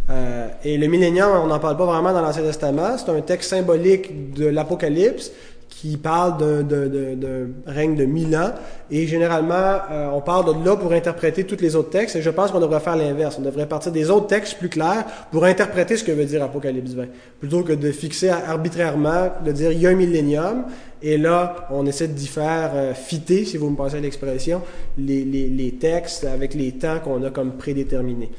Euh, 0.09 0.49
et 0.65 0.77
le 0.77 0.87
millénium, 0.87 1.29
on 1.45 1.47
n'en 1.47 1.59
parle 1.59 1.77
pas 1.77 1.85
vraiment 1.85 2.11
dans 2.11 2.21
l'Ancien 2.21 2.43
Testament. 2.43 2.97
C'est 2.97 3.09
un 3.09 3.21
texte 3.21 3.51
symbolique 3.51 4.33
de 4.33 4.47
l'Apocalypse 4.47 5.31
qui 5.69 5.95
parle 5.95 6.37
d'un 6.37 7.47
règne 7.67 7.95
de 7.95 8.03
mille 8.03 8.35
ans. 8.35 8.51
Et 8.91 9.07
généralement, 9.07 9.79
euh, 9.91 10.09
on 10.13 10.19
parle 10.19 10.45
de 10.45 10.65
là 10.65 10.75
pour 10.75 10.91
interpréter 10.91 11.45
tous 11.45 11.61
les 11.61 11.77
autres 11.77 11.91
textes. 11.91 12.17
Et 12.17 12.21
je 12.21 12.29
pense 12.29 12.51
qu'on 12.51 12.59
devrait 12.59 12.79
faire 12.81 12.97
l'inverse. 12.97 13.37
On 13.39 13.43
devrait 13.43 13.67
partir 13.67 13.93
des 13.93 14.09
autres 14.09 14.27
textes 14.27 14.57
plus 14.57 14.69
clairs 14.69 15.05
pour 15.31 15.45
interpréter 15.45 15.95
ce 15.95 16.03
que 16.03 16.11
veut 16.11 16.25
dire 16.25 16.43
Apocalypse 16.43 16.93
20. 16.93 17.05
Plutôt 17.39 17.61
que 17.61 17.73
de 17.73 17.91
fixer 17.91 18.29
arbitrairement, 18.29 19.29
de 19.45 19.51
dire 19.53 19.71
il 19.71 19.79
y 19.79 19.87
a 19.87 19.91
un 19.91 19.95
millénium. 19.95 20.65
Et 21.01 21.17
là, 21.17 21.67
on 21.69 21.85
essaie 21.85 22.07
d'y 22.07 22.27
faire 22.27 22.71
euh, 22.73 22.93
fitter, 22.93 23.45
si 23.45 23.57
vous 23.57 23.69
me 23.69 23.75
passez 23.75 23.99
l'expression, 23.99 24.61
les, 24.97 25.23
les, 25.23 25.47
les 25.47 25.71
textes 25.73 26.23
avec 26.25 26.53
les 26.53 26.71
temps 26.73 26.99
qu'on 26.99 27.23
a 27.23 27.29
comme 27.29 27.53
prédéterminés. 27.53 28.31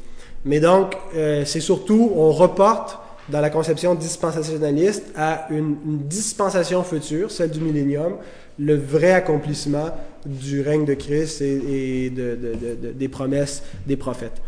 Mais 0.45 0.61
donc, 0.61 0.97
euh, 1.15 1.45
c'est 1.45 1.61
surtout, 1.61 2.13
on 2.15 2.33
reporte 2.33 2.99
dans 3.29 3.41
la 3.41 3.51
conception 3.51 3.95
dispensationaliste 3.95 5.13
à 5.17 5.47
une, 5.51 5.77
dispensation 5.85 6.83
future, 6.83 7.31
celle 7.31 7.51
du 7.51 7.61
millénium, 7.61 8.15
le 8.59 8.75
vrai 8.75 9.13
accomplissement 9.13 9.91
du 10.25 10.63
règne 10.63 10.85
de 10.85 10.95
Christ 10.95 11.43
et, 11.43 12.11
des 12.11 13.09
promesses 13.09 13.63
des 13.87 13.97
prophètes. 13.97 14.41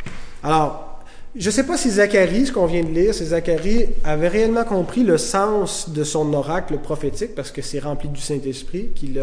Alors, 0.43 0.90
je 1.37 1.47
ne 1.47 1.51
sais 1.53 1.65
pas 1.65 1.77
si 1.77 1.91
Zacharie, 1.91 2.47
ce 2.47 2.53
qu'on 2.53 2.67
vient 2.67 2.83
de 2.83 2.89
lire, 2.89 3.15
si 3.15 3.25
Zacharie 3.25 3.87
avait 4.05 4.29
réellement 4.29 4.65
compris 4.65 5.05
le 5.05 5.19
sens 5.19 5.91
de 5.91 6.03
son 6.03 6.33
oracle 6.33 6.79
prophétique, 6.79 7.35
parce 7.35 7.51
que 7.51 7.63
c'est 7.63 7.79
rempli 7.79 8.09
du 8.09 8.21
Saint-Esprit 8.21 8.91
qui, 8.95 9.17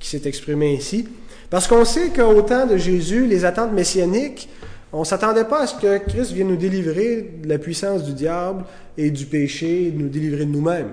s'est 0.00 0.22
exprimé 0.24 0.76
ainsi. 0.76 1.08
Parce 1.50 1.66
qu'on 1.66 1.84
sait 1.84 2.10
qu'au 2.10 2.42
temps 2.42 2.66
de 2.66 2.76
Jésus, 2.76 3.26
les 3.26 3.44
attentes 3.44 3.72
messianiques 3.72 4.48
on 4.92 5.00
ne 5.00 5.04
s'attendait 5.04 5.44
pas 5.44 5.62
à 5.62 5.66
ce 5.66 5.74
que 5.74 5.98
Christ 5.98 6.32
vienne 6.32 6.48
nous 6.48 6.56
délivrer 6.56 7.30
de 7.42 7.48
la 7.48 7.58
puissance 7.58 8.04
du 8.04 8.12
diable 8.12 8.64
et 8.98 9.10
du 9.10 9.24
péché, 9.24 9.92
nous 9.94 10.08
délivrer 10.08 10.44
de 10.44 10.50
nous-mêmes. 10.50 10.92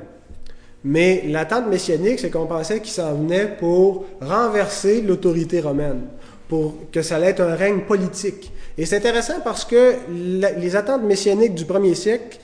Mais 0.85 1.25
l'attente 1.27 1.67
messianique, 1.67 2.19
c'est 2.19 2.29
qu'on 2.29 2.45
pensait 2.45 2.79
qu'il 2.79 2.93
s'en 2.93 3.13
venait 3.15 3.57
pour 3.59 4.05
renverser 4.21 5.01
l'autorité 5.01 5.59
romaine, 5.59 6.03
pour 6.47 6.75
que 6.93 7.01
ça 7.01 7.17
allait 7.17 7.27
être 7.27 7.41
un 7.41 7.55
règne 7.55 7.81
politique. 7.81 8.53
Et 8.79 8.85
c'est 8.85 8.95
intéressant 8.95 9.41
parce 9.43 9.65
que 9.65 9.95
les 10.09 10.75
attentes 10.77 11.03
messianiques 11.03 11.53
du 11.53 11.65
premier 11.65 11.95
siècle 11.95 12.39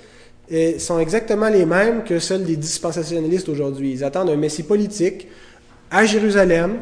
eh, 0.50 0.80
sont 0.80 1.00
exactement 1.00 1.48
les 1.48 1.66
mêmes 1.66 2.04
que 2.04 2.20
celles 2.20 2.44
des 2.44 2.58
dispensationalistes 2.58 3.48
aujourd'hui. 3.48 3.94
Ils 3.94 4.04
attendent 4.04 4.30
un 4.30 4.36
messie 4.36 4.64
politique 4.64 5.30
à 5.90 6.04
Jérusalem 6.04 6.80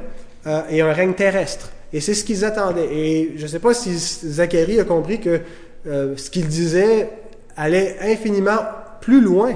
euh, 0.48 0.62
et 0.72 0.82
un 0.82 0.92
règne 0.92 1.14
terrestre. 1.14 1.70
Et 1.94 2.02
c'est 2.02 2.16
ce 2.16 2.24
qu'ils 2.24 2.44
attendaient. 2.44 2.90
Et 2.92 3.34
je 3.36 3.44
ne 3.44 3.48
sais 3.48 3.60
pas 3.60 3.76
si 3.76 3.96
Zacharie 3.96 4.80
a 4.80 4.86
compris 4.86 5.20
que 5.20 5.42
euh, 5.86 6.18
ce 6.18 6.32
qu'il 6.32 6.48
disait 6.48 7.10
allait 7.56 7.98
infiniment 8.02 8.58
plus 9.02 9.22
loin 9.22 9.54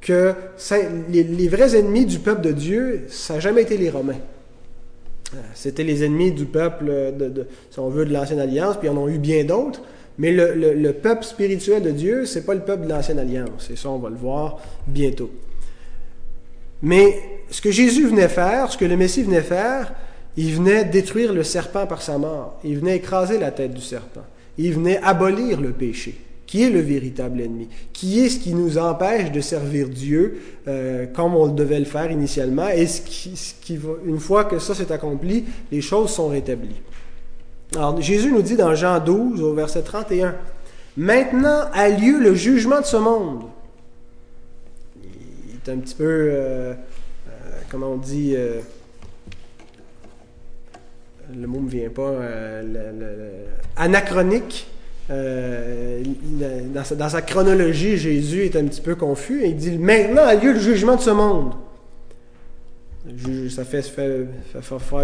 que 0.00 0.32
les, 1.10 1.48
vrais 1.48 1.76
ennemis 1.76 2.06
du 2.06 2.18
peuple 2.18 2.40
de 2.40 2.52
Dieu, 2.52 3.06
ça 3.10 3.34
n'a 3.34 3.40
jamais 3.40 3.60
été 3.60 3.76
les 3.76 3.90
Romains. 3.90 4.20
Euh, 5.32 5.38
c'était 5.54 5.84
les 5.84 6.04
ennemis 6.04 6.32
du 6.32 6.44
peuple, 6.44 6.86
de, 6.86 7.46
si 7.70 7.78
on 7.78 7.88
veut, 7.88 8.04
de 8.04 8.12
l'Ancienne 8.12 8.40
Alliance, 8.40 8.76
puis 8.76 8.88
il 8.88 8.92
y 8.92 8.94
en 8.94 8.98
ont 8.98 9.08
eu 9.08 9.18
bien 9.18 9.44
d'autres. 9.44 9.80
Mais 10.18 10.30
le, 10.30 10.54
le, 10.74 10.92
peuple 10.92 11.24
spirituel 11.24 11.82
de 11.82 11.90
Dieu, 11.90 12.24
c'est 12.24 12.46
pas 12.46 12.54
le 12.54 12.60
peuple 12.60 12.84
de 12.84 12.88
l'Ancienne 12.88 13.18
Alliance. 13.18 13.68
Et 13.72 13.76
ça, 13.76 13.88
on 13.88 13.98
va 13.98 14.10
le 14.10 14.16
voir 14.16 14.60
bientôt. 14.86 15.30
Mais 16.82 17.16
ce 17.50 17.60
que 17.60 17.70
Jésus 17.70 18.06
venait 18.06 18.28
faire, 18.28 18.70
ce 18.70 18.78
que 18.78 18.84
le 18.84 18.96
Messie 18.96 19.22
venait 19.22 19.40
faire, 19.40 19.92
il 20.36 20.54
venait 20.54 20.84
détruire 20.84 21.32
le 21.32 21.42
serpent 21.42 21.86
par 21.86 22.02
sa 22.02 22.18
mort. 22.18 22.60
Il 22.64 22.78
venait 22.78 22.96
écraser 22.96 23.38
la 23.38 23.50
tête 23.50 23.72
du 23.72 23.80
serpent. 23.80 24.24
Il 24.58 24.74
venait 24.74 24.98
abolir 25.02 25.60
le 25.60 25.72
péché, 25.72 26.14
qui 26.54 26.62
est 26.62 26.70
le 26.70 26.78
véritable 26.78 27.40
ennemi, 27.40 27.68
qui 27.92 28.20
est 28.20 28.28
ce 28.28 28.38
qui 28.38 28.54
nous 28.54 28.78
empêche 28.78 29.32
de 29.32 29.40
servir 29.40 29.88
Dieu 29.88 30.40
euh, 30.68 31.04
comme 31.06 31.34
on 31.34 31.48
devait 31.48 31.80
le 31.80 31.84
faire 31.84 32.12
initialement. 32.12 32.68
Et 32.68 32.86
ce 32.86 33.00
qui, 33.00 33.80
une 34.06 34.20
fois 34.20 34.44
que 34.44 34.60
ça 34.60 34.72
s'est 34.72 34.92
accompli, 34.92 35.46
les 35.72 35.80
choses 35.80 36.10
sont 36.10 36.28
rétablies. 36.28 36.80
Alors 37.74 38.00
Jésus 38.00 38.30
nous 38.30 38.42
dit 38.42 38.54
dans 38.54 38.72
Jean 38.76 39.00
12 39.00 39.42
au 39.42 39.52
verset 39.52 39.82
31, 39.82 40.36
Maintenant 40.96 41.64
a 41.72 41.88
lieu 41.88 42.20
le 42.20 42.36
jugement 42.36 42.80
de 42.80 42.86
ce 42.86 42.98
monde. 42.98 43.46
Il 45.02 45.56
est 45.56 45.72
un 45.72 45.78
petit 45.78 45.96
peu, 45.96 46.04
euh, 46.04 46.72
euh, 46.72 47.60
comment 47.68 47.88
on 47.88 47.96
dit, 47.96 48.36
le 51.36 51.48
mot 51.48 51.58
ne 51.58 51.64
me 51.64 51.68
vient 51.68 51.90
pas, 51.90 52.12
anachronique. 53.74 54.68
Dans, 55.08 56.84
sa, 56.84 56.94
dans, 56.94 57.08
sa, 57.08 57.22
chronologie, 57.22 57.96
Jésus 57.96 58.44
est 58.44 58.56
un 58.56 58.64
petit 58.64 58.80
peu 58.80 58.94
confus 58.94 59.42
et 59.42 59.48
il 59.48 59.56
dit 59.56 59.78
Maintenant 59.78 60.24
a 60.24 60.34
lieu 60.34 60.52
le 60.52 60.60
jugement 60.60 60.96
de 60.96 61.02
ce 61.02 61.10
monde. 61.10 61.52
Ça 63.50 63.64
fait, 63.64 63.84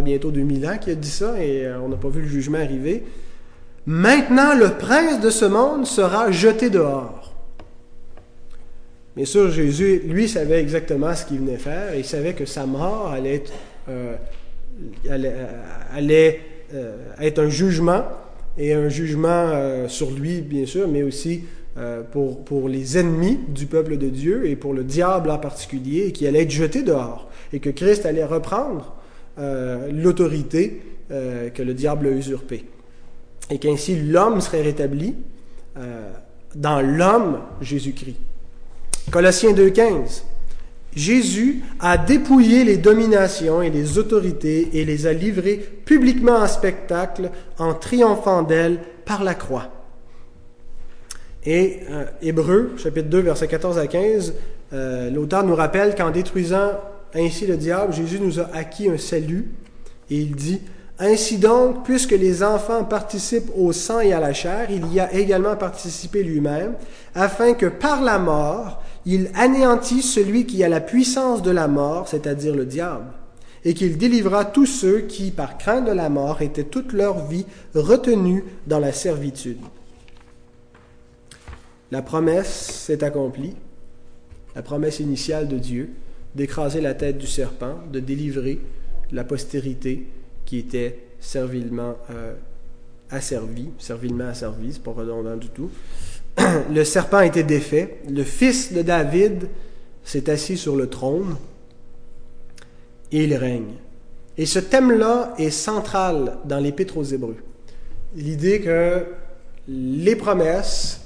bientôt 0.03 0.31
2000 0.31 0.67
ans 0.67 0.79
qu'il 0.79 0.93
a 0.93 0.97
dit 0.97 1.11
ça 1.11 1.43
et 1.43 1.69
on 1.83 1.89
n'a 1.89 1.97
pas 1.97 2.09
vu 2.09 2.23
le 2.23 2.29
jugement 2.29 2.59
arriver. 2.59 3.05
Maintenant, 3.87 4.55
le 4.55 4.71
prince 4.71 5.21
de 5.21 5.31
ce 5.31 5.45
monde 5.45 5.87
sera 5.87 6.31
jeté 6.31 6.71
dehors. 6.71 7.35
Bien 9.17 9.25
sûr, 9.25 9.51
Jésus, 9.51 10.03
lui, 10.07 10.29
savait 10.29 10.61
exactement 10.61 11.15
ce 11.15 11.25
qu'il 11.25 11.39
venait 11.39 11.57
faire. 11.57 11.95
Il 11.97 12.05
savait 12.05 12.35
que 12.35 12.45
sa 12.45 12.67
mort 12.67 13.11
allait 13.11 13.37
être, 13.37 13.53
euh, 13.89 14.17
euh, 16.73 16.97
un 17.37 17.49
jugement, 17.49 18.05
et 18.61 18.73
un 18.75 18.89
jugement 18.89 19.29
euh, 19.29 19.89
sur 19.89 20.13
lui, 20.13 20.41
bien 20.41 20.67
sûr, 20.67 20.87
mais 20.87 21.03
aussi 21.03 21.43
pour, 22.13 22.45
pour 22.45 22.69
les 22.69 22.99
ennemis 22.99 23.39
du 23.49 23.65
peuple 23.65 23.97
de 23.97 24.09
Dieu 24.09 24.47
et 24.47 24.55
pour 24.55 24.75
le 24.75 24.85
diable 24.85 25.31
en 25.31 25.39
particulier, 25.39 26.13
qui 26.13 26.27
allait 26.27 26.43
être 26.43 26.51
jeté 26.51 26.83
dehors. 26.83 27.31
Et 27.55 27.61
que 27.61 27.71
Christ 27.71 28.05
allait 28.05 28.25
reprendre 28.25 28.97
l'autorité 29.91 30.83
que 31.09 31.63
le 31.63 31.73
diable 31.73 32.09
a 32.09 32.11
usurpée 32.11 32.67
et 33.51 33.59
qu'ainsi 33.59 33.97
l'homme 33.97 34.41
serait 34.41 34.63
rétabli 34.63 35.15
euh, 35.77 36.11
dans 36.55 36.81
l'homme 36.81 37.41
Jésus-Christ. 37.61 38.17
Colossiens 39.11 39.53
2.15. 39.53 40.23
Jésus 40.95 41.63
a 41.79 41.97
dépouillé 41.97 42.65
les 42.65 42.77
dominations 42.77 43.63
et 43.63 43.71
les 43.71 43.99
autorités 43.99 44.71
et 44.73 44.85
les 44.85 45.07
a 45.07 45.13
livrées 45.13 45.57
publiquement 45.85 46.37
en 46.37 46.47
spectacle 46.47 47.31
en 47.59 47.75
triomphant 47.75 48.43
d'elles 48.43 48.81
par 49.05 49.23
la 49.23 49.35
croix. 49.35 49.69
Et 51.45 51.81
euh, 51.91 52.05
Hébreu, 52.21 52.73
chapitre 52.77 53.09
2, 53.09 53.21
versets 53.21 53.49
14 53.49 53.79
à 53.79 53.87
15, 53.87 54.35
euh, 54.73 55.11
l'auteur 55.11 55.45
nous 55.45 55.55
rappelle 55.55 55.95
qu'en 55.95 56.11
détruisant 56.11 56.73
ainsi 57.15 57.47
le 57.47 57.57
diable, 57.57 57.93
Jésus 57.93 58.21
nous 58.21 58.41
a 58.41 58.51
acquis 58.53 58.89
un 58.89 58.99
salut. 58.99 59.49
Et 60.11 60.17
il 60.17 60.35
dit, 60.35 60.61
ainsi 61.01 61.39
donc, 61.39 61.85
puisque 61.85 62.11
les 62.11 62.43
enfants 62.43 62.85
participent 62.85 63.51
au 63.57 63.73
sang 63.73 64.01
et 64.01 64.13
à 64.13 64.21
la 64.21 64.35
chair, 64.35 64.71
il 64.71 64.93
y 64.93 65.01
a 65.01 65.13
également 65.15 65.57
participé 65.57 66.23
lui-même, 66.23 66.75
afin 67.15 67.55
que 67.55 67.67
par 67.67 68.03
la 68.03 68.19
mort, 68.19 68.83
il 69.07 69.31
anéantisse 69.35 70.13
celui 70.13 70.45
qui 70.45 70.63
a 70.63 70.69
la 70.69 70.83
puissance 70.83 71.41
de 71.41 71.51
la 71.51 71.69
mort, 71.69 72.07
c'est-à-dire 72.07 72.55
le 72.55 72.67
diable, 72.67 73.07
et 73.65 73.73
qu'il 73.73 73.97
délivra 73.97 74.45
tous 74.45 74.67
ceux 74.67 75.01
qui, 75.01 75.31
par 75.31 75.57
crainte 75.57 75.87
de 75.87 75.93
la 75.93 76.11
mort, 76.11 76.43
étaient 76.43 76.65
toute 76.65 76.93
leur 76.93 77.27
vie 77.27 77.47
retenus 77.75 78.45
dans 78.67 78.79
la 78.79 78.93
servitude. 78.93 79.61
La 81.91 82.03
promesse 82.03 82.85
s'est 82.87 83.03
accomplie, 83.03 83.57
la 84.55 84.63
promesse 84.63 85.01
initiale 85.01 85.49
de 85.49 85.57
Dieu, 85.57 85.91
d'écraser 86.35 86.83
la 86.83 86.93
tête 86.93 87.17
du 87.17 87.27
serpent, 87.27 87.77
de 87.91 88.01
délivrer 88.01 88.61
la 89.13 89.25
postérité 89.25 90.07
qui 90.51 90.59
était 90.59 90.99
servilement 91.21 91.95
euh, 92.11 92.35
asservi, 93.09 93.69
servilement 93.79 94.27
asservi, 94.27 94.73
c'est 94.73 94.83
pas 94.83 94.91
redondant 94.91 95.37
du 95.37 95.49
tout. 95.49 95.71
Le 96.75 96.83
serpent 96.83 97.21
été 97.21 97.45
défait, 97.45 97.99
le 98.09 98.25
fils 98.25 98.73
de 98.73 98.83
David 98.83 99.47
s'est 100.03 100.29
assis 100.29 100.57
sur 100.57 100.75
le 100.75 100.89
trône 100.89 101.37
et 103.13 103.23
il 103.23 103.35
règne. 103.37 103.75
Et 104.37 104.45
ce 104.45 104.59
thème-là 104.59 105.35
est 105.39 105.51
central 105.51 106.39
dans 106.47 106.59
l'Épître 106.59 106.97
aux 106.97 107.05
Hébreux. 107.05 107.37
L'idée 108.17 108.61
que 108.61 109.05
les 109.69 110.17
promesses, 110.17 111.01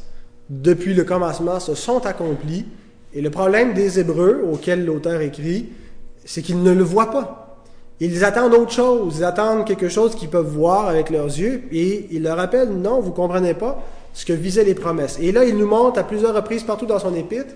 depuis 0.49 0.95
le 0.95 1.05
commencement, 1.05 1.61
se 1.61 1.75
sont 1.75 2.07
accomplies. 2.07 2.65
Et 3.13 3.21
le 3.21 3.29
problème 3.29 3.75
des 3.75 4.01
Hébreux, 4.01 4.43
auquel 4.51 4.87
l'auteur 4.87 5.21
écrit, 5.21 5.69
c'est 6.25 6.41
qu'ils 6.41 6.63
ne 6.63 6.73
le 6.73 6.83
voient 6.83 7.11
pas. 7.11 7.44
Ils 8.01 8.25
attendent 8.25 8.55
autre 8.55 8.73
chose, 8.73 9.19
ils 9.19 9.25
attendent 9.25 9.67
quelque 9.67 9.89
chose 9.89 10.15
qu'ils 10.15 10.29
peuvent 10.29 10.49
voir 10.49 10.89
avec 10.89 11.11
leurs 11.11 11.27
yeux, 11.27 11.63
et 11.71 12.09
il 12.11 12.23
leur 12.23 12.37
rappelle, 12.37 12.71
non, 12.71 13.01
vous 13.01 13.11
ne 13.11 13.15
comprenez 13.15 13.55
pas 13.55 13.83
ce 14.13 14.25
que 14.25 14.33
visaient 14.33 14.65
les 14.65 14.75
promesses. 14.75 15.19
Et 15.21 15.33
là, 15.33 15.45
il 15.45 15.57
nous 15.57 15.67
montre 15.67 15.99
à 15.99 16.05
plusieurs 16.05 16.35
reprises 16.35 16.65
partout 16.65 16.87
dans 16.87 16.99
son 16.99 17.15
épître 17.15 17.55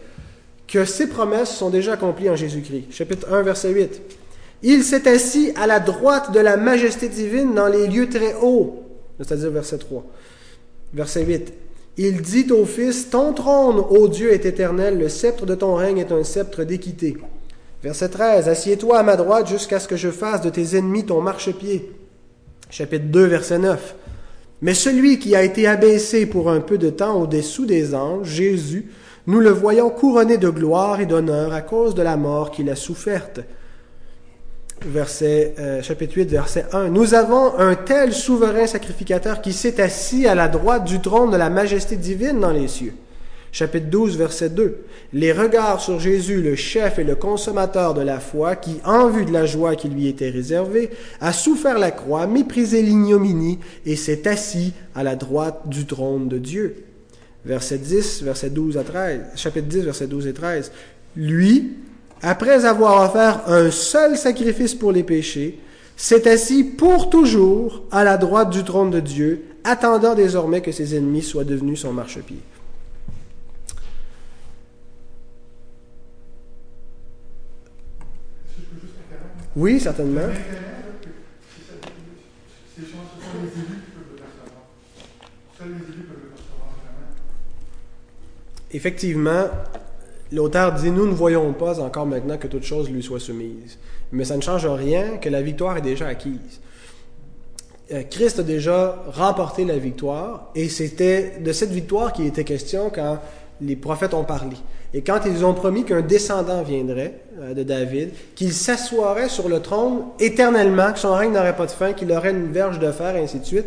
que 0.66 0.84
ces 0.84 1.08
promesses 1.08 1.56
sont 1.56 1.70
déjà 1.70 1.94
accomplies 1.94 2.30
en 2.30 2.36
Jésus-Christ. 2.36 2.86
Chapitre 2.90 3.32
1, 3.32 3.42
verset 3.42 3.70
8. 3.70 4.00
Il 4.62 4.82
s'est 4.84 5.08
assis 5.08 5.52
à 5.56 5.66
la 5.66 5.80
droite 5.80 6.32
de 6.32 6.40
la 6.40 6.56
majesté 6.56 7.08
divine 7.08 7.54
dans 7.54 7.68
les 7.68 7.86
lieux 7.86 8.08
très 8.08 8.34
hauts, 8.34 8.82
c'est-à-dire 9.18 9.50
verset 9.50 9.78
3. 9.78 10.04
Verset 10.92 11.24
8. 11.24 11.52
Il 11.96 12.22
dit 12.22 12.46
au 12.52 12.64
Fils, 12.64 13.10
Ton 13.10 13.32
trône, 13.32 13.82
ô 13.90 14.08
Dieu, 14.08 14.32
est 14.32 14.46
éternel, 14.46 14.98
le 14.98 15.08
sceptre 15.08 15.46
de 15.46 15.54
ton 15.54 15.74
règne 15.74 15.98
est 15.98 16.12
un 16.12 16.22
sceptre 16.22 16.64
d'équité. 16.64 17.16
Verset 17.82 18.08
13. 18.08 18.48
Assieds-toi 18.48 18.98
à 18.98 19.02
ma 19.02 19.16
droite 19.16 19.48
jusqu'à 19.48 19.78
ce 19.78 19.86
que 19.86 19.96
je 19.96 20.10
fasse 20.10 20.40
de 20.40 20.50
tes 20.50 20.76
ennemis 20.76 21.06
ton 21.06 21.20
marchepied. 21.20 21.92
Chapitre 22.70 23.06
2, 23.06 23.24
verset 23.24 23.58
9. 23.58 23.94
Mais 24.62 24.74
celui 24.74 25.18
qui 25.18 25.36
a 25.36 25.42
été 25.42 25.68
abaissé 25.68 26.26
pour 26.26 26.50
un 26.50 26.60
peu 26.60 26.78
de 26.78 26.90
temps 26.90 27.20
au-dessous 27.22 27.66
des 27.66 27.94
anges, 27.94 28.26
Jésus, 28.26 28.90
nous 29.28 29.38
le 29.38 29.50
voyons 29.50 29.90
couronné 29.90 30.38
de 30.38 30.48
gloire 30.48 31.00
et 31.00 31.06
d'honneur 31.06 31.52
à 31.52 31.60
cause 31.60 31.94
de 31.94 32.02
la 32.02 32.16
mort 32.16 32.50
qu'il 32.50 32.68
a 32.70 32.74
soufferte. 32.74 33.40
Euh, 34.96 35.82
chapitre 35.82 36.16
8, 36.16 36.30
verset 36.30 36.66
1. 36.72 36.88
Nous 36.88 37.14
avons 37.14 37.56
un 37.58 37.74
tel 37.74 38.12
souverain 38.12 38.66
sacrificateur 38.66 39.40
qui 39.40 39.52
s'est 39.52 39.80
assis 39.80 40.26
à 40.26 40.34
la 40.34 40.48
droite 40.48 40.84
du 40.84 41.00
trône 41.00 41.30
de 41.30 41.36
la 41.36 41.50
majesté 41.50 41.96
divine 41.96 42.40
dans 42.40 42.52
les 42.52 42.68
cieux 42.68 42.94
Chapitre 43.58 43.90
12, 43.90 44.16
verset 44.18 44.50
2. 44.50 44.84
Les 45.14 45.32
regards 45.32 45.80
sur 45.80 45.98
Jésus, 45.98 46.42
le 46.42 46.54
chef 46.54 47.00
et 47.00 47.02
le 47.02 47.16
consommateur 47.16 47.92
de 47.92 48.02
la 48.02 48.20
foi, 48.20 48.54
qui, 48.54 48.76
en 48.84 49.08
vue 49.08 49.24
de 49.24 49.32
la 49.32 49.46
joie 49.46 49.74
qui 49.74 49.88
lui 49.88 50.06
était 50.06 50.30
réservée, 50.30 50.90
a 51.20 51.32
souffert 51.32 51.76
la 51.76 51.90
croix, 51.90 52.28
méprisé 52.28 52.82
l'ignominie 52.82 53.58
et 53.84 53.96
s'est 53.96 54.28
assis 54.28 54.74
à 54.94 55.02
la 55.02 55.16
droite 55.16 55.62
du 55.64 55.86
trône 55.86 56.28
de 56.28 56.38
Dieu. 56.38 56.84
Verset 57.44 57.78
10, 57.78 58.22
verset 58.22 58.50
12 58.50 58.78
à 58.78 58.84
13. 58.84 59.22
Chapitre 59.34 59.66
10, 59.66 59.80
verset 59.80 60.06
12 60.06 60.28
et 60.28 60.34
13. 60.34 60.70
Lui, 61.16 61.78
après 62.22 62.64
avoir 62.64 63.10
offert 63.10 63.42
un 63.48 63.72
seul 63.72 64.16
sacrifice 64.16 64.76
pour 64.76 64.92
les 64.92 65.02
péchés, 65.02 65.58
s'est 65.96 66.30
assis 66.30 66.62
pour 66.62 67.10
toujours 67.10 67.82
à 67.90 68.04
la 68.04 68.18
droite 68.18 68.50
du 68.50 68.62
trône 68.62 68.92
de 68.92 69.00
Dieu, 69.00 69.46
attendant 69.64 70.14
désormais 70.14 70.60
que 70.60 70.70
ses 70.70 70.94
ennemis 70.94 71.22
soient 71.22 71.42
devenus 71.42 71.80
son 71.80 71.92
marchepied. 71.92 72.38
Oui, 79.58 79.80
certainement. 79.80 80.20
Effectivement, 88.70 89.46
l'auteur 90.30 90.74
dit 90.74 90.92
Nous 90.92 91.06
ne 91.06 91.12
voyons 91.12 91.52
pas 91.54 91.80
encore 91.80 92.06
maintenant 92.06 92.38
que 92.38 92.46
toute 92.46 92.62
chose 92.62 92.88
lui 92.88 93.02
soit 93.02 93.18
soumise. 93.18 93.78
Mais 94.12 94.24
ça 94.24 94.36
ne 94.36 94.42
change 94.42 94.64
rien 94.64 95.16
que 95.16 95.28
la 95.28 95.42
victoire 95.42 95.76
est 95.76 95.82
déjà 95.82 96.06
acquise. 96.06 96.60
Euh, 97.90 98.04
Christ 98.04 98.38
a 98.38 98.42
déjà 98.44 99.02
remporté 99.08 99.64
la 99.64 99.78
victoire 99.78 100.52
et 100.54 100.68
c'était 100.68 101.40
de 101.40 101.52
cette 101.52 101.70
victoire 101.70 102.12
qu'il 102.12 102.26
était 102.26 102.44
question 102.44 102.90
quand 102.94 103.18
les 103.60 103.74
prophètes 103.74 104.14
ont 104.14 104.24
parlé. 104.24 104.56
Et 104.94 105.02
quand 105.02 105.20
ils 105.26 105.44
ont 105.44 105.52
promis 105.52 105.84
qu'un 105.84 106.00
descendant 106.00 106.62
viendrait 106.62 107.20
euh, 107.40 107.52
de 107.52 107.62
David, 107.62 108.10
qu'il 108.34 108.52
s'assoirait 108.52 109.28
sur 109.28 109.48
le 109.48 109.60
trône 109.60 110.04
éternellement, 110.18 110.92
que 110.92 110.98
son 110.98 111.12
règne 111.12 111.32
n'aurait 111.32 111.56
pas 111.56 111.66
de 111.66 111.70
fin, 111.70 111.92
qu'il 111.92 112.10
aurait 112.12 112.30
une 112.30 112.52
verge 112.52 112.78
de 112.78 112.90
fer, 112.90 113.14
et 113.16 113.20
ainsi 113.20 113.38
de 113.38 113.44
suite, 113.44 113.66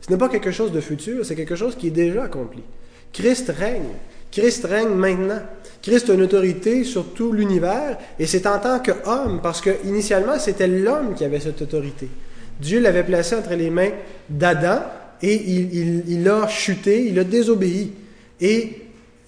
ce 0.00 0.10
n'est 0.10 0.18
pas 0.18 0.28
quelque 0.28 0.50
chose 0.50 0.72
de 0.72 0.80
futur, 0.80 1.24
c'est 1.24 1.36
quelque 1.36 1.56
chose 1.56 1.76
qui 1.76 1.88
est 1.88 1.90
déjà 1.90 2.24
accompli. 2.24 2.62
Christ 3.12 3.52
règne. 3.56 3.90
Christ 4.30 4.64
règne 4.64 4.94
maintenant. 4.94 5.40
Christ 5.82 6.08
a 6.08 6.14
une 6.14 6.22
autorité 6.22 6.84
sur 6.84 7.12
tout 7.12 7.32
l'univers, 7.32 7.98
et 8.18 8.26
c'est 8.26 8.46
en 8.46 8.58
tant 8.58 8.78
qu'homme, 8.78 9.40
parce 9.42 9.60
que 9.60 9.70
initialement 9.84 10.38
c'était 10.38 10.66
l'homme 10.66 11.14
qui 11.14 11.24
avait 11.24 11.40
cette 11.40 11.60
autorité. 11.60 12.08
Dieu 12.58 12.80
l'avait 12.80 13.04
placé 13.04 13.34
entre 13.34 13.54
les 13.54 13.68
mains 13.68 13.90
d'Adam, 14.30 14.80
et 15.20 15.34
il, 15.34 16.04
il 16.08 16.28
a 16.28 16.48
chuté, 16.48 17.06
il 17.06 17.18
a 17.18 17.24
désobéi. 17.24 17.92
Et 18.40 18.82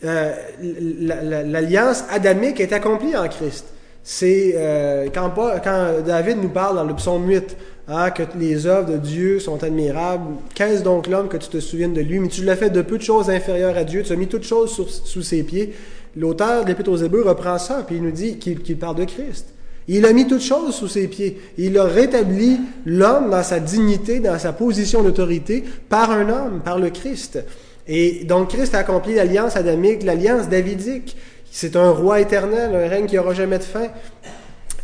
euh, 0.04 0.32
l'alliance 0.60 2.04
adamique 2.10 2.60
est 2.60 2.72
accomplie 2.72 3.16
en 3.16 3.28
Christ. 3.28 3.66
C'est 4.02 4.52
euh, 4.56 5.08
quand, 5.14 5.32
quand, 5.64 6.02
David 6.04 6.42
nous 6.42 6.50
parle 6.50 6.76
dans 6.76 6.84
le 6.84 6.94
psaume 6.94 7.26
8 7.26 7.56
hein, 7.88 8.10
que 8.10 8.22
les 8.38 8.66
œuvres 8.66 8.92
de 8.92 8.96
Dieu 8.98 9.40
sont 9.40 9.64
admirables. 9.64 10.36
Qu'est-ce 10.54 10.82
donc 10.82 11.06
l'homme 11.06 11.28
que 11.28 11.38
tu 11.38 11.48
te 11.48 11.58
souviennes 11.58 11.94
de 11.94 12.02
lui? 12.02 12.18
Mais 12.18 12.28
tu 12.28 12.44
l'as 12.44 12.56
fait 12.56 12.70
de 12.70 12.82
peu 12.82 12.98
de 12.98 13.02
choses 13.02 13.30
inférieures 13.30 13.76
à 13.76 13.84
Dieu. 13.84 14.02
Tu 14.02 14.12
as 14.12 14.16
mis 14.16 14.26
toutes 14.26 14.44
choses 14.44 14.70
sous 15.04 15.22
ses 15.22 15.42
pieds. 15.42 15.74
L'auteur 16.16 16.64
de 16.64 16.68
l'Épître 16.68 16.90
aux 16.90 16.96
Hébreux 16.96 17.22
reprend 17.22 17.58
ça, 17.58 17.82
puis 17.86 17.96
il 17.96 18.02
nous 18.02 18.12
dit 18.12 18.38
qu'il 18.38 18.78
parle 18.78 18.96
de 18.96 19.04
Christ. 19.04 19.46
Il 19.88 20.06
a 20.06 20.12
mis 20.12 20.26
toutes 20.26 20.42
choses 20.42 20.74
sous 20.74 20.88
ses 20.88 21.08
pieds. 21.08 21.40
Il 21.58 21.78
a 21.78 21.84
rétabli 21.84 22.58
l'homme 22.86 23.30
dans 23.30 23.42
sa 23.42 23.60
dignité, 23.60 24.20
dans 24.20 24.38
sa 24.38 24.52
position 24.52 25.02
d'autorité, 25.02 25.64
par 25.88 26.10
un 26.10 26.28
homme, 26.28 26.60
par 26.64 26.78
le 26.78 26.90
Christ. 26.90 27.38
Et 27.86 28.24
donc 28.24 28.50
Christ 28.50 28.74
a 28.74 28.78
accompli 28.78 29.14
l'alliance 29.14 29.56
adamique, 29.56 30.02
l'alliance 30.02 30.48
davidique. 30.48 31.16
C'est 31.50 31.76
un 31.76 31.90
roi 31.90 32.20
éternel, 32.20 32.74
un 32.74 32.88
règne 32.88 33.06
qui 33.06 33.16
n'aura 33.16 33.34
jamais 33.34 33.58
de 33.58 33.64
fin. 33.64 33.88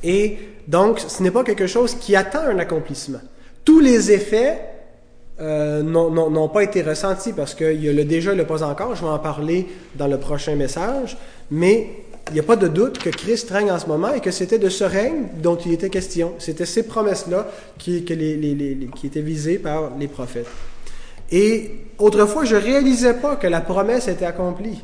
Et 0.02 0.38
donc, 0.68 1.00
ce 1.00 1.22
n'est 1.22 1.30
pas 1.30 1.42
quelque 1.42 1.66
chose 1.66 1.94
qui 1.94 2.14
attend 2.14 2.42
un 2.42 2.58
accomplissement. 2.58 3.20
Tous 3.64 3.80
les 3.80 4.12
effets 4.12 4.60
euh, 5.40 5.82
n'ont 5.82 6.48
pas 6.48 6.62
été 6.62 6.82
ressentis 6.82 7.32
parce 7.32 7.54
qu'il 7.54 7.82
y 7.84 7.88
a 7.88 7.92
le 7.92 8.04
déjà 8.04 8.34
le 8.34 8.44
pas 8.44 8.62
encore. 8.62 8.94
Je 8.94 9.02
vais 9.02 9.10
en 9.10 9.18
parler 9.18 9.66
dans 9.96 10.06
le 10.06 10.18
prochain 10.18 10.54
message. 10.54 11.16
Mais 11.50 11.88
il 12.28 12.34
n'y 12.34 12.40
a 12.40 12.44
pas 12.44 12.56
de 12.56 12.68
doute 12.68 12.98
que 12.98 13.10
Christ 13.10 13.50
règne 13.50 13.72
en 13.72 13.78
ce 13.78 13.86
moment 13.86 14.12
et 14.12 14.20
que 14.20 14.30
c'était 14.30 14.58
de 14.58 14.68
ce 14.68 14.84
règne 14.84 15.24
dont 15.42 15.56
il 15.56 15.72
était 15.72 15.90
question. 15.90 16.34
C'était 16.38 16.66
ces 16.66 16.84
promesses-là 16.84 17.48
qui 17.78 17.96
étaient 17.96 19.20
visées 19.20 19.58
par 19.58 19.90
les 19.98 20.06
prophètes. 20.06 20.46
Et 21.30 21.70
autrefois, 21.98 22.44
je 22.44 22.56
ne 22.56 22.60
réalisais 22.60 23.14
pas 23.14 23.36
que 23.36 23.46
la 23.46 23.60
promesse 23.60 24.08
était 24.08 24.24
accomplie. 24.24 24.82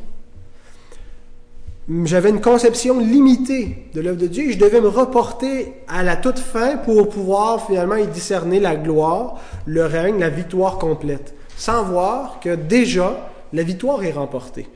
J'avais 2.05 2.31
une 2.31 2.41
conception 2.41 2.99
limitée 2.99 3.89
de 3.95 4.01
l'œuvre 4.01 4.19
de 4.19 4.27
Dieu 4.27 4.49
et 4.49 4.53
je 4.53 4.59
devais 4.59 4.81
me 4.81 4.89
reporter 4.89 5.75
à 5.87 6.03
la 6.03 6.17
toute 6.17 6.41
fin 6.41 6.79
pour 6.79 7.09
pouvoir 7.09 7.65
finalement 7.65 7.95
y 7.95 8.09
discerner 8.09 8.59
la 8.59 8.75
gloire, 8.75 9.41
le 9.67 9.85
règne, 9.85 10.19
la 10.19 10.29
victoire 10.29 10.79
complète, 10.79 11.35
sans 11.57 11.85
voir 11.85 12.41
que 12.41 12.57
déjà 12.57 13.31
la 13.53 13.63
victoire 13.63 14.03
est 14.03 14.13
remportée. 14.13 14.67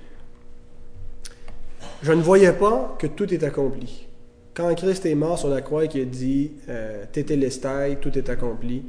Je 2.03 2.13
ne 2.13 2.23
voyais 2.23 2.53
pas 2.53 2.95
que 2.99 3.09
tout 3.09 3.33
est 3.35 3.43
accompli. 3.43 4.07
Quand 4.55 4.73
Christ 4.75 5.05
est 5.05 5.15
mort 5.17 5.39
sur 5.39 5.49
la 5.49 5.63
croix 5.63 5.87
et 5.87 5.89
qu'il 5.89 6.03
a 6.03 6.05
dit 6.05 6.53
euh, 6.69 7.05
tout 7.13 8.19
est 8.19 8.31
accompli, 8.31 8.85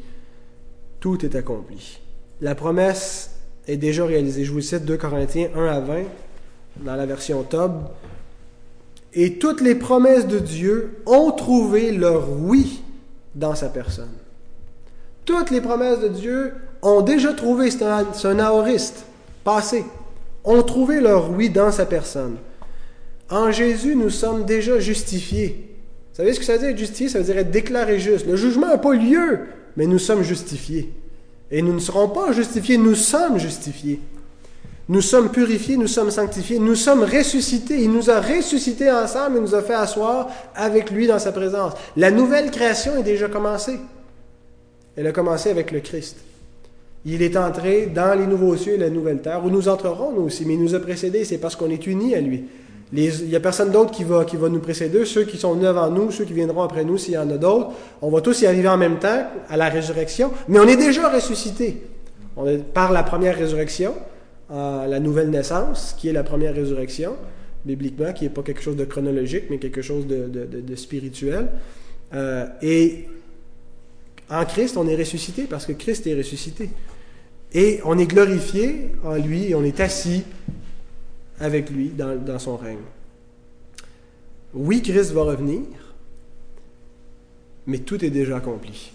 tout 0.99 1.25
est 1.25 1.35
accompli. 1.35 2.00
La 2.41 2.55
promesse 2.55 3.29
est 3.67 3.77
déjà 3.77 4.03
réalisée. 4.03 4.43
Je 4.43 4.51
vous 4.51 4.61
cite 4.61 4.83
2 4.83 4.97
Corinthiens 4.97 5.49
1 5.55 5.65
à 5.65 5.79
20 5.79 6.03
dans 6.77 6.95
la 6.95 7.05
version 7.05 7.43
Tob. 7.43 7.83
Et 9.13 9.35
toutes 9.37 9.61
les 9.61 9.75
promesses 9.75 10.27
de 10.27 10.39
Dieu 10.39 11.01
ont 11.05 11.31
trouvé 11.31 11.91
leur 11.91 12.31
oui 12.31 12.81
dans 13.35 13.53
sa 13.53 13.69
personne. 13.69 14.09
Toutes 15.23 15.51
les 15.51 15.61
promesses 15.61 15.99
de 15.99 16.07
Dieu 16.07 16.53
ont 16.81 17.01
déjà 17.01 17.33
trouvé, 17.33 17.69
c'est 17.69 17.83
un, 17.83 18.07
un 18.23 18.39
aoriste, 18.39 19.05
passé, 19.43 19.85
ont 20.43 20.63
trouvé 20.63 20.99
leur 20.99 21.29
oui 21.29 21.51
dans 21.51 21.71
sa 21.71 21.85
personne. 21.85 22.37
En 23.29 23.51
Jésus, 23.51 23.95
nous 23.95 24.09
sommes 24.09 24.45
déjà 24.45 24.79
justifiés. 24.79 25.77
Vous 26.11 26.17
savez 26.17 26.33
ce 26.33 26.39
que 26.39 26.45
ça 26.45 26.53
veut 26.53 26.59
dire 26.59 26.69
être 26.69 26.77
justifié? 26.77 27.07
Ça 27.07 27.19
veut 27.19 27.25
dire 27.25 27.37
être 27.37 27.51
déclaré 27.51 27.99
juste. 27.99 28.25
Le 28.25 28.35
jugement 28.35 28.67
n'a 28.67 28.79
pas 28.79 28.95
lieu, 28.95 29.41
mais 29.77 29.85
nous 29.85 29.99
sommes 29.99 30.23
justifiés. 30.23 30.91
Et 31.51 31.61
nous 31.61 31.73
ne 31.73 31.79
serons 31.79 32.07
pas 32.07 32.31
justifiés, 32.31 32.77
nous 32.77 32.95
sommes 32.95 33.37
justifiés. 33.37 33.99
Nous 34.89 35.01
sommes 35.01 35.29
purifiés, 35.29 35.77
nous 35.77 35.87
sommes 35.87 36.11
sanctifiés, 36.11 36.59
nous 36.59 36.75
sommes 36.75 37.03
ressuscités. 37.03 37.81
Il 37.81 37.91
nous 37.91 38.09
a 38.09 38.19
ressuscités 38.19 38.91
ensemble 38.91 39.37
et 39.37 39.39
nous 39.41 39.55
a 39.55 39.61
fait 39.61 39.73
asseoir 39.73 40.29
avec 40.55 40.91
lui 40.91 41.07
dans 41.07 41.19
sa 41.19 41.31
présence. 41.31 41.73
La 41.95 42.11
nouvelle 42.11 42.51
création 42.51 42.97
est 42.97 43.03
déjà 43.03 43.27
commencée. 43.27 43.79
Elle 44.95 45.07
a 45.07 45.11
commencé 45.11 45.49
avec 45.49 45.71
le 45.71 45.79
Christ. 45.79 46.17
Il 47.05 47.21
est 47.21 47.37
entré 47.37 47.87
dans 47.87 48.17
les 48.17 48.27
nouveaux 48.27 48.55
cieux 48.57 48.73
et 48.73 48.77
la 48.77 48.89
nouvelle 48.89 49.21
terre, 49.21 49.43
où 49.43 49.49
nous 49.49 49.67
entrerons 49.69 50.11
nous 50.11 50.23
aussi, 50.23 50.45
mais 50.45 50.53
il 50.53 50.61
nous 50.61 50.75
a 50.75 50.79
précédés, 50.79 51.25
c'est 51.25 51.37
parce 51.37 51.55
qu'on 51.55 51.69
est 51.69 51.87
unis 51.87 52.13
à 52.13 52.21
lui 52.21 52.43
il 52.93 53.27
n'y 53.27 53.35
a 53.35 53.39
personne 53.39 53.71
d'autre 53.71 53.91
qui 53.91 54.03
va, 54.03 54.25
qui 54.25 54.35
va 54.35 54.49
nous 54.49 54.59
précéder. 54.59 55.05
Ceux 55.05 55.23
qui 55.23 55.37
sont 55.37 55.53
venus 55.53 55.67
avant 55.67 55.89
nous, 55.89 56.11
ceux 56.11 56.25
qui 56.25 56.33
viendront 56.33 56.61
après 56.61 56.83
nous, 56.83 56.97
s'il 56.97 57.13
y 57.13 57.17
en 57.17 57.29
a 57.29 57.37
d'autres, 57.37 57.71
on 58.01 58.09
va 58.09 58.21
tous 58.21 58.41
y 58.41 58.47
arriver 58.47 58.67
en 58.67 58.77
même 58.77 58.99
temps 58.99 59.27
à 59.49 59.57
la 59.57 59.69
résurrection. 59.69 60.31
Mais 60.49 60.59
on 60.59 60.67
est 60.67 60.75
déjà 60.75 61.09
ressuscité. 61.09 61.83
On 62.35 62.47
est, 62.47 62.57
par 62.57 62.91
la 62.91 63.03
première 63.03 63.37
résurrection, 63.37 63.93
la 64.49 64.99
nouvelle 64.99 65.29
naissance, 65.29 65.95
qui 65.97 66.09
est 66.09 66.13
la 66.13 66.23
première 66.23 66.53
résurrection, 66.53 67.15
bibliquement, 67.63 68.11
qui 68.13 68.25
n'est 68.25 68.29
pas 68.29 68.43
quelque 68.43 68.61
chose 68.61 68.75
de 68.75 68.85
chronologique, 68.85 69.45
mais 69.49 69.57
quelque 69.57 69.81
chose 69.81 70.05
de, 70.07 70.75
spirituel. 70.75 71.47
Euh, 72.13 72.45
et 72.61 73.07
en 74.29 74.43
Christ, 74.45 74.75
on 74.77 74.87
est 74.87 74.95
ressuscité 74.95 75.43
parce 75.43 75.65
que 75.65 75.73
Christ 75.73 76.07
est 76.07 76.15
ressuscité. 76.15 76.69
Et 77.53 77.79
on 77.85 77.97
est 77.97 78.05
glorifié 78.05 78.91
en 79.03 79.15
lui 79.15 79.49
et 79.49 79.55
on 79.55 79.63
est 79.63 79.79
assis 79.79 80.23
avec 81.41 81.69
lui 81.69 81.89
dans, 81.89 82.39
son 82.39 82.55
règne. 82.55 82.77
Oui, 84.53 84.81
Christ 84.81 85.11
va 85.11 85.23
revenir, 85.23 85.61
mais 87.67 87.79
tout 87.79 88.03
est 88.05 88.09
déjà 88.09 88.37
accompli. 88.37 88.91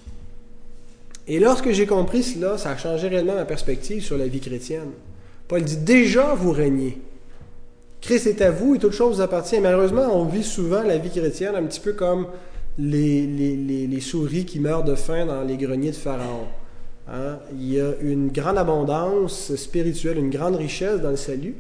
Et 1.28 1.40
lorsque 1.40 1.70
j'ai 1.72 1.86
compris 1.86 2.22
cela, 2.22 2.57
ça 2.57 2.70
a 2.70 2.76
changé 2.76 3.09
réellement 3.09 3.34
ma 3.34 3.44
perspective 3.44 4.03
sur 4.03 4.16
la 4.16 4.28
vie 4.28 4.40
chrétienne. 4.40 4.90
Paul 5.49 5.62
dit 5.62 5.76
déjà 5.76 6.34
vous 6.34 6.53
régnez. 6.53 6.99
Christ 8.01 8.26
est 8.26 8.42
à 8.42 8.51
vous 8.51 8.76
et 8.76 8.78
toute 8.78 8.92
chose 8.92 9.16
vous 9.16 9.22
appartient. 9.22 9.59
Malheureusement, 9.59 10.09
on 10.12 10.26
vit 10.26 10.44
souvent 10.44 10.82
la 10.82 10.99
vie 10.99 11.11
chrétienne 11.11 11.57
un 11.57 11.64
petit 11.64 11.80
peu 11.80 11.92
comme 11.92 12.26
les, 12.78 14.01
souris 14.01 14.44
qui 14.44 14.61
meurent 14.61 14.84
de 14.84 14.94
faim 14.94 15.26
dans 15.26 15.42
les 15.42 15.57
greniers 15.57 15.90
de 15.90 15.97
Pharaon. 15.97 16.47
Hein? 17.09 17.38
Il 17.59 17.72
y 17.72 17.80
a 17.80 17.92
une 18.01 18.28
grande 18.28 18.59
abondance 18.59 19.55
spirituelle, 19.57 20.18
une 20.18 20.30
grande 20.30 20.57
richesse 20.57 21.01
dans 21.01 21.11
le 21.11 21.16
salut, 21.16 21.55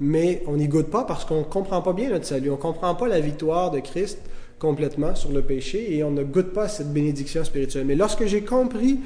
mais 0.00 0.42
on 0.46 0.56
n'y 0.56 0.68
goûte 0.68 0.90
pas 0.90 1.04
parce 1.04 1.24
qu'on 1.24 1.40
ne 1.40 1.44
comprend 1.44 1.82
pas 1.82 1.92
bien 1.92 2.10
notre 2.10 2.26
salut. 2.26 2.50
On 2.50 2.56
ne 2.56 2.60
comprend 2.60 2.94
pas 2.94 3.08
la 3.08 3.20
victoire 3.20 3.70
de 3.70 3.80
Christ 3.80 4.20
complètement 4.58 5.14
sur 5.14 5.32
le 5.32 5.42
péché 5.42 5.94
et 5.96 6.04
on 6.04 6.10
ne 6.10 6.22
goûte 6.22 6.52
pas 6.52 6.68
cette 6.68 6.92
bénédiction 6.92 7.44
spirituelle. 7.44 7.84
Mais 7.86 7.94
lorsque 7.94 8.26
j'ai 8.26 8.42
compris 8.42 9.00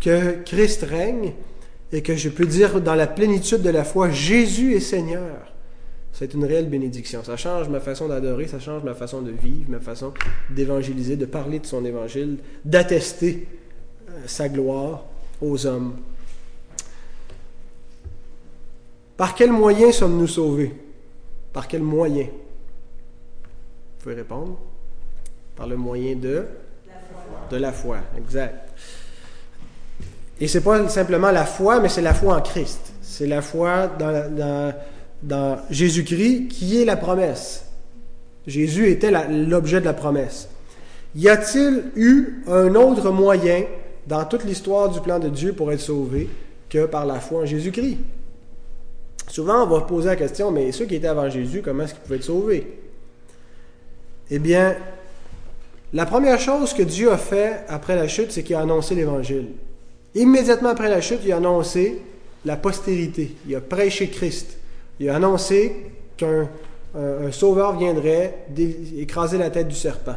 que 0.00 0.42
Christ 0.44 0.82
règne 0.82 1.32
et 1.92 2.02
que 2.02 2.16
je 2.16 2.28
peux 2.28 2.46
dire 2.46 2.80
dans 2.80 2.94
la 2.94 3.06
plénitude 3.06 3.62
de 3.62 3.70
la 3.70 3.84
foi, 3.84 4.10
Jésus 4.10 4.74
est 4.74 4.80
Seigneur, 4.80 5.52
c'est 6.12 6.34
une 6.34 6.44
réelle 6.44 6.68
bénédiction. 6.68 7.22
Ça 7.22 7.36
change 7.36 7.68
ma 7.68 7.80
façon 7.80 8.08
d'adorer, 8.08 8.46
ça 8.46 8.58
change 8.58 8.82
ma 8.82 8.94
façon 8.94 9.22
de 9.22 9.30
vivre, 9.30 9.68
ma 9.68 9.80
façon 9.80 10.12
d'évangéliser, 10.50 11.16
de 11.16 11.26
parler 11.26 11.58
de 11.58 11.66
son 11.66 11.84
évangile, 11.84 12.38
d'attester 12.64 13.46
euh, 14.08 14.12
sa 14.26 14.48
gloire 14.48 15.04
aux 15.40 15.66
hommes. 15.66 15.94
Par 19.16 19.34
quel 19.34 19.50
moyen 19.50 19.92
sommes-nous 19.92 20.26
sauvés? 20.26 20.74
Par 21.52 21.66
quel 21.66 21.82
moyen? 21.82 22.24
Vous 22.24 24.02
pouvez 24.02 24.14
répondre 24.14 24.58
Par 25.54 25.66
le 25.66 25.76
moyen 25.76 26.16
de? 26.16 26.44
De 27.50 27.56
la 27.56 27.72
foi, 27.72 27.98
exact. 28.18 28.68
Et 30.40 30.48
c'est 30.48 30.60
pas 30.60 30.86
simplement 30.88 31.30
la 31.30 31.46
foi, 31.46 31.80
mais 31.80 31.88
c'est 31.88 32.02
la 32.02 32.12
foi 32.12 32.36
en 32.36 32.42
Christ. 32.42 32.92
C'est 33.00 33.26
la 33.26 33.40
foi 33.40 33.86
dans, 33.98 34.74
dans, 35.22 35.58
Jésus-Christ 35.70 36.48
qui 36.48 36.82
est 36.82 36.84
la 36.84 36.96
promesse. 36.96 37.64
Jésus 38.46 38.90
était 38.90 39.10
l'objet 39.30 39.80
de 39.80 39.86
la 39.86 39.94
promesse. 39.94 40.48
Y 41.14 41.28
a-t-il 41.28 41.84
eu 41.96 42.42
un 42.48 42.74
autre 42.74 43.10
moyen 43.10 43.62
dans 44.06 44.24
toute 44.26 44.44
l'histoire 44.44 44.90
du 44.90 45.00
plan 45.00 45.18
de 45.18 45.30
Dieu 45.30 45.54
pour 45.54 45.72
être 45.72 45.80
sauvé 45.80 46.28
que 46.68 46.84
par 46.84 47.06
la 47.06 47.18
foi 47.18 47.42
en 47.42 47.46
Jésus-Christ? 47.46 47.96
Souvent, 49.36 49.64
on 49.64 49.66
va 49.66 49.82
poser 49.82 50.08
la 50.08 50.16
question, 50.16 50.50
mais 50.50 50.72
ceux 50.72 50.86
qui 50.86 50.94
étaient 50.94 51.08
avant 51.08 51.28
Jésus, 51.28 51.60
comment 51.62 51.84
est-ce 51.84 51.92
qu'ils 51.92 52.02
pouvaient 52.02 52.16
être 52.16 52.24
sauvés? 52.24 52.66
Eh 54.30 54.38
bien, 54.38 54.74
la 55.92 56.06
première 56.06 56.40
chose 56.40 56.72
que 56.72 56.82
Dieu 56.82 57.12
a 57.12 57.18
fait 57.18 57.60
après 57.68 57.96
la 57.96 58.08
chute, 58.08 58.32
c'est 58.32 58.42
qu'il 58.42 58.56
a 58.56 58.60
annoncé 58.60 58.94
l'Évangile. 58.94 59.48
Immédiatement 60.14 60.70
après 60.70 60.88
la 60.88 61.02
chute, 61.02 61.20
il 61.22 61.32
a 61.32 61.36
annoncé 61.36 62.00
la 62.46 62.56
postérité. 62.56 63.36
Il 63.46 63.54
a 63.54 63.60
prêché 63.60 64.08
Christ. 64.08 64.56
Il 65.00 65.10
a 65.10 65.16
annoncé 65.16 65.92
qu'un 66.16 66.48
sauveur 67.30 67.76
viendrait 67.76 68.46
écraser 68.96 69.36
la 69.36 69.50
tête 69.50 69.68
du 69.68 69.76
serpent. 69.76 70.16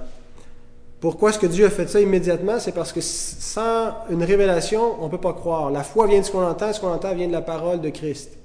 Pourquoi 1.02 1.32
est-ce 1.32 1.40
que 1.40 1.48
Dieu 1.48 1.66
a 1.66 1.70
fait 1.70 1.90
ça 1.90 2.00
immédiatement? 2.00 2.58
C'est 2.58 2.72
parce 2.72 2.94
que 2.94 3.02
sans 3.02 3.96
une 4.10 4.24
révélation, 4.24 4.96
on 5.02 5.08
ne 5.08 5.12
peut 5.12 5.18
pas 5.18 5.34
croire. 5.34 5.72
La 5.72 5.84
foi 5.84 6.08
vient 6.08 6.22
de 6.22 6.26
ce 6.26 6.32
qu'on 6.32 6.48
entend, 6.48 6.72
ce 6.72 6.80
qu'on 6.80 6.94
entend 6.94 7.14
vient 7.14 7.28
de 7.28 7.34
la 7.34 7.42
parole 7.42 7.82
de 7.82 7.90
Christ. 7.90 8.38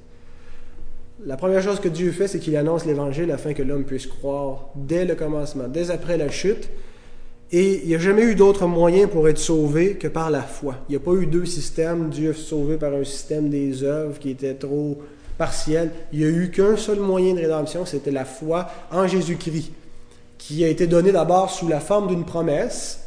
La 1.22 1.36
première 1.36 1.62
chose 1.62 1.78
que 1.78 1.88
Dieu 1.88 2.10
fait, 2.10 2.26
c'est 2.26 2.40
qu'il 2.40 2.56
annonce 2.56 2.84
l'Évangile 2.84 3.30
afin 3.30 3.52
que 3.52 3.62
l'homme 3.62 3.84
puisse 3.84 4.06
croire 4.06 4.70
dès 4.74 5.04
le 5.04 5.14
commencement, 5.14 5.68
dès 5.68 5.90
après 5.90 6.16
la 6.16 6.28
chute. 6.28 6.68
Et 7.52 7.82
il 7.82 7.88
n'y 7.88 7.94
a 7.94 7.98
jamais 7.98 8.22
eu 8.22 8.34
d'autre 8.34 8.66
moyen 8.66 9.06
pour 9.06 9.28
être 9.28 9.38
sauvé 9.38 9.94
que 9.94 10.08
par 10.08 10.30
la 10.30 10.42
foi. 10.42 10.76
Il 10.88 10.92
n'y 10.92 10.96
a 10.96 11.00
pas 11.00 11.12
eu 11.12 11.26
deux 11.26 11.44
systèmes, 11.44 12.10
Dieu 12.10 12.32
sauvé 12.32 12.76
par 12.76 12.92
un 12.92 13.04
système 13.04 13.48
des 13.48 13.84
œuvres 13.84 14.18
qui 14.18 14.30
était 14.30 14.54
trop 14.54 14.98
partiel. 15.38 15.90
Il 16.12 16.18
n'y 16.18 16.24
a 16.24 16.28
eu 16.28 16.50
qu'un 16.50 16.76
seul 16.76 16.98
moyen 16.98 17.34
de 17.34 17.40
rédemption, 17.40 17.86
c'était 17.86 18.10
la 18.10 18.24
foi 18.24 18.68
en 18.90 19.06
Jésus-Christ, 19.06 19.70
qui 20.36 20.64
a 20.64 20.68
été 20.68 20.88
donné 20.88 21.12
d'abord 21.12 21.50
sous 21.50 21.68
la 21.68 21.78
forme 21.80 22.08
d'une 22.08 22.24
promesse. 22.24 23.00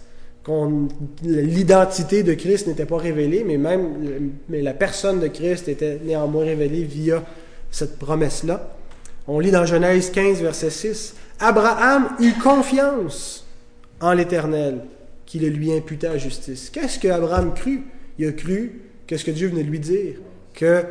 L'identité 1.24 2.24
de 2.24 2.34
Christ 2.36 2.68
n'était 2.68 2.86
pas 2.86 2.98
révélée, 2.98 3.44
mais 3.46 3.58
même 3.58 4.32
mais 4.48 4.62
la 4.62 4.74
personne 4.74 5.20
de 5.20 5.28
Christ 5.28 5.68
était 5.68 6.00
néanmoins 6.06 6.46
révélée 6.46 6.84
via 6.84 7.22
cette 7.72 8.00
promesse-là. 8.00 8.76
On 9.28 9.40
lit 9.40 9.52
dans 9.52 9.66
Genèse 9.66 10.12
15, 10.12 10.42
verset 10.42 10.70
6, 10.70 11.16
Abraham 11.40 12.10
eut 12.20 12.34
confiance 12.42 13.46
en 14.00 14.14
l'Éternel, 14.14 14.82
qui 15.26 15.40
le 15.40 15.50
lui 15.50 15.74
imputa 15.74 16.12
à 16.12 16.18
justice. 16.18 16.70
Qu'est-ce 16.70 17.00
que 17.00 17.08
Abraham 17.08 17.54
crut? 17.54 17.84
Il 18.18 18.28
a 18.28 18.32
cru, 18.32 18.82
qu'est-ce 19.06 19.26
que 19.26 19.32
Dieu 19.32 19.50
venait 19.50 19.64
de 19.64 19.70
lui 19.70 19.80
dire 19.80 20.16
Que 20.54 20.84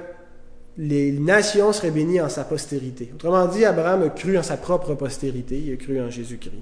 les 0.78 1.12
nations 1.12 1.72
seraient 1.72 1.90
bénies 1.90 2.20
en 2.20 2.28
sa 2.28 2.44
postérité. 2.44 3.10
Autrement 3.14 3.46
dit, 3.46 3.64
Abraham 3.64 4.02
a 4.02 4.08
cru 4.10 4.36
en 4.36 4.42
sa 4.42 4.56
propre 4.56 4.94
postérité, 4.94 5.58
il 5.58 5.72
a 5.72 5.76
cru 5.76 6.00
en 6.00 6.10
Jésus-Christ. 6.10 6.52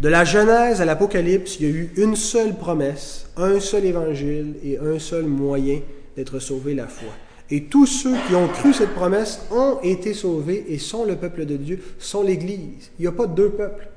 De 0.00 0.08
la 0.08 0.24
Genèse 0.24 0.80
à 0.80 0.84
l'Apocalypse, 0.84 1.58
il 1.58 1.66
y 1.66 1.70
a 1.70 1.74
eu 1.74 1.92
une 1.96 2.14
seule 2.14 2.54
promesse, 2.54 3.28
un 3.36 3.58
seul 3.58 3.84
évangile 3.84 4.54
et 4.62 4.78
un 4.78 5.00
seul 5.00 5.24
moyen 5.24 5.80
d'être 6.16 6.38
sauvé, 6.38 6.74
la 6.74 6.86
foi. 6.86 7.08
Et 7.50 7.64
tous 7.64 7.86
ceux 7.86 8.14
qui 8.26 8.34
ont 8.34 8.48
cru 8.48 8.74
cette 8.74 8.94
promesse 8.94 9.40
ont 9.50 9.78
été 9.82 10.12
sauvés 10.12 10.66
et 10.68 10.78
sont 10.78 11.04
le 11.04 11.16
peuple 11.16 11.46
de 11.46 11.56
Dieu, 11.56 11.82
sont 11.98 12.22
l'Église. 12.22 12.90
Il 12.98 13.02
n'y 13.02 13.08
a 13.08 13.12
pas 13.12 13.26
deux 13.26 13.48
peuples. 13.48 13.88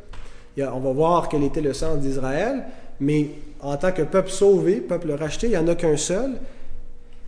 on 0.57 0.79
va 0.79 0.91
voir 0.91 1.27
quel 1.27 1.43
était 1.43 1.61
le 1.61 1.73
sens 1.73 1.99
d'Israël, 1.99 2.63
mais 2.99 3.29
en 3.59 3.75
tant 3.75 3.91
que 3.91 4.03
peuple 4.03 4.29
sauvé, 4.29 4.75
peuple 4.77 5.11
racheté, 5.11 5.47
il 5.47 5.51
n'y 5.51 5.57
en 5.57 5.67
a 5.67 5.75
qu'un 5.75 5.97
seul. 5.97 6.31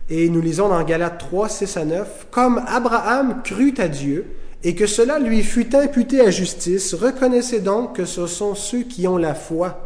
Et 0.08 0.28
nous 0.28 0.40
lisons 0.40 0.68
dans 0.68 0.82
Galates 0.82 1.18
3, 1.18 1.48
6 1.48 1.76
à 1.76 1.84
9, 1.84 2.26
Comme 2.30 2.62
Abraham 2.66 3.42
crut 3.42 3.78
à 3.80 3.88
Dieu, 3.88 4.26
et 4.62 4.74
que 4.74 4.86
cela 4.86 5.18
lui 5.18 5.42
fut 5.42 5.76
imputé 5.76 6.22
à 6.22 6.30
justice, 6.30 6.94
reconnaissez 6.94 7.60
donc 7.60 7.96
que 7.96 8.06
ce 8.06 8.26
sont 8.26 8.54
ceux 8.54 8.82
qui 8.82 9.06
ont 9.06 9.18
la 9.18 9.34
foi 9.34 9.78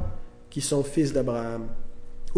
qui 0.51 0.61
sont 0.61 0.85
fils 0.85 1.13
d'Abraham. 1.13 1.67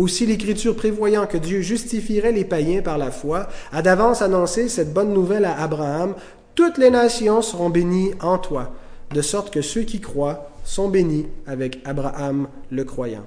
Aussi 0.01 0.25
l'Écriture 0.25 0.77
prévoyant 0.77 1.27
que 1.27 1.37
Dieu 1.37 1.61
justifierait 1.61 2.33
les 2.33 2.47
païens 2.47 2.81
par 2.81 2.97
la 2.97 3.11
foi, 3.11 3.49
a 3.71 3.83
d'avance 3.83 4.23
annoncé 4.23 4.71
cette 4.71 4.95
bonne 4.95 5.13
nouvelle 5.13 5.45
à 5.45 5.61
Abraham, 5.61 6.15
Toutes 6.55 6.79
les 6.79 6.89
nations 6.89 7.43
seront 7.43 7.69
bénies 7.69 8.13
en 8.23 8.39
toi, 8.39 8.73
de 9.13 9.21
sorte 9.21 9.53
que 9.53 9.61
ceux 9.61 9.83
qui 9.83 10.01
croient 10.01 10.53
sont 10.65 10.89
bénis 10.89 11.27
avec 11.47 11.81
Abraham 11.85 12.49
le 12.71 12.85
croyant. 12.85 13.27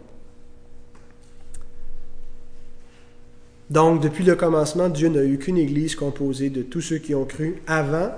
Donc, 3.69 4.01
depuis 4.01 4.23
le 4.23 4.35
commencement, 4.35 4.89
Dieu 4.89 5.09
n'a 5.09 5.23
eu 5.23 5.37
qu'une 5.37 5.59
Église 5.59 5.95
composée 5.95 6.49
de 6.49 6.63
tous 6.63 6.81
ceux 6.81 6.97
qui 6.97 7.13
ont 7.13 7.25
cru 7.25 7.61
avant 7.67 8.09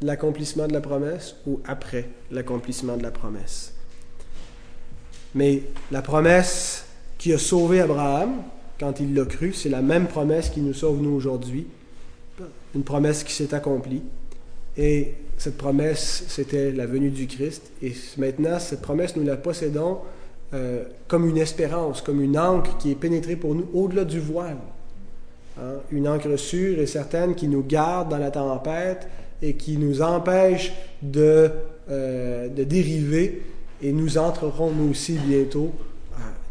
l'accomplissement 0.00 0.66
de 0.66 0.72
la 0.72 0.80
promesse 0.80 1.36
ou 1.46 1.60
après 1.66 2.08
l'accomplissement 2.30 2.96
de 2.96 3.02
la 3.02 3.10
promesse. 3.10 3.74
Mais 5.34 5.64
la 5.90 6.00
promesse 6.00 6.86
qui 7.20 7.34
a 7.34 7.38
sauvé 7.38 7.82
Abraham 7.82 8.36
quand 8.80 8.98
il 8.98 9.14
l'a 9.14 9.26
cru, 9.26 9.52
c'est 9.52 9.68
la 9.68 9.82
même 9.82 10.06
promesse 10.06 10.48
qui 10.48 10.62
nous 10.62 10.72
sauve 10.72 11.02
nous 11.02 11.10
aujourd'hui, 11.10 11.66
une 12.74 12.82
promesse 12.82 13.24
qui 13.24 13.34
s'est 13.34 13.52
accomplie. 13.54 14.02
Et 14.78 15.12
cette 15.36 15.58
promesse, 15.58 16.24
c'était 16.28 16.72
la 16.72 16.86
venue 16.86 17.10
du 17.10 17.26
Christ. 17.26 17.72
Et 17.82 17.92
maintenant, 18.16 18.58
cette 18.58 18.80
promesse, 18.80 19.16
nous 19.16 19.22
la 19.22 19.36
possédons 19.36 19.98
euh, 20.54 20.84
comme 21.08 21.28
une 21.28 21.36
espérance, 21.36 22.00
comme 22.00 22.22
une 22.22 22.38
encre 22.38 22.78
qui 22.78 22.90
est 22.90 22.94
pénétrée 22.94 23.36
pour 23.36 23.54
nous 23.54 23.68
au-delà 23.74 24.06
du 24.06 24.18
voile. 24.18 24.56
Hein, 25.60 25.74
une 25.92 26.08
encre 26.08 26.38
sûre 26.38 26.78
et 26.78 26.86
certaine 26.86 27.34
qui 27.34 27.48
nous 27.48 27.62
garde 27.62 28.08
dans 28.08 28.18
la 28.18 28.30
tempête 28.30 29.06
et 29.42 29.56
qui 29.56 29.76
nous 29.76 30.00
empêche 30.00 30.72
de, 31.02 31.50
euh, 31.90 32.48
de 32.48 32.64
dériver. 32.64 33.42
Et 33.82 33.92
nous 33.92 34.16
entrerons, 34.16 34.70
nous 34.70 34.90
aussi, 34.90 35.18
bientôt, 35.18 35.72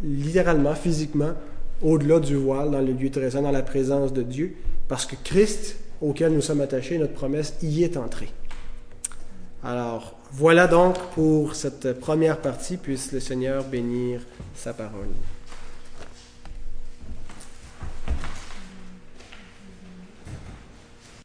littéralement, 0.03 0.75
physiquement, 0.75 1.33
au-delà 1.81 2.19
du 2.19 2.35
voile, 2.35 2.71
dans 2.71 2.81
le 2.81 2.93
lieu 2.93 3.09
très 3.09 3.31
saint, 3.31 3.41
dans 3.41 3.51
la 3.51 3.61
présence 3.61 4.13
de 4.13 4.23
Dieu, 4.23 4.55
parce 4.87 5.05
que 5.05 5.15
Christ, 5.23 5.77
auquel 6.01 6.33
nous 6.33 6.41
sommes 6.41 6.61
attachés, 6.61 6.97
notre 6.97 7.13
promesse, 7.13 7.55
y 7.61 7.83
est 7.83 7.97
entré. 7.97 8.29
Alors, 9.63 10.17
voilà 10.31 10.67
donc 10.67 10.97
pour 11.15 11.55
cette 11.55 11.99
première 11.99 12.39
partie, 12.39 12.77
puisse 12.77 13.11
le 13.11 13.19
Seigneur 13.19 13.63
bénir 13.63 14.21
sa 14.55 14.73
parole. 14.73 15.07